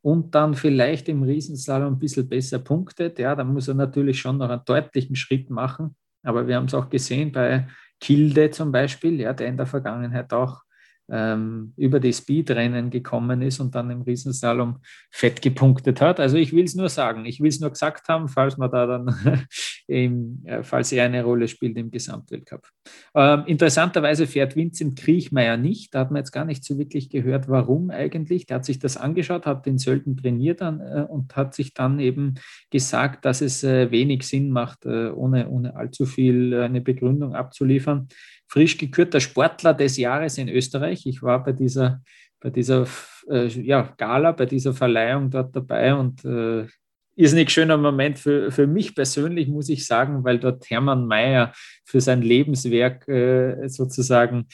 [0.03, 4.39] und dann vielleicht im Riesenslalom ein bisschen besser punktet, ja, dann muss er natürlich schon
[4.39, 5.95] noch einen deutlichen Schritt machen.
[6.23, 7.69] Aber wir haben es auch gesehen bei
[8.01, 10.63] Kilde zum Beispiel, ja, der in der Vergangenheit auch
[11.11, 14.79] ähm, über die Speedrennen gekommen ist und dann im Riesenslalom
[15.11, 16.21] fett gepunktet hat.
[16.21, 18.87] Also ich will es nur sagen, ich will es nur gesagt haben, falls man da
[18.87, 19.47] dann,
[19.87, 22.69] im, äh, falls er eine Rolle spielt im Gesamtweltcup.
[23.15, 27.49] Ähm, interessanterweise fährt Vincent Kriechmeier nicht, da hat man jetzt gar nicht so wirklich gehört,
[27.49, 28.47] warum eigentlich.
[28.47, 31.99] Der hat sich das angeschaut, hat den Sölden trainiert an, äh, und hat sich dann
[31.99, 32.35] eben
[32.71, 37.35] gesagt, dass es äh, wenig Sinn macht, äh, ohne, ohne allzu viel äh, eine Begründung
[37.35, 38.09] abzuliefern
[38.51, 41.07] frisch gekürter Sportler des Jahres in Österreich.
[41.07, 42.03] Ich war bei dieser,
[42.41, 42.87] bei dieser
[43.31, 46.67] äh, ja, Gala, bei dieser Verleihung dort dabei und äh,
[47.15, 51.53] ist nicht schöner Moment für, für mich persönlich, muss ich sagen, weil dort Hermann Mayer
[51.85, 54.47] für sein Lebenswerk äh, sozusagen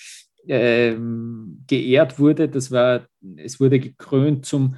[0.46, 2.48] ähm, geehrt wurde.
[2.48, 3.06] Das war,
[3.36, 4.76] es wurde gekrönt zum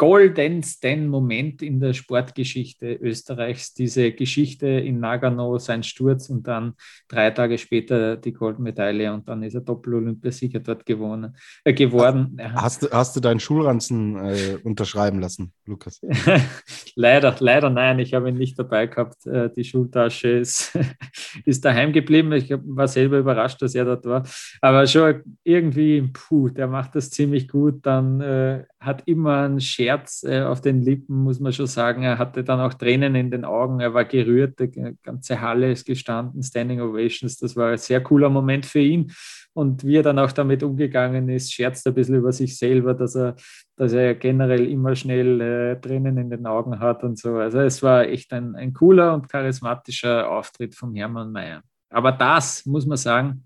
[0.00, 6.72] goldensten Moment in der Sportgeschichte Österreichs, diese Geschichte in Nagano, sein Sturz und dann
[7.06, 12.38] drei Tage später die Goldmedaille und dann ist er Doppel-Olympiasieger dort gewonnen, äh, geworden.
[12.54, 16.00] Hast, du, hast du deinen Schulranzen äh, unterschreiben lassen, Lukas?
[16.94, 19.26] leider, leider nein, ich habe ihn nicht dabei gehabt.
[19.26, 20.78] Äh, die Schultasche ist,
[21.44, 22.32] ist daheim geblieben.
[22.32, 24.26] Ich war selber überrascht, dass er dort war.
[24.62, 27.84] Aber schon irgendwie, puh, der macht das ziemlich gut.
[27.84, 32.02] Dann äh, hat immer einen Scherz äh, auf den Lippen, muss man schon sagen.
[32.02, 35.86] Er hatte dann auch Tränen in den Augen, er war gerührt, die ganze Halle ist
[35.86, 39.12] gestanden, Standing Ovations, das war ein sehr cooler Moment für ihn.
[39.52, 43.16] Und wie er dann auch damit umgegangen ist, scherzt ein bisschen über sich selber, dass
[43.16, 43.34] er,
[43.76, 47.34] dass er generell immer schnell äh, Tränen in den Augen hat und so.
[47.36, 51.62] Also es war echt ein, ein cooler und charismatischer Auftritt von Hermann Mayer.
[51.90, 53.44] Aber das, muss man sagen,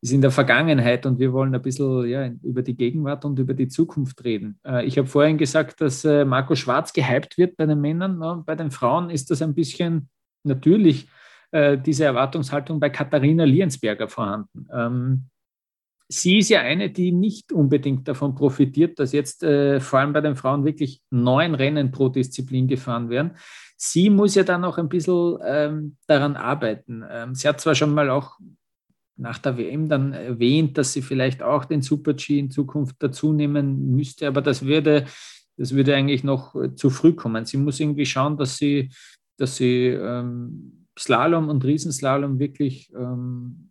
[0.00, 3.54] ist in der Vergangenheit und wir wollen ein bisschen ja, über die Gegenwart und über
[3.54, 4.60] die Zukunft reden.
[4.64, 8.44] Äh, ich habe vorhin gesagt, dass äh, Marco Schwarz gehypt wird bei den Männern.
[8.44, 10.08] Bei den Frauen ist das ein bisschen
[10.44, 11.08] natürlich
[11.50, 14.68] äh, diese Erwartungshaltung bei Katharina Liensberger vorhanden.
[14.72, 15.24] Ähm,
[16.06, 20.36] sie ist ja eine, die nicht unbedingt davon profitiert, dass jetzt vor allem bei den
[20.36, 23.32] Frauen wirklich neun Rennen pro Disziplin gefahren werden.
[23.76, 27.04] Sie muss ja dann auch ein bisschen ähm, daran arbeiten.
[27.10, 28.38] Ähm, sie hat zwar schon mal auch
[29.18, 33.94] nach der WM dann erwähnt, dass sie vielleicht auch den Super-G in Zukunft dazu nehmen
[33.94, 35.06] müsste, aber das würde,
[35.56, 37.44] das würde eigentlich noch zu früh kommen.
[37.44, 38.90] Sie muss irgendwie schauen, dass sie,
[39.36, 43.70] dass sie ähm, Slalom und Riesenslalom wirklich, ähm,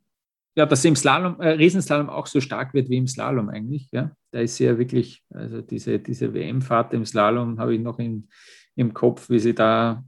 [0.56, 3.90] ja, dass sie im Slalom, äh, Riesenslalom auch so stark wird wie im Slalom eigentlich.
[3.92, 4.12] Ja?
[4.32, 8.28] Da ist sie ja wirklich, also diese, diese WM-Fahrt im Slalom habe ich noch in,
[8.76, 10.04] im Kopf, wie sie da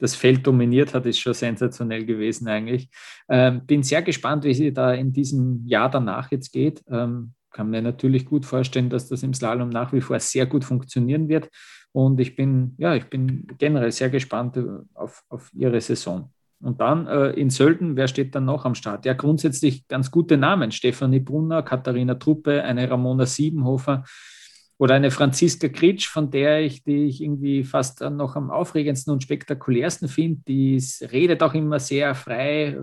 [0.00, 2.88] das Feld dominiert hat, ist schon sensationell gewesen eigentlich.
[3.28, 6.82] Ähm, bin sehr gespannt, wie sie da in diesem Jahr danach jetzt geht.
[6.88, 10.64] Ähm, kann mir natürlich gut vorstellen, dass das im Slalom nach wie vor sehr gut
[10.64, 11.48] funktionieren wird.
[11.92, 14.64] Und ich bin, ja, ich bin generell sehr gespannt äh,
[14.94, 16.32] auf, auf ihre Saison.
[16.62, 19.06] Und dann äh, in Sölden, wer steht dann noch am Start?
[19.06, 20.72] Ja, grundsätzlich ganz gute Namen.
[20.72, 24.04] Stefanie Brunner, Katharina Truppe, eine Ramona Siebenhofer
[24.80, 29.22] oder eine Franziska Kritsch, von der ich, die ich irgendwie fast noch am aufregendsten und
[29.22, 30.40] spektakulärsten finde.
[30.48, 32.78] Die redet auch immer sehr frei,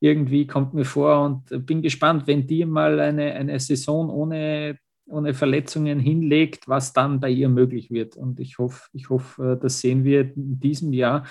[0.00, 4.76] irgendwie kommt mir vor und bin gespannt, wenn die mal eine, eine Saison ohne,
[5.06, 8.16] ohne Verletzungen hinlegt, was dann bei ihr möglich wird.
[8.16, 11.28] Und ich hoffe, ich hoffe, das sehen wir in diesem Jahr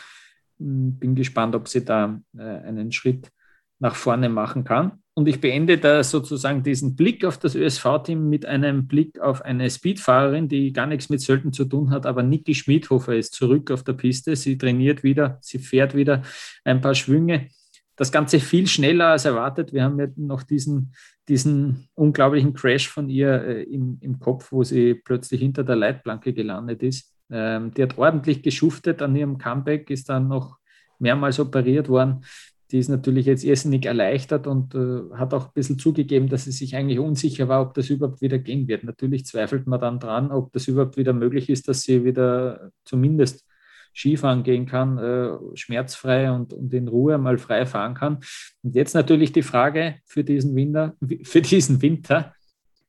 [0.59, 3.33] hm, bin gespannt, ob sie da äh, einen Schritt
[3.79, 5.03] nach vorne machen kann.
[5.17, 9.67] Und ich beende da sozusagen diesen Blick auf das ÖSV-Team mit einem Blick auf eine
[9.67, 13.83] Speedfahrerin, die gar nichts mit Sölden zu tun hat, aber Niki Schmidhofer ist zurück auf
[13.83, 14.35] der Piste.
[14.35, 16.21] Sie trainiert wieder, sie fährt wieder
[16.63, 17.47] ein paar Schwünge.
[17.95, 19.73] Das Ganze viel schneller als erwartet.
[19.73, 20.93] Wir haben ja noch diesen,
[21.27, 26.31] diesen unglaublichen Crash von ihr äh, im, im Kopf, wo sie plötzlich hinter der Leitplanke
[26.31, 27.11] gelandet ist.
[27.31, 30.59] Ähm, die hat ordentlich geschuftet an ihrem Comeback, ist dann noch
[30.99, 32.23] mehrmals operiert worden.
[32.71, 36.51] Die ist natürlich jetzt irrsinnig erleichtert und äh, hat auch ein bisschen zugegeben, dass sie
[36.51, 38.83] sich eigentlich unsicher war, ob das überhaupt wieder gehen wird.
[38.83, 43.47] Natürlich zweifelt man dann dran, ob das überhaupt wieder möglich ist, dass sie wieder zumindest
[43.95, 48.19] Skifahren gehen kann, äh, schmerzfrei und, und in Ruhe mal frei fahren kann.
[48.61, 52.33] Und jetzt natürlich die Frage für diesen Winter, für diesen Winter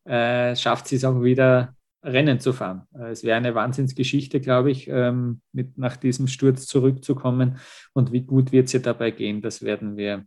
[0.05, 2.83] äh, schafft sie es auch wieder Rennen zu fahren.
[2.95, 7.59] Äh, es wäre eine Wahnsinnsgeschichte, glaube ich, ähm, mit nach diesem Sturz zurückzukommen.
[7.93, 10.25] Und wie gut wird es ihr dabei gehen, das werden wir,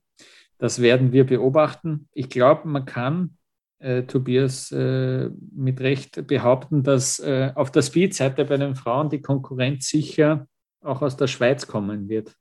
[0.57, 2.07] das werden wir beobachten.
[2.13, 3.37] Ich glaube, man kann,
[3.79, 9.21] äh, Tobias, äh, mit Recht behaupten, dass äh, auf der Speed-Seite bei den Frauen die
[9.21, 10.47] Konkurrenz sicher
[10.81, 12.35] auch aus der Schweiz kommen wird.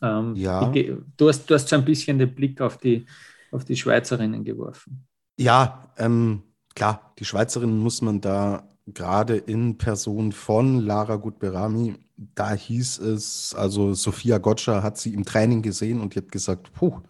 [0.00, 0.72] Ähm, ja.
[0.72, 3.06] Ich, du, hast, du hast so ein bisschen den Blick auf die,
[3.50, 5.06] auf die Schweizerinnen geworfen.
[5.38, 6.42] Ja, ähm,
[6.82, 11.94] klar, die Schweizerin muss man da gerade in Person von Lara Gutberami,
[12.34, 16.72] da hieß es, also Sophia Gotcha hat sie im Training gesehen und die hat gesagt,
[16.72, 17.00] puh,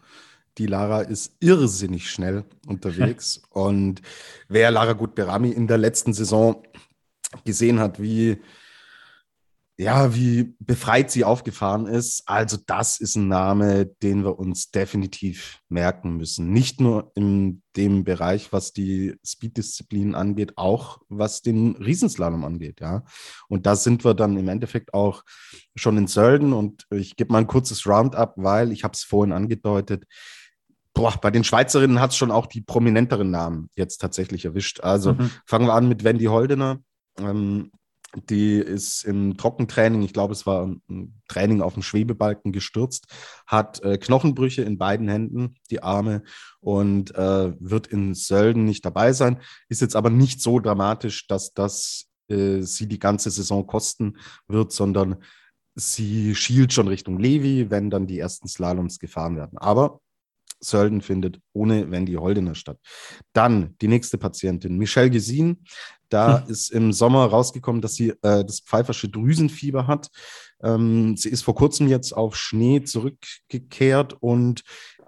[0.59, 3.41] die Lara ist irrsinnig schnell unterwegs.
[3.51, 4.03] und
[4.49, 6.63] wer Lara Gutberami in der letzten Saison
[7.47, 8.43] gesehen hat, wie
[9.79, 12.23] ja, wie befreit sie aufgefahren ist.
[12.27, 16.53] Also das ist ein Name, den wir uns definitiv merken müssen.
[16.53, 23.05] Nicht nur in dem Bereich, was die Speed-Disziplinen angeht, auch was den Riesenslalom angeht, ja.
[23.49, 25.25] Und da sind wir dann im Endeffekt auch
[25.75, 29.33] schon in Sölden und ich gebe mal ein kurzes Roundup, weil ich habe es vorhin
[29.33, 30.05] angedeutet,
[30.95, 34.81] Boah, bei den Schweizerinnen hat es schon auch die prominenteren Namen jetzt tatsächlich erwischt.
[34.81, 35.31] Also mhm.
[35.47, 36.81] fangen wir an mit Wendy Holdener.
[37.19, 37.71] Ähm,
[38.29, 43.07] die ist im Trockentraining, ich glaube, es war ein Training auf dem Schwebebalken gestürzt,
[43.47, 46.23] hat äh, Knochenbrüche in beiden Händen, die Arme,
[46.61, 49.41] und äh, wird in Sölden nicht dabei sein.
[49.69, 54.73] Ist jetzt aber nicht so dramatisch, dass das äh, sie die ganze Saison kosten wird,
[54.73, 55.17] sondern
[55.75, 59.59] sie schielt schon Richtung Levi, wenn dann die ersten Slaloms gefahren werden.
[59.59, 60.01] Aber
[60.63, 62.79] Sölden findet ohne Wendy Holdener statt.
[63.33, 65.65] Dann die nächste Patientin, Michelle Gesin.
[66.13, 66.51] Da hm.
[66.51, 70.11] ist im Sommer rausgekommen, dass sie äh, das pfeifersche Drüsenfieber hat.
[70.63, 74.63] Ähm, sie ist vor kurzem jetzt auf Schnee zurückgekehrt und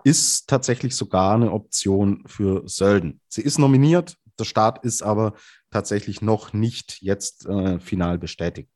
[0.05, 3.20] ist tatsächlich sogar eine Option für Sölden.
[3.28, 5.35] Sie ist nominiert, der Start ist aber
[5.70, 8.70] tatsächlich noch nicht jetzt äh, final bestätigt.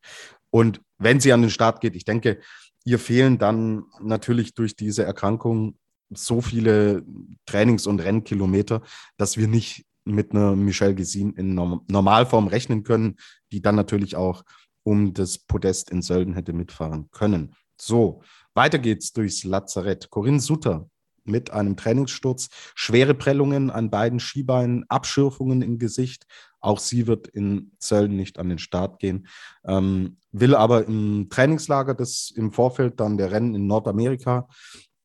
[0.51, 2.41] Und wenn sie an den Start geht, ich denke,
[2.85, 5.79] ihr fehlen dann natürlich durch diese Erkrankung
[6.11, 7.05] so viele
[7.47, 8.83] Trainings- und Rennkilometer,
[9.19, 13.17] dass wir nicht mit einer Michelle Gesin in Normalform rechnen können,
[13.53, 14.43] die dann natürlich auch
[14.83, 17.55] um das Podest in Sölden hätte mitfahren können.
[17.81, 18.23] So,
[18.55, 20.11] weiter geht's durchs Lazarett.
[20.11, 20.89] Corinne Sutter
[21.29, 26.27] mit einem Trainingssturz, schwere Prellungen an beiden Skibeinen, Abschürfungen im Gesicht.
[26.61, 29.29] Auch sie wird in Sölden nicht an den Start gehen,
[29.65, 34.49] ähm, will aber im Trainingslager, das im Vorfeld dann der Rennen in Nordamerika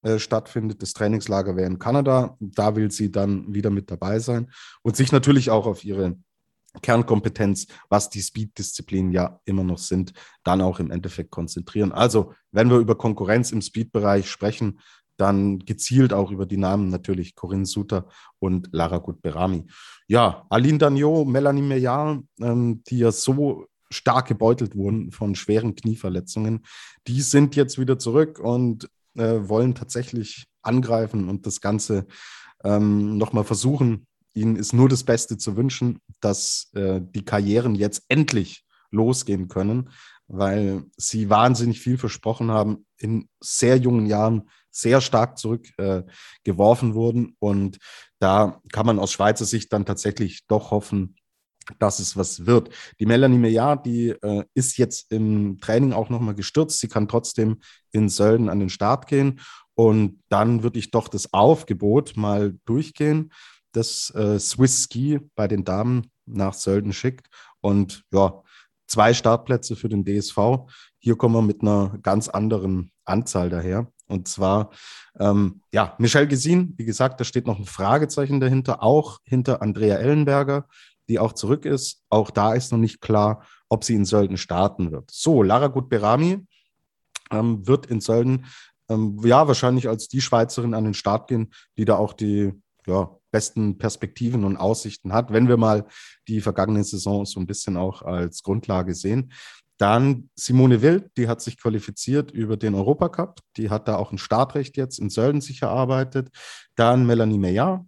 [0.04, 0.82] äh, stattfindet.
[0.82, 2.38] Das Trainingslager wäre in Kanada.
[2.40, 4.52] Da will sie dann wieder mit dabei sein
[4.82, 6.18] und sich natürlich auch auf ihre
[6.82, 10.14] Kernkompetenz, was die Speed-Disziplinen ja immer noch sind,
[10.44, 11.92] dann auch im Endeffekt konzentrieren.
[11.92, 14.80] Also, wenn wir über Konkurrenz im Speed-Bereich sprechen,
[15.18, 18.08] dann gezielt auch über die Namen natürlich Corinne Suter
[18.40, 19.66] und Lara Gutberami.
[20.08, 26.66] Ja, Aline Dagnot, Melanie Meillard, ähm, die ja so stark gebeutelt wurden von schweren Knieverletzungen,
[27.08, 32.06] die sind jetzt wieder zurück und äh, wollen tatsächlich angreifen und das Ganze
[32.64, 34.08] ähm, nochmal versuchen.
[34.34, 39.90] Ihnen ist nur das Beste zu wünschen, dass äh, die Karrieren jetzt endlich losgehen können,
[40.28, 47.36] weil sie wahnsinnig viel versprochen haben, in sehr jungen Jahren sehr stark zurückgeworfen äh, wurden.
[47.40, 47.78] Und
[48.20, 51.16] da kann man aus Schweizer Sicht dann tatsächlich doch hoffen,
[51.80, 52.70] dass es was wird.
[53.00, 56.80] Die Melanie Meillard, die äh, ist jetzt im Training auch nochmal gestürzt.
[56.80, 57.62] Sie kann trotzdem
[57.92, 59.40] in Sölden an den Start gehen.
[59.76, 63.32] Und dann würde ich doch das Aufgebot mal durchgehen,
[63.72, 67.28] das äh, Swiss Ski bei den Damen nach Sölden schickt.
[67.60, 68.44] Und ja,
[68.88, 70.68] zwei Startplätze für den DSV.
[71.00, 73.88] Hier kommen wir mit einer ganz anderen Anzahl daher.
[74.08, 74.70] Und zwar,
[75.20, 79.96] ähm, ja, Michelle Gesin, wie gesagt, da steht noch ein Fragezeichen dahinter, auch hinter Andrea
[79.96, 80.68] Ellenberger,
[81.14, 82.02] die auch zurück ist.
[82.10, 85.12] Auch da ist noch nicht klar, ob sie in Sölden starten wird.
[85.12, 86.44] So, Lara Gutberami
[87.32, 88.46] ähm, wird in Sölden
[88.90, 92.52] ähm, ja wahrscheinlich als die Schweizerin an den Start gehen, die da auch die
[92.88, 95.86] ja, besten Perspektiven und Aussichten hat, wenn wir mal
[96.28, 99.32] die vergangene Saison so ein bisschen auch als Grundlage sehen.
[99.78, 103.40] Dann Simone Wild, die hat sich qualifiziert über den Europacup.
[103.58, 106.30] Die hat da auch ein Startrecht jetzt in Sölden sich erarbeitet.
[106.76, 107.86] Dann Melanie Meyer,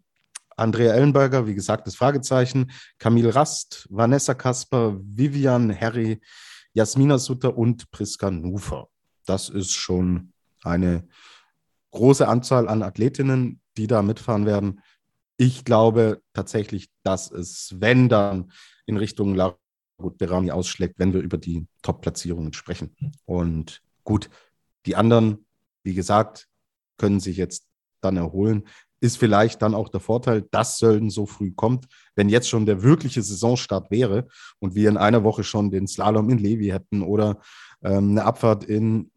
[0.55, 2.71] Andrea Ellenberger, wie gesagt, das Fragezeichen.
[2.97, 6.21] Camille Rast, Vanessa Kasper, Vivian Harry,
[6.73, 8.87] Jasmina Sutter und Priska Nufer.
[9.25, 10.33] Das ist schon
[10.63, 11.07] eine
[11.91, 14.81] große Anzahl an Athletinnen, die da mitfahren werden.
[15.37, 18.51] Ich glaube tatsächlich, dass es, wenn dann
[18.85, 19.57] in Richtung Lara
[19.97, 22.95] Berami ausschlägt, wenn wir über die Top-Platzierungen sprechen.
[23.25, 24.29] Und gut,
[24.85, 25.45] die anderen,
[25.83, 26.47] wie gesagt,
[26.97, 27.67] können sich jetzt
[28.01, 28.67] dann erholen.
[29.05, 31.85] Ist vielleicht dann auch der Vorteil, dass Sölden so früh kommt.
[32.15, 34.27] Wenn jetzt schon der wirkliche Saisonstart wäre
[34.57, 37.39] und wir in einer Woche schon den Slalom in Levi hätten oder
[37.83, 39.11] ähm, eine Abfahrt in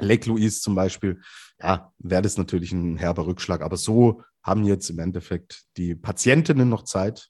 [0.00, 1.20] Lake Louise zum Beispiel,
[1.60, 3.60] ja, wäre das natürlich ein herber Rückschlag.
[3.60, 7.28] Aber so haben jetzt im Endeffekt die Patientinnen noch Zeit,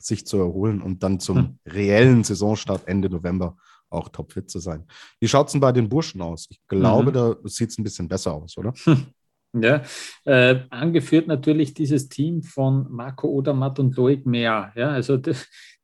[0.00, 1.58] sich zu erholen und dann zum hm.
[1.66, 3.56] reellen Saisonstart Ende November
[3.90, 4.88] auch topfit zu sein.
[5.20, 6.48] Wie schaut es denn bei den Burschen aus?
[6.50, 7.14] Ich glaube, mhm.
[7.14, 8.74] da sieht es ein bisschen besser aus, oder?
[9.56, 9.82] Ja,
[10.24, 14.72] äh, angeführt natürlich dieses Team von Marco Odermatt und Loic Mehr.
[14.74, 15.16] Ja, also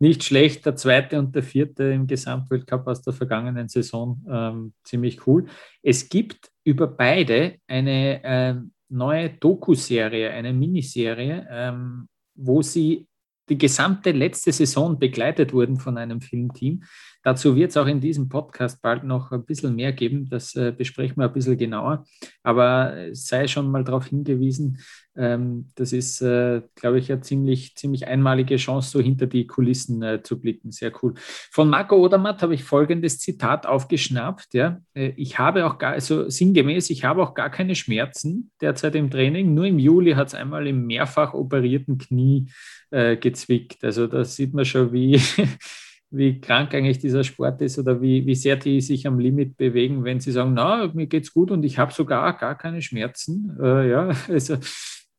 [0.01, 4.25] nicht schlecht, der zweite und der vierte im Gesamtweltcup aus der vergangenen Saison.
[4.29, 5.47] Ähm, ziemlich cool.
[5.83, 8.55] Es gibt über beide eine äh,
[8.89, 13.07] neue Doku-Serie, eine Miniserie, ähm, wo sie
[13.49, 16.83] die gesamte letzte Saison begleitet wurden von einem Filmteam.
[17.23, 20.29] Dazu wird es auch in diesem Podcast bald noch ein bisschen mehr geben.
[20.31, 22.05] Das äh, besprechen wir ein bisschen genauer.
[22.43, 24.79] Aber es sei schon mal darauf hingewiesen,
[25.17, 30.03] ähm, das ist, äh, glaube ich, eine ziemlich, ziemlich einmalige Chance, so hinter die Kulissen
[30.03, 30.71] äh, zu blicken.
[30.71, 31.15] Sehr cool.
[31.51, 34.55] Von Marco Odermatt habe ich folgendes Zitat aufgeschnappt.
[34.55, 34.81] Ja.
[34.95, 39.11] Äh, ich habe auch gar, also sinngemäß, ich habe auch gar keine Schmerzen derzeit im
[39.11, 39.53] Training.
[39.53, 42.51] Nur im Juli hat es einmal im mehrfach operierten Knie
[42.91, 43.85] äh, gezwickt.
[43.85, 45.21] Also da sieht man schon, wie
[46.11, 50.05] wie krank eigentlich dieser Sport ist oder wie, wie sehr die sich am Limit bewegen,
[50.05, 53.57] wenn sie sagen, na, mir geht's gut und ich habe sogar gar keine Schmerzen.
[53.61, 54.57] Äh, ja, also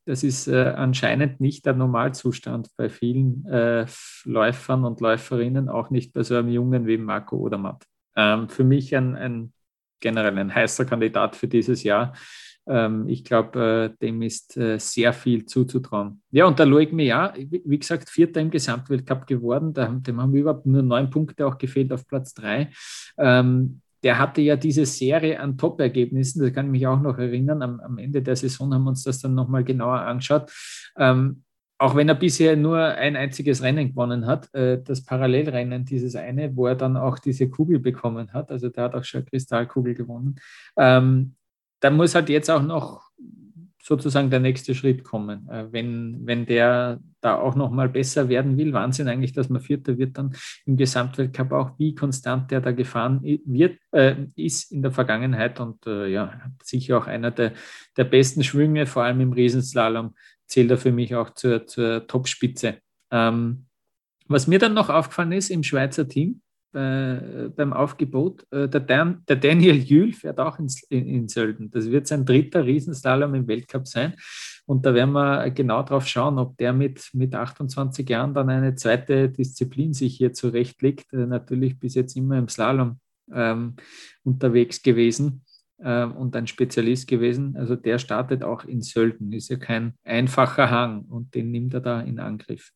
[0.04, 3.86] das ist äh, anscheinend nicht der Normalzustand bei vielen äh,
[4.24, 7.84] Läufern und Läuferinnen, auch nicht bei so einem Jungen wie Marco Odermatt.
[8.16, 9.52] Ähm, für mich ein, ein
[10.00, 12.12] generell ein heißer Kandidat für dieses Jahr.
[12.66, 16.22] Ähm, ich glaube, äh, dem ist äh, sehr viel zuzutrauen.
[16.30, 19.74] Ja, und der Loic Meillard, wie gesagt, Vierter im Gesamtweltcup geworden.
[19.74, 22.70] dem haben überhaupt nur neun Punkte auch gefehlt auf Platz drei.
[23.18, 27.62] Ähm, der hatte ja diese Serie an Top-Ergebnissen, das kann ich mich auch noch erinnern.
[27.62, 30.50] Am, am, Ende der Saison haben wir uns das dann nochmal genauer angeschaut.
[30.96, 31.44] Ähm,
[31.78, 36.54] auch wenn er bisher nur ein einziges Rennen gewonnen hat, äh, das Parallelrennen, dieses eine,
[36.56, 40.36] wo er dann auch diese Kugel bekommen hat, also der hat auch schon Kristallkugel gewonnen.
[40.76, 41.34] Ähm,
[41.82, 43.02] da muss halt jetzt auch noch
[43.82, 45.48] sozusagen der nächste Schritt kommen.
[45.48, 49.60] Äh, wenn, wenn der da auch noch mal besser werden will, Wahnsinn eigentlich, dass man
[49.60, 50.34] Vierter wird dann
[50.64, 55.84] im Gesamtweltcup auch, wie konstant der da gefahren wird, äh, ist in der Vergangenheit und
[55.86, 57.52] äh, ja, sicher auch einer der,
[57.96, 60.14] der besten Schwünge, vor allem im Riesenslalom,
[60.46, 62.78] zählt er für mich auch zur, zur Topspitze.
[63.10, 63.66] Ähm,
[64.28, 66.40] was mir dann noch aufgefallen ist im Schweizer Team,
[66.74, 68.46] äh, beim Aufgebot.
[68.50, 71.70] Äh, der, Dan, der, Daniel Jühl fährt auch ins, in, in Sölden.
[71.70, 74.14] Das wird sein dritter Riesenslalom im Weltcup sein.
[74.66, 78.74] Und da werden wir genau drauf schauen, ob der mit, mit 28 Jahren dann eine
[78.74, 81.12] zweite Disziplin sich hier zurechtlegt.
[81.12, 82.98] Äh, natürlich bis jetzt immer im Slalom
[83.32, 83.76] ähm,
[84.24, 85.44] unterwegs gewesen.
[85.82, 87.56] Äh, und ein Spezialist gewesen.
[87.56, 91.80] Also der startet auch in Sölden, ist ja kein einfacher Hang und den nimmt er
[91.80, 92.70] da in Angriff.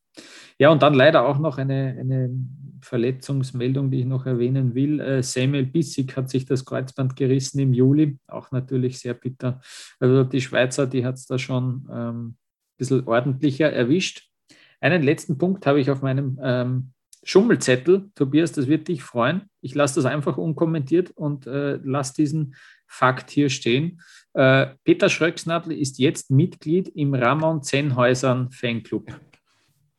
[0.57, 2.29] Ja, und dann leider auch noch eine, eine
[2.81, 4.99] Verletzungsmeldung, die ich noch erwähnen will.
[4.99, 9.61] Äh, Samuel Bissig hat sich das Kreuzband gerissen im Juli, auch natürlich sehr bitter.
[9.99, 12.37] Also die Schweizer, die hat es da schon ähm, ein
[12.77, 14.29] bisschen ordentlicher erwischt.
[14.79, 16.91] Einen letzten Punkt habe ich auf meinem ähm,
[17.23, 18.09] Schummelzettel.
[18.15, 19.49] Tobias, das wird dich freuen.
[19.61, 22.55] Ich lasse das einfach unkommentiert und äh, lasse diesen
[22.87, 24.01] Fakt hier stehen.
[24.33, 29.19] Äh, Peter Schröcksnadel ist jetzt Mitglied im Ramon Zenhäusern Fanclub.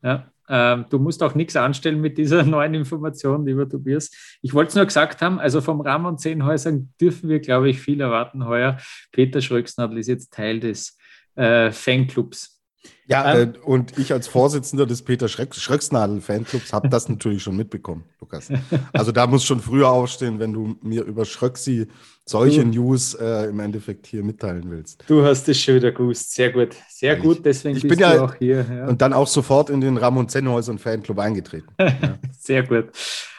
[0.02, 4.10] Ja, äh, du musst auch nichts anstellen mit dieser neuen Information, lieber Tobias.
[4.43, 8.01] Ich wollte es nur gesagt haben, also vom Ramon Zenhäusern dürfen wir, glaube ich, viel
[8.01, 8.78] erwarten heuer.
[9.12, 10.97] Peter Schröcksnadel ist jetzt Teil des
[11.35, 12.57] äh, Fanclubs.
[13.06, 17.56] Ja, ähm, äh, und ich als Vorsitzender des Peter Schreck Schröcksnadel-Fanclubs habe das natürlich schon
[17.56, 18.48] mitbekommen, Lukas.
[18.93, 21.89] Also da muss schon früher aufstehen, wenn du mir über Schröcksi
[22.27, 25.05] solche du, News äh, im Endeffekt hier mitteilen willst.
[25.06, 26.35] Du hast es schon wieder gewusst.
[26.35, 26.77] Sehr gut.
[26.90, 28.66] Sehr ja, gut, deswegen ich, ich bin ja, auch hier.
[28.70, 28.86] Ja.
[28.89, 31.69] Und dann auch sofort in den Ramon Zennhäusern Fanclub eingetreten.
[31.81, 32.19] Ja.
[32.39, 32.90] Sehr gut.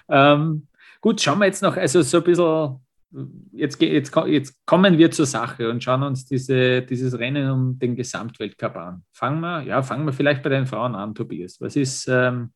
[0.10, 0.68] Ähm,
[1.02, 2.80] gut, schauen wir jetzt noch, also so ein bisschen
[3.52, 7.96] jetzt, jetzt, jetzt kommen wir zur Sache und schauen uns diese, dieses Rennen um den
[7.96, 9.04] Gesamtweltcup an.
[9.12, 11.60] Fangen wir, ja, fangen wir vielleicht bei den Frauen an, Tobias.
[11.60, 12.52] Was ist, ähm,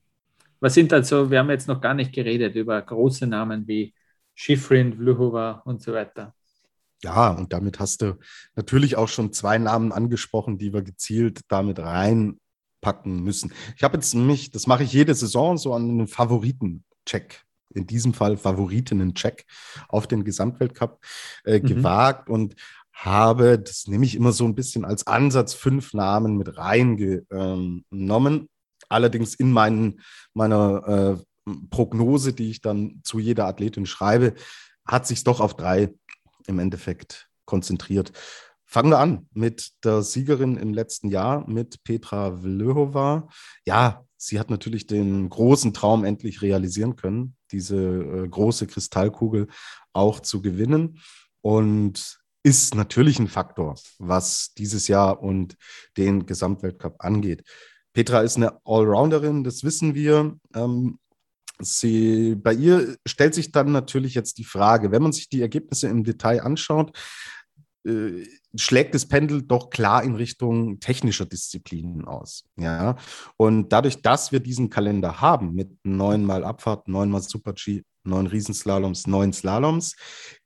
[0.60, 3.94] was sind also, wir haben jetzt noch gar nicht geredet über große Namen wie
[4.36, 6.34] Schifrin, Vluhova und so weiter.
[7.04, 8.18] Ja, und damit hast du
[8.56, 13.52] natürlich auch schon zwei Namen angesprochen, die wir gezielt damit reinpacken müssen.
[13.76, 17.44] Ich habe jetzt mich, das mache ich jede Saison, so an einen Favoriten-Check
[17.76, 19.46] in diesem Fall Favoritinnen-Check
[19.90, 21.00] auf den Gesamtweltcup
[21.46, 21.66] äh, mhm.
[21.66, 22.56] gewagt und
[22.94, 28.50] habe, das nehme ich immer so ein bisschen als Ansatz, fünf Namen mit reingenommen.
[28.88, 30.02] Allerdings in meinen,
[30.34, 34.36] meiner äh, Prognose, die ich dann zu jeder Athletin schreibe,
[34.86, 35.94] hat sich doch auf drei
[36.48, 38.12] im Endeffekt konzentriert.
[38.66, 43.28] Fangen wir an mit der Siegerin im letzten Jahr, mit Petra Vlhova.
[43.66, 49.48] Ja, sie hat natürlich den großen Traum endlich realisieren können, diese äh, große Kristallkugel
[49.92, 51.00] auch zu gewinnen.
[51.42, 55.56] Und ist natürlich ein Faktor, was dieses Jahr und
[55.98, 57.44] den Gesamtweltcup angeht.
[57.94, 60.38] Petra ist eine Allrounderin, das wissen wir.
[60.54, 61.00] Ähm,
[61.60, 65.88] sie, bei ihr stellt sich dann natürlich jetzt die Frage, wenn man sich die Ergebnisse
[65.88, 66.98] im Detail anschaut,
[67.86, 72.46] äh, schlägt das Pendel doch klar in Richtung technischer Disziplinen aus.
[72.56, 72.98] Ja?
[73.38, 79.34] Und dadurch, dass wir diesen Kalender haben mit neunmal Abfahrt, neunmal Super-G, neun Riesenslaloms, neun
[79.34, 79.96] Slaloms,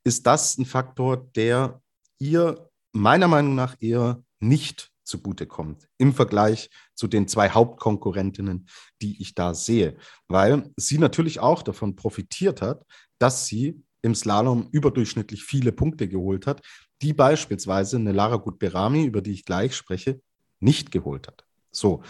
[0.04, 1.80] ist das ein Faktor, der
[2.18, 8.68] ihr meiner Meinung nach eher nicht zugutekommt im Vergleich zu den zwei Hauptkonkurrentinnen,
[9.00, 9.96] die ich da sehe,
[10.28, 12.84] weil sie natürlich auch davon profitiert hat,
[13.18, 16.62] dass sie im Slalom überdurchschnittlich viele Punkte geholt hat,
[17.02, 20.20] die beispielsweise eine Lara Gutberami, über die ich gleich spreche,
[20.60, 21.44] nicht geholt hat.
[21.70, 22.02] So,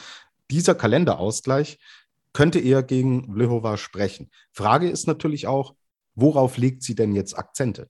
[0.51, 1.79] dieser Kalenderausgleich
[2.33, 4.31] könnte eher gegen Vlhova sprechen.
[4.53, 5.75] Frage ist natürlich auch,
[6.15, 7.89] worauf legt sie denn jetzt Akzente?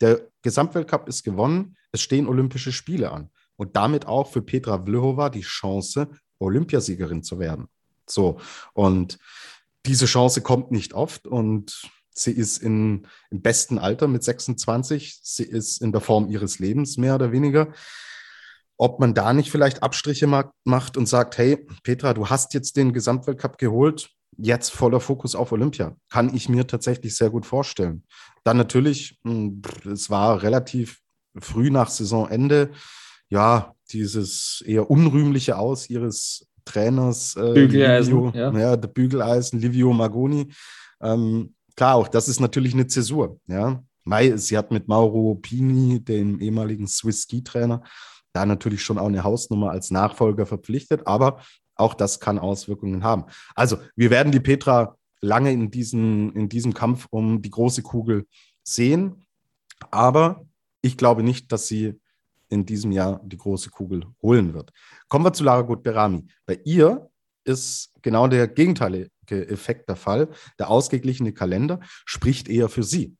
[0.00, 5.30] Der Gesamtweltcup ist gewonnen, es stehen Olympische Spiele an und damit auch für Petra Vlhova
[5.30, 6.08] die Chance,
[6.38, 7.68] Olympiasiegerin zu werden.
[8.06, 8.38] So,
[8.74, 9.18] und
[9.86, 15.20] diese Chance kommt nicht oft und Sie ist in, im besten Alter mit 26.
[15.22, 17.72] Sie ist in der Form ihres Lebens mehr oder weniger.
[18.78, 22.92] Ob man da nicht vielleicht Abstriche macht und sagt, hey, Petra, du hast jetzt den
[22.92, 25.96] Gesamtweltcup geholt, jetzt voller Fokus auf Olympia.
[26.10, 28.04] Kann ich mir tatsächlich sehr gut vorstellen.
[28.44, 29.60] Dann natürlich, hm,
[29.90, 31.00] es war relativ
[31.38, 32.70] früh nach Saisonende,
[33.28, 37.36] ja, dieses eher unrühmliche Aus ihres Trainers.
[37.36, 38.58] Äh, Bügeleisen, Livio, ja.
[38.58, 40.52] ja, der Bügeleisen, Livio Magoni.
[41.00, 43.38] Ähm, klar, auch das ist natürlich eine Zäsur.
[43.46, 43.82] Ja.
[44.04, 47.82] Mai, sie hat mit Mauro Pini, dem ehemaligen Swiss Ski-Trainer,
[48.32, 51.40] da natürlich schon auch eine Hausnummer als Nachfolger verpflichtet, aber
[51.74, 53.24] auch das kann Auswirkungen haben.
[53.54, 58.26] Also, wir werden die Petra lange in, diesen, in diesem Kampf um die große Kugel
[58.62, 59.26] sehen,
[59.90, 60.44] aber
[60.82, 62.00] ich glaube nicht, dass sie
[62.48, 64.72] in diesem Jahr die große Kugel holen wird.
[65.08, 66.26] Kommen wir zu Lara Gut-Berami.
[66.46, 67.10] Bei ihr
[67.46, 70.28] ist genau der gegenteilige Effekt der Fall.
[70.58, 73.16] Der ausgeglichene Kalender spricht eher für sie.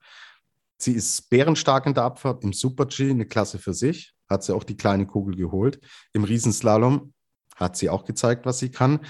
[0.79, 4.65] Sie ist bärenstark in der Abfahrt, im Super-G eine Klasse für sich, hat sie auch
[4.65, 5.81] die kleine Kugel geholt.
[6.13, 7.13] Im Riesenslalom
[7.55, 9.01] hat sie auch gezeigt, was sie kann.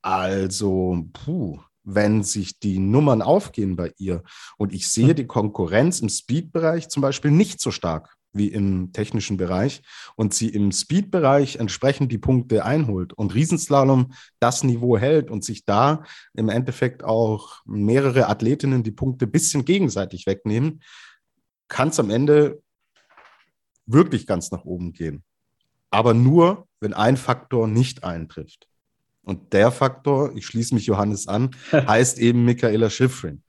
[0.00, 4.22] Also, puh, wenn sich die Nummern aufgehen bei ihr
[4.56, 9.36] und ich sehe die Konkurrenz im Speed-Bereich zum Beispiel nicht so stark wie im technischen
[9.36, 9.82] Bereich
[10.16, 15.64] und sie im Speed-Bereich entsprechend die Punkte einholt und Riesenslalom das Niveau hält und sich
[15.64, 16.04] da
[16.34, 20.82] im Endeffekt auch mehrere Athletinnen die Punkte ein bisschen gegenseitig wegnehmen,
[21.68, 22.62] kann es am Ende
[23.86, 25.24] wirklich ganz nach oben gehen.
[25.90, 28.66] Aber nur, wenn ein Faktor nicht eintrifft.
[29.24, 33.42] Und der Faktor, ich schließe mich Johannes an, heißt eben Michaela Schifrin.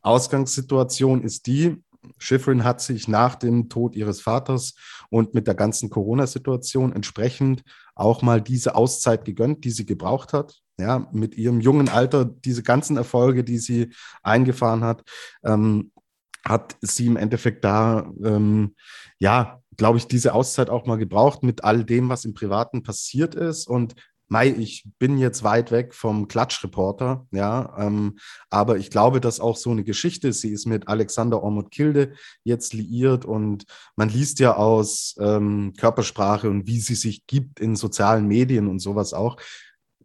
[0.00, 1.82] Ausgangssituation ist die,
[2.18, 4.74] Schifrin hat sich nach dem Tod ihres Vaters
[5.10, 7.62] und mit der ganzen Corona-Situation entsprechend
[7.94, 10.58] auch mal diese Auszeit gegönnt, die sie gebraucht hat.
[10.78, 15.02] Ja, mit ihrem jungen Alter, diese ganzen Erfolge, die sie eingefahren hat,
[15.42, 15.90] ähm,
[16.44, 18.76] hat sie im Endeffekt da, ähm,
[19.18, 23.34] ja, glaube ich, diese Auszeit auch mal gebraucht mit all dem, was im Privaten passiert
[23.34, 23.66] ist.
[23.66, 23.94] Und
[24.30, 28.18] Mai, ich bin jetzt weit weg vom Klatschreporter, ja, ähm,
[28.50, 32.12] aber ich glaube, dass auch so eine Geschichte, sie ist mit Alexander Ormond-Kilde
[32.44, 33.64] jetzt liiert und
[33.96, 38.80] man liest ja aus ähm, Körpersprache und wie sie sich gibt in sozialen Medien und
[38.80, 39.38] sowas auch.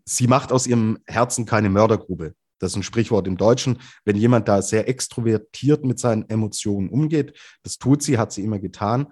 [0.06, 2.34] Sie macht aus ihrem Herzen keine Mördergrube.
[2.60, 3.80] Das ist ein Sprichwort im Deutschen.
[4.06, 8.60] Wenn jemand da sehr extrovertiert mit seinen Emotionen umgeht, das tut sie, hat sie immer
[8.60, 9.08] getan,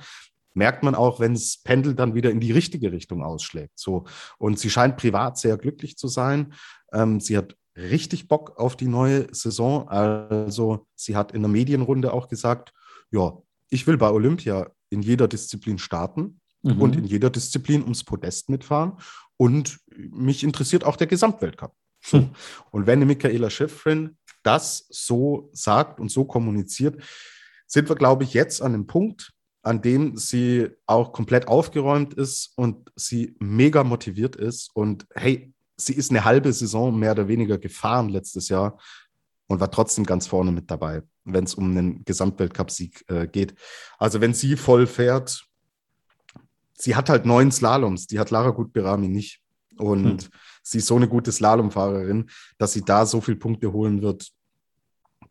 [0.54, 3.80] merkt man auch, wenn das Pendel dann wieder in die richtige Richtung ausschlägt.
[3.80, 4.06] So.
[4.38, 6.54] Und sie scheint privat sehr glücklich zu sein.
[6.94, 9.88] Ähm, sie hat richtig Bock auf die neue Saison.
[9.88, 12.74] Also sie hat in der Medienrunde auch gesagt,
[13.12, 13.38] ja,
[13.70, 16.82] ich will bei Olympia in jeder Disziplin starten mhm.
[16.82, 18.98] und in jeder Disziplin ums Podest mitfahren.
[19.38, 21.74] Und mich interessiert auch der Gesamtweltcup.
[22.10, 22.30] Hm.
[22.72, 27.02] Und wenn Michaela Schifrin das so sagt und so kommuniziert,
[27.68, 29.32] sind wir, glaube ich, jetzt an dem Punkt,
[29.64, 34.70] an dem sie auch komplett aufgeräumt ist und sie mega motiviert ist.
[34.74, 38.80] Und hey, sie ist eine halbe Saison mehr oder weniger gefahren letztes Jahr
[39.48, 43.54] und war trotzdem ganz vorne mit dabei, wenn es um einen Gesamtweltcup-Sieg äh, geht.
[43.98, 45.46] Also wenn sie voll fährt,
[46.74, 49.42] sie hat halt neun Slaloms, die hat Lara Gutberami nicht.
[49.78, 50.30] Und hm.
[50.64, 54.32] sie ist so eine gute Slalomfahrerin, dass sie da so viele Punkte holen wird,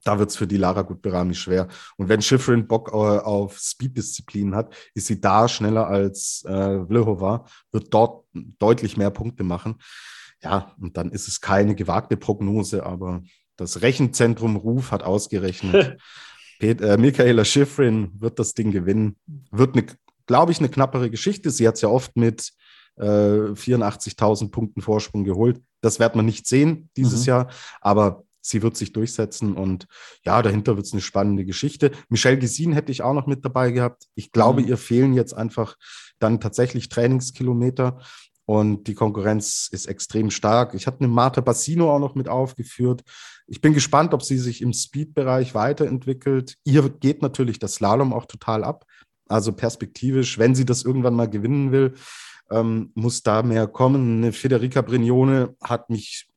[0.04, 1.68] da wird es für die Lara Gutberami schwer.
[1.96, 7.44] Und wenn Schifrin Bock äh, auf Speed-Disziplinen hat, ist sie da schneller als äh, Vlhova,
[7.72, 9.76] wird dort deutlich mehr Punkte machen.
[10.42, 13.22] Ja, und dann ist es keine gewagte Prognose, aber
[13.56, 15.98] das Rechenzentrum Ruf hat ausgerechnet,
[16.60, 19.16] Pet, äh, Michaela Schifrin wird das Ding gewinnen.
[19.50, 19.86] Wird, eine,
[20.26, 21.50] glaube ich, eine knappere Geschichte.
[21.50, 22.52] Sie hat es ja oft mit
[22.96, 25.60] äh, 84.000 Punkten Vorsprung geholt.
[25.80, 27.26] Das wird man nicht sehen dieses mhm.
[27.26, 27.50] Jahr,
[27.80, 29.86] aber sie wird sich durchsetzen und
[30.24, 31.90] ja, dahinter wird es eine spannende Geschichte.
[32.08, 34.06] Michelle Gesin hätte ich auch noch mit dabei gehabt.
[34.14, 34.68] Ich glaube, mhm.
[34.68, 35.76] ihr fehlen jetzt einfach
[36.18, 37.98] dann tatsächlich Trainingskilometer
[38.50, 40.74] und die Konkurrenz ist extrem stark.
[40.74, 43.02] Ich hatte eine Marta Bassino auch noch mit aufgeführt.
[43.46, 46.56] Ich bin gespannt, ob sie sich im Speed-Bereich weiterentwickelt.
[46.64, 48.86] Ihr geht natürlich das Slalom auch total ab.
[49.28, 51.94] Also perspektivisch, wenn sie das irgendwann mal gewinnen will,
[52.50, 54.18] ähm, muss da mehr kommen.
[54.18, 56.29] Eine Federica Brignone hat mich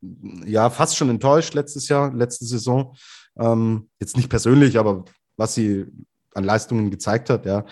[0.00, 2.96] ja fast schon enttäuscht letztes Jahr, letzte Saison.
[3.38, 5.04] Ähm, jetzt nicht persönlich, aber
[5.36, 5.86] was sie
[6.34, 7.64] an Leistungen gezeigt hat, ja,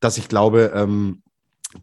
[0.00, 1.22] dass ich glaube, ähm,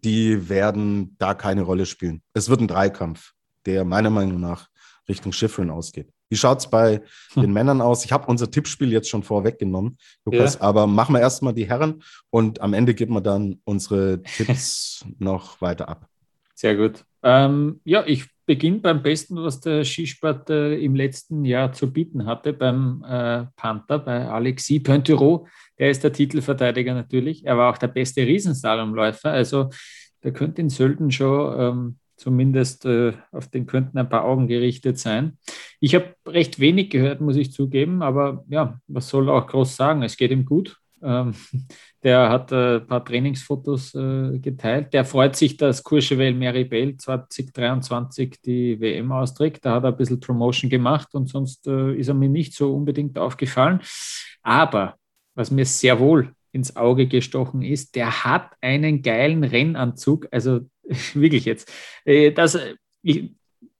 [0.03, 2.21] die werden da keine Rolle spielen.
[2.33, 3.33] Es wird ein Dreikampf,
[3.65, 4.67] der meiner Meinung nach
[5.07, 6.09] Richtung Schiffeln ausgeht.
[6.29, 7.01] Wie schaut es bei
[7.33, 7.41] hm.
[7.41, 8.03] den Männern aus?
[8.03, 10.61] Ich habe unser Tippspiel jetzt schon vorweggenommen, Lukas, ja.
[10.61, 15.61] aber machen wir erstmal die Herren und am Ende geben wir dann unsere Tipps noch
[15.61, 16.07] weiter ab.
[16.53, 17.05] Sehr gut.
[17.23, 22.25] Ähm, ja, ich beginne beim Besten, was der Skisport äh, im letzten Jahr zu bieten
[22.25, 25.47] hatte, beim äh, Panther, bei Alexis Pointureau.
[25.77, 27.45] Der ist der Titelverteidiger natürlich.
[27.45, 29.29] Er war auch der beste Riesenslalomläufer.
[29.29, 29.69] Also
[30.23, 34.97] der könnte in Sölden schon ähm, zumindest äh, auf den könnten ein paar Augen gerichtet
[34.97, 35.37] sein.
[35.79, 40.01] Ich habe recht wenig gehört, muss ich zugeben, aber ja, was soll auch groß sagen?
[40.03, 40.77] Es geht ihm gut.
[41.01, 41.33] Ähm,
[42.03, 44.93] der hat äh, ein paar Trainingsfotos äh, geteilt.
[44.93, 49.65] Der freut sich, dass Courchevel Meribel 2023 die WM austrägt.
[49.65, 52.73] Da hat er ein bisschen Promotion gemacht und sonst äh, ist er mir nicht so
[52.73, 53.81] unbedingt aufgefallen.
[54.41, 54.95] Aber
[55.35, 60.27] was mir sehr wohl ins Auge gestochen ist, der hat einen geilen Rennanzug.
[60.31, 60.61] Also
[61.13, 61.71] wirklich jetzt.
[62.05, 62.57] Äh, das,
[63.01, 63.31] ich,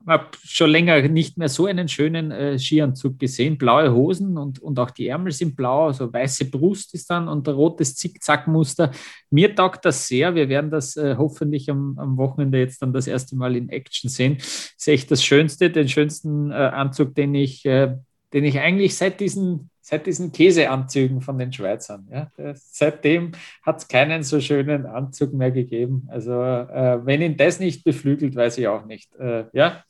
[0.07, 3.57] habe schon länger nicht mehr so einen schönen äh, Skianzug gesehen.
[3.57, 7.47] Blaue Hosen und, und auch die Ärmel sind blau, also weiße Brust ist dann und
[7.47, 8.91] ein rotes Zickzackmuster.
[9.29, 10.34] Mir taugt das sehr.
[10.35, 14.09] Wir werden das äh, hoffentlich am, am, Wochenende jetzt dann das erste Mal in Action
[14.09, 14.38] sehen.
[14.38, 17.95] Ist echt das Schönste, den schönsten äh, Anzug, den ich, äh,
[18.34, 22.09] den ich eigentlich seit diesen seit diesen Käseanzügen von den Schweizern.
[22.11, 22.30] Ja.
[22.55, 23.31] Seitdem
[23.61, 26.09] hat es keinen so schönen Anzug mehr gegeben.
[26.09, 29.15] Also äh, wenn ihn das nicht beflügelt, weiß ich auch nicht.
[29.15, 29.85] Äh, ja,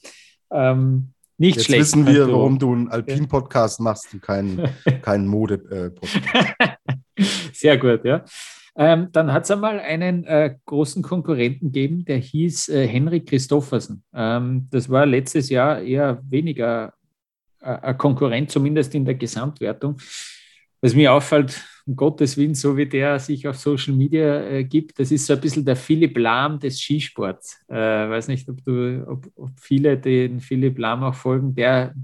[0.51, 1.81] ähm, nicht Jetzt schlecht.
[1.81, 4.69] wissen wir, warum du einen Alpin-Podcast machst und keinen,
[5.01, 6.77] keinen Mode-Podcast.
[7.53, 8.23] Sehr gut, ja.
[8.75, 14.03] Ähm, dann hat es einmal einen äh, großen Konkurrenten gegeben, der hieß äh, Henrik Christoffersen.
[14.13, 16.93] Ähm, das war letztes Jahr eher weniger
[17.59, 19.97] ein Konkurrent, zumindest in der Gesamtwertung.
[20.81, 24.99] Was mir auffällt, um Gottes Willen, so wie der sich auf Social Media äh, gibt.
[24.99, 27.63] Das ist so ein bisschen der Philipp Lahm des Skisports.
[27.67, 31.55] Äh, weiß nicht, ob, du, ob, ob viele den Philipp Lahm auch folgen.
[31.55, 31.95] Der,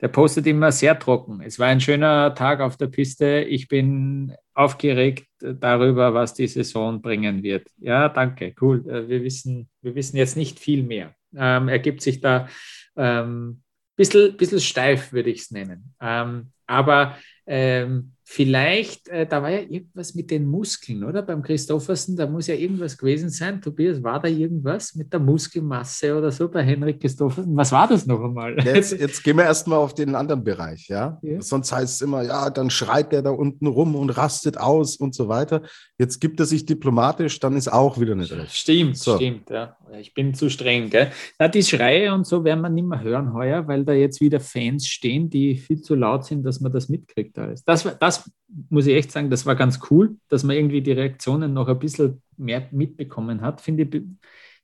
[0.00, 1.40] der postet immer sehr trocken.
[1.40, 3.40] Es war ein schöner Tag auf der Piste.
[3.40, 7.68] Ich bin aufgeregt darüber, was die Saison bringen wird.
[7.78, 8.88] Ja, danke, cool.
[8.88, 11.14] Äh, wir wissen, wir wissen jetzt nicht viel mehr.
[11.34, 12.48] Ähm, er gibt sich da
[12.96, 13.62] ähm,
[13.96, 15.94] bisschen, bisschen steif, würde ich es nennen.
[16.00, 17.16] Ähm, aber
[17.46, 21.22] ähm, vielleicht, äh, da war ja irgendwas mit den Muskeln, oder?
[21.22, 23.62] Beim Christoffersen, da muss ja irgendwas gewesen sein.
[23.62, 27.56] Tobias, war da irgendwas mit der Muskelmasse oder so bei Henrik Christoffersen?
[27.56, 28.56] Was war das noch einmal?
[28.64, 31.20] Jetzt, jetzt gehen wir erstmal auf den anderen Bereich, ja?
[31.22, 31.40] ja?
[31.40, 35.14] Sonst heißt es immer, ja, dann schreit der da unten rum und rastet aus und
[35.14, 35.62] so weiter.
[35.96, 38.56] Jetzt gibt er sich diplomatisch, dann ist auch wieder nicht recht.
[38.56, 39.14] Stimmt, so.
[39.14, 39.76] stimmt, ja.
[39.98, 41.10] Ich bin zu streng, gell?
[41.38, 44.40] Na, die Schreie und so werden wir nicht mehr hören heuer, weil da jetzt wieder
[44.40, 47.64] Fans stehen, die viel zu laut sind, dass man das mitkriegt alles.
[47.64, 48.30] Das, das
[48.68, 51.78] muss ich echt sagen, das war ganz cool, dass man irgendwie die Reaktionen noch ein
[51.78, 53.60] bisschen mehr mitbekommen hat.
[53.60, 54.02] Finde ich,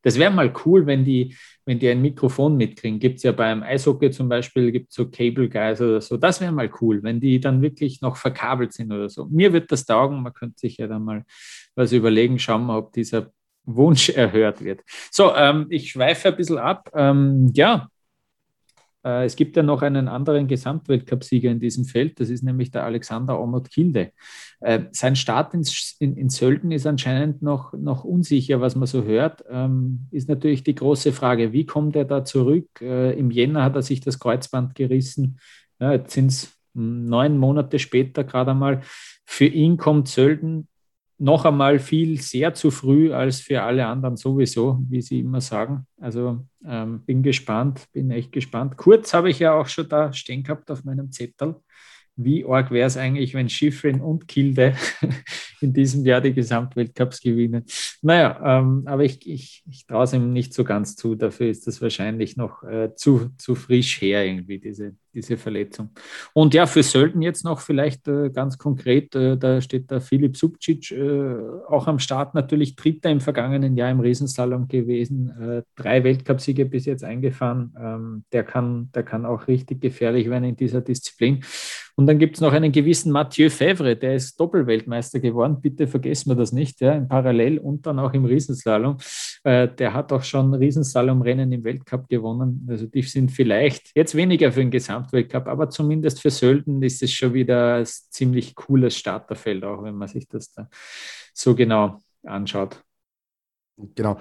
[0.02, 2.98] das wäre mal cool, wenn die, wenn die ein Mikrofon mitkriegen.
[2.98, 6.16] Gibt es ja beim Eishockey zum Beispiel, gibt es so Cable Guys oder so.
[6.16, 9.26] Das wäre mal cool, wenn die dann wirklich noch verkabelt sind oder so.
[9.26, 11.24] Mir wird das taugen, man könnte sich ja dann mal
[11.76, 13.32] was überlegen, schauen wir, ob dieser
[13.64, 14.80] Wunsch erhört wird.
[15.10, 16.90] So, ähm, ich schweife ein bisschen ab.
[16.94, 17.88] Ähm, ja,
[19.04, 22.84] äh, es gibt ja noch einen anderen Gesamtweltcupsieger in diesem Feld, das ist nämlich der
[22.84, 24.12] Alexander Omot Kilde.
[24.60, 25.64] Äh, sein Start in,
[25.98, 29.44] in, in, Sölden ist anscheinend noch, noch unsicher, was man so hört.
[29.50, 32.68] Ähm, ist natürlich die große Frage, wie kommt er da zurück?
[32.80, 35.38] Äh, Im Jänner hat er sich das Kreuzband gerissen.
[35.80, 38.82] Ja, jetzt sind es neun Monate später gerade einmal.
[39.24, 40.68] Für ihn kommt Sölden
[41.22, 45.86] noch einmal viel sehr zu früh als für alle anderen sowieso, wie sie immer sagen.
[46.00, 48.76] Also ähm, bin gespannt, bin echt gespannt.
[48.76, 51.54] Kurz habe ich ja auch schon da stehen gehabt auf meinem Zettel
[52.16, 54.74] wie arg wäre es eigentlich, wenn Schifrin und Kilde
[55.60, 57.64] in diesem Jahr die Gesamtweltcups gewinnen.
[58.02, 61.14] Naja, ähm, aber ich, ich, ich traue es ihm nicht so ganz zu.
[61.14, 65.90] Dafür ist das wahrscheinlich noch äh, zu, zu frisch her, irgendwie, diese, diese Verletzung.
[66.34, 70.36] Und ja, für Sölden jetzt noch vielleicht äh, ganz konkret, äh, da steht der Philipp
[70.36, 71.36] Subcic äh,
[71.68, 76.86] auch am Start, natürlich Dritter im vergangenen Jahr im Riesenslalom gewesen, äh, drei Weltcupsiege bis
[76.86, 77.74] jetzt eingefahren.
[77.78, 81.42] Ähm, der, kann, der kann auch richtig gefährlich werden in dieser Disziplin.
[81.96, 85.60] Und dann gibt es noch einen gewissen Mathieu Fevre, der ist Doppelweltmeister geworden.
[85.60, 88.96] Bitte vergessen wir das nicht, ja, im Parallel und dann auch im Riesenslalom.
[89.44, 92.66] Äh, der hat auch schon Riesenslalomrennen im Weltcup gewonnen.
[92.70, 97.12] Also die sind vielleicht jetzt weniger für den Gesamtweltcup, aber zumindest für Sölden ist es
[97.12, 100.68] schon wieder ein ziemlich cooles Starterfeld, auch wenn man sich das da
[101.34, 102.82] so genau anschaut.
[103.94, 104.18] Genau.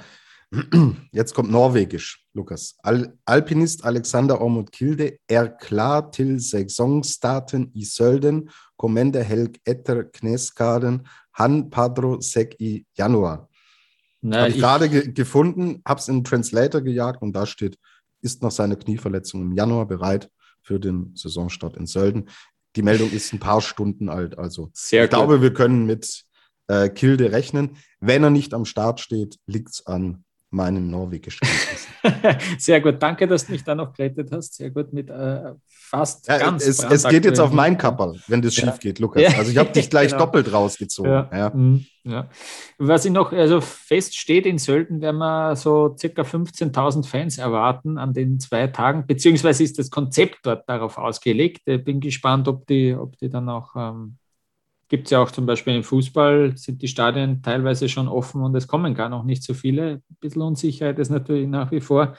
[1.13, 2.75] Jetzt kommt Norwegisch, Lukas.
[2.83, 11.07] Al Alpinist Alexander Ormund Kilde er klar til starten i Sölden, kommende helg etter Kneskaden,
[11.37, 13.47] han Padro seg i Januar.
[14.25, 17.77] Habe ich, ich gerade ge gefunden, habe es in den Translator gejagt und da steht,
[18.21, 20.29] ist nach seiner Knieverletzung im Januar bereit
[20.61, 22.29] für den Saisonstart in Sölden.
[22.75, 25.17] Die Meldung ist ein paar Stunden alt, also Sehr ich gut.
[25.17, 26.23] glaube, wir können mit
[26.67, 27.77] äh, Kilde rechnen.
[27.99, 31.47] Wenn er nicht am Start steht, liegt es an meinen norwegischen
[32.57, 34.55] Sehr gut, danke, dass du mich da noch gerettet hast.
[34.55, 36.65] Sehr gut mit äh, fast ja, ganz.
[36.65, 38.65] Es, es geht jetzt auf mein Kapperl, wenn das ja.
[38.65, 39.21] schief geht, Lukas.
[39.21, 39.29] Ja.
[39.37, 40.25] Also ich habe dich gleich genau.
[40.25, 41.11] doppelt rausgezogen.
[41.31, 41.51] Ja.
[41.53, 41.85] Mhm.
[42.03, 42.27] ja.
[42.77, 48.13] Was ich noch, also feststeht in Sölden, werden wir so circa 15.000 Fans erwarten an
[48.13, 51.61] den zwei Tagen, beziehungsweise ist das Konzept dort darauf ausgelegt.
[51.65, 54.17] Ich bin gespannt, ob die, ob die dann auch ähm,
[54.91, 58.53] gibt es ja auch zum Beispiel im Fußball, sind die Stadien teilweise schon offen und
[58.55, 60.01] es kommen gar noch nicht so viele.
[60.09, 62.17] Ein bisschen Unsicherheit ist natürlich nach wie vor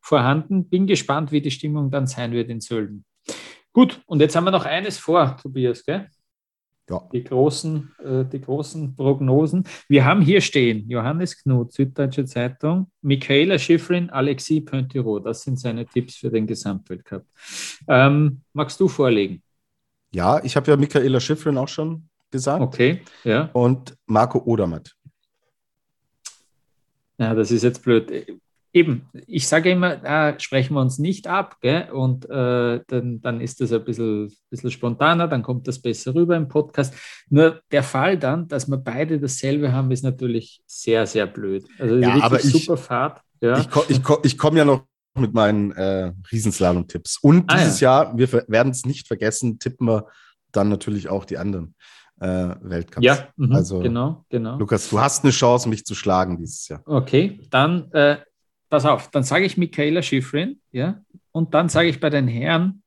[0.00, 0.66] vorhanden.
[0.70, 3.04] Bin gespannt, wie die Stimmung dann sein wird in Sölden.
[3.74, 6.08] Gut, und jetzt haben wir noch eines vor, Tobias, gell?
[6.88, 7.06] Ja.
[7.12, 9.64] Die großen, äh, die großen Prognosen.
[9.88, 15.18] Wir haben hier stehen Johannes Knut, Süddeutsche Zeitung, Michaela Schifrin, Alexis Pointiro.
[15.18, 17.26] Das sind seine Tipps für den Gesamtweltcup.
[17.86, 19.42] Ähm, magst du vorlegen?
[20.14, 22.60] Ja, ich habe ja Michaela Schifrin auch schon gesagt.
[22.60, 23.48] Okay, ja.
[23.52, 24.92] Und Marco Odermatt.
[27.16, 28.26] Ja, das ist jetzt blöd.
[28.72, 31.92] Eben, ich sage immer, da sprechen wir uns nicht ab, gell?
[31.92, 36.36] und äh, dann, dann ist das ein bisschen, bisschen spontaner, dann kommt das besser rüber
[36.36, 36.92] im Podcast.
[37.30, 41.64] Nur der Fall dann, dass wir beide dasselbe haben, ist natürlich sehr, sehr blöd.
[41.78, 43.20] Also ja, aber super ich, Fahrt.
[43.40, 43.60] Ja.
[43.60, 44.82] Ich, ich, ich komme ja noch
[45.16, 47.18] mit meinen äh, Riesenslalom-Tipps.
[47.22, 48.02] Und ah, dieses ja.
[48.02, 50.08] Jahr, wir werden es nicht vergessen, tippen wir
[50.50, 51.76] dann natürlich auch die anderen
[52.20, 53.04] äh, Weltcups.
[53.04, 54.58] Ja, mh, also genau, genau.
[54.58, 56.82] Lukas, du hast eine Chance, mich zu schlagen dieses Jahr.
[56.86, 58.18] Okay, dann äh,
[58.68, 61.00] pass auf, dann sage ich Michaela Schifrin, ja,
[61.32, 62.82] und dann sage ich bei den Herren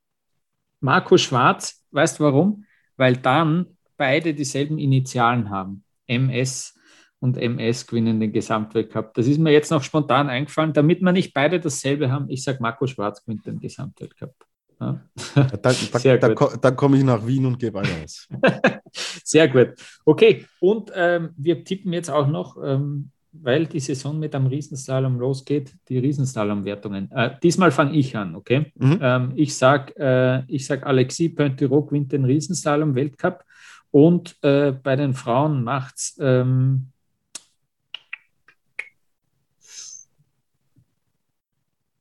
[0.79, 2.65] Marco Schwarz, weißt du warum?
[2.95, 5.83] Weil dann beide dieselben Initialen haben.
[6.05, 6.77] MS
[7.19, 9.13] und MS gewinnen den Gesamtweltcup.
[9.15, 12.29] Das ist mir jetzt noch spontan eingefallen, damit wir nicht beide dasselbe haben.
[12.29, 14.33] Ich sage, Marco Schwarz gewinnt den Gesamtweltcup.
[14.79, 15.01] Ja.
[15.35, 15.73] Da,
[16.17, 18.27] da, da, da komme ich nach Wien und gebe alles.
[19.23, 19.69] Sehr gut.
[20.05, 25.19] Okay, und ähm, wir tippen jetzt auch noch, ähm, weil die Saison mit einem Riesenslalom
[25.19, 27.11] losgeht, die Riesenslalom-Wertungen.
[27.11, 28.71] Äh, diesmal fange ich an, okay?
[28.75, 28.99] Mhm.
[29.01, 33.43] Ähm, ich sage, äh, sag, Alexis Pointerot gewinnt den Riesenslalom-Weltcup
[33.91, 36.91] und äh, bei den Frauen macht es ähm,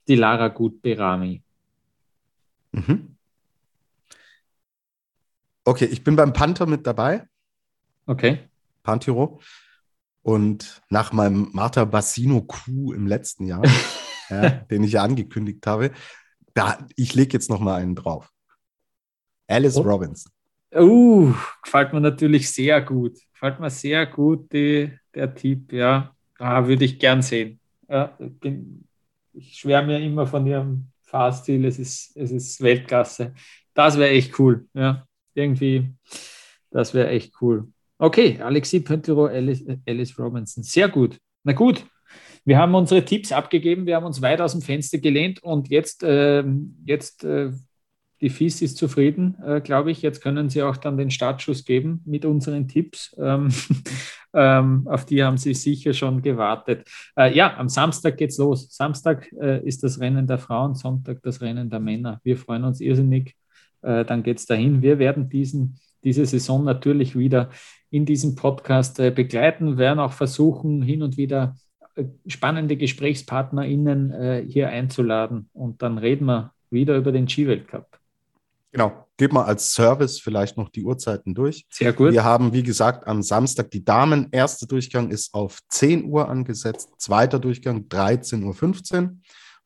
[0.06, 1.42] die Lara Gut-Berami.
[2.76, 3.16] Mhm.
[5.64, 7.26] Okay, ich bin beim Panther mit dabei.
[8.06, 8.48] Okay.
[8.82, 9.40] Pantiro.
[10.22, 13.62] Und nach meinem Marta Bassino Coup im letzten Jahr,
[14.30, 15.92] ja, den ich ja angekündigt habe,
[16.54, 18.30] da, ich lege jetzt noch mal einen drauf.
[19.48, 19.82] Alice oh.
[19.82, 20.32] Robinson.
[20.74, 21.32] Uh,
[21.62, 23.18] gefällt mir natürlich sehr gut.
[23.32, 26.14] Gefällt mir sehr gut, die, der Tipp, ja.
[26.38, 27.60] Ah, würde ich gern sehen.
[27.88, 28.86] Ja, bin,
[29.32, 33.34] ich schwärme ja immer von ihrem Fahrstil, es ist, es ist Weltklasse.
[33.74, 34.66] Das wäre echt cool.
[34.74, 35.94] Ja, irgendwie,
[36.70, 37.68] das wäre echt cool.
[37.98, 40.62] Okay, Alexis Pöntero, Alice, Alice Robinson.
[40.62, 41.18] Sehr gut.
[41.44, 41.86] Na gut,
[42.44, 46.02] wir haben unsere Tipps abgegeben, wir haben uns weit aus dem Fenster gelehnt und jetzt,
[46.02, 46.44] äh,
[46.84, 47.50] jetzt äh,
[48.20, 50.02] die FIS ist zufrieden, äh, glaube ich.
[50.02, 53.14] Jetzt können Sie auch dann den Startschuss geben mit unseren Tipps.
[53.18, 53.48] Ähm,
[54.36, 56.86] ähm, auf die haben Sie sicher schon gewartet.
[57.16, 58.68] Äh, ja, am Samstag geht's los.
[58.70, 62.20] Samstag äh, ist das Rennen der Frauen, Sonntag das Rennen der Männer.
[62.22, 63.34] Wir freuen uns irrsinnig.
[63.80, 64.82] Äh, dann geht es dahin.
[64.82, 67.48] Wir werden diesen, diese Saison natürlich wieder
[67.90, 71.56] in diesem Podcast äh, begleiten, werden auch versuchen, hin und wieder
[71.94, 75.48] äh, spannende GesprächspartnerInnen hier einzuladen.
[75.54, 77.98] Und dann reden wir wieder über den Skiweltcup.
[78.76, 81.64] Genau, geht mal als Service vielleicht noch die Uhrzeiten durch.
[81.70, 82.12] Sehr gut.
[82.12, 84.28] Wir haben, wie gesagt, am Samstag die Damen.
[84.32, 89.16] Erster Durchgang ist auf 10 Uhr angesetzt, zweiter Durchgang 13.15 Uhr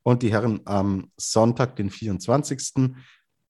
[0.04, 2.94] und die Herren am Sonntag, den 24.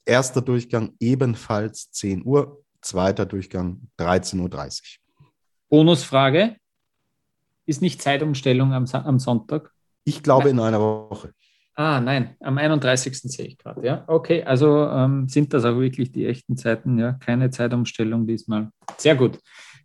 [0.06, 5.28] Erster Durchgang ebenfalls 10 Uhr, zweiter Durchgang 13.30 Uhr.
[5.68, 6.56] Bonusfrage:
[7.66, 9.74] Ist nicht Zeitumstellung am, am Sonntag?
[10.04, 10.54] Ich glaube Nein.
[10.54, 11.34] in einer Woche.
[11.82, 13.22] Ah, nein, am 31.
[13.22, 14.04] sehe ich gerade, ja.
[14.06, 17.12] Okay, also ähm, sind das auch wirklich die echten Zeiten, ja.
[17.12, 18.70] Keine Zeitumstellung diesmal.
[18.98, 19.38] Sehr gut.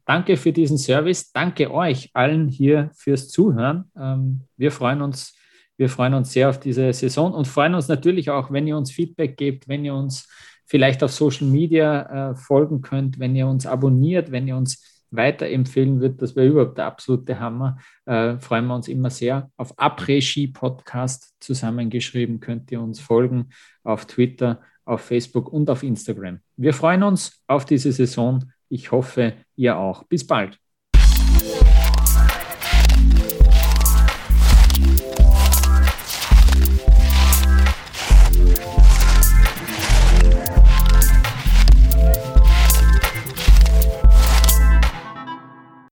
[0.05, 1.31] Danke für diesen Service.
[1.31, 3.89] Danke euch allen hier fürs Zuhören.
[3.97, 5.37] Ähm, wir freuen uns,
[5.77, 8.91] wir freuen uns sehr auf diese Saison und freuen uns natürlich auch, wenn ihr uns
[8.91, 10.27] Feedback gebt, wenn ihr uns
[10.65, 16.01] vielleicht auf Social Media äh, folgen könnt, wenn ihr uns abonniert, wenn ihr uns weiterempfehlen
[16.01, 17.77] wird, das wäre überhaupt der absolute Hammer.
[18.05, 19.49] Äh, freuen wir uns immer sehr.
[19.57, 23.49] Auf Après-Ski-Podcast zusammengeschrieben könnt ihr uns folgen
[23.83, 26.39] auf Twitter, auf Facebook und auf Instagram.
[26.57, 28.51] Wir freuen uns auf diese Saison.
[28.69, 30.03] Ich hoffe, ihr auch.
[30.03, 30.59] Bis bald.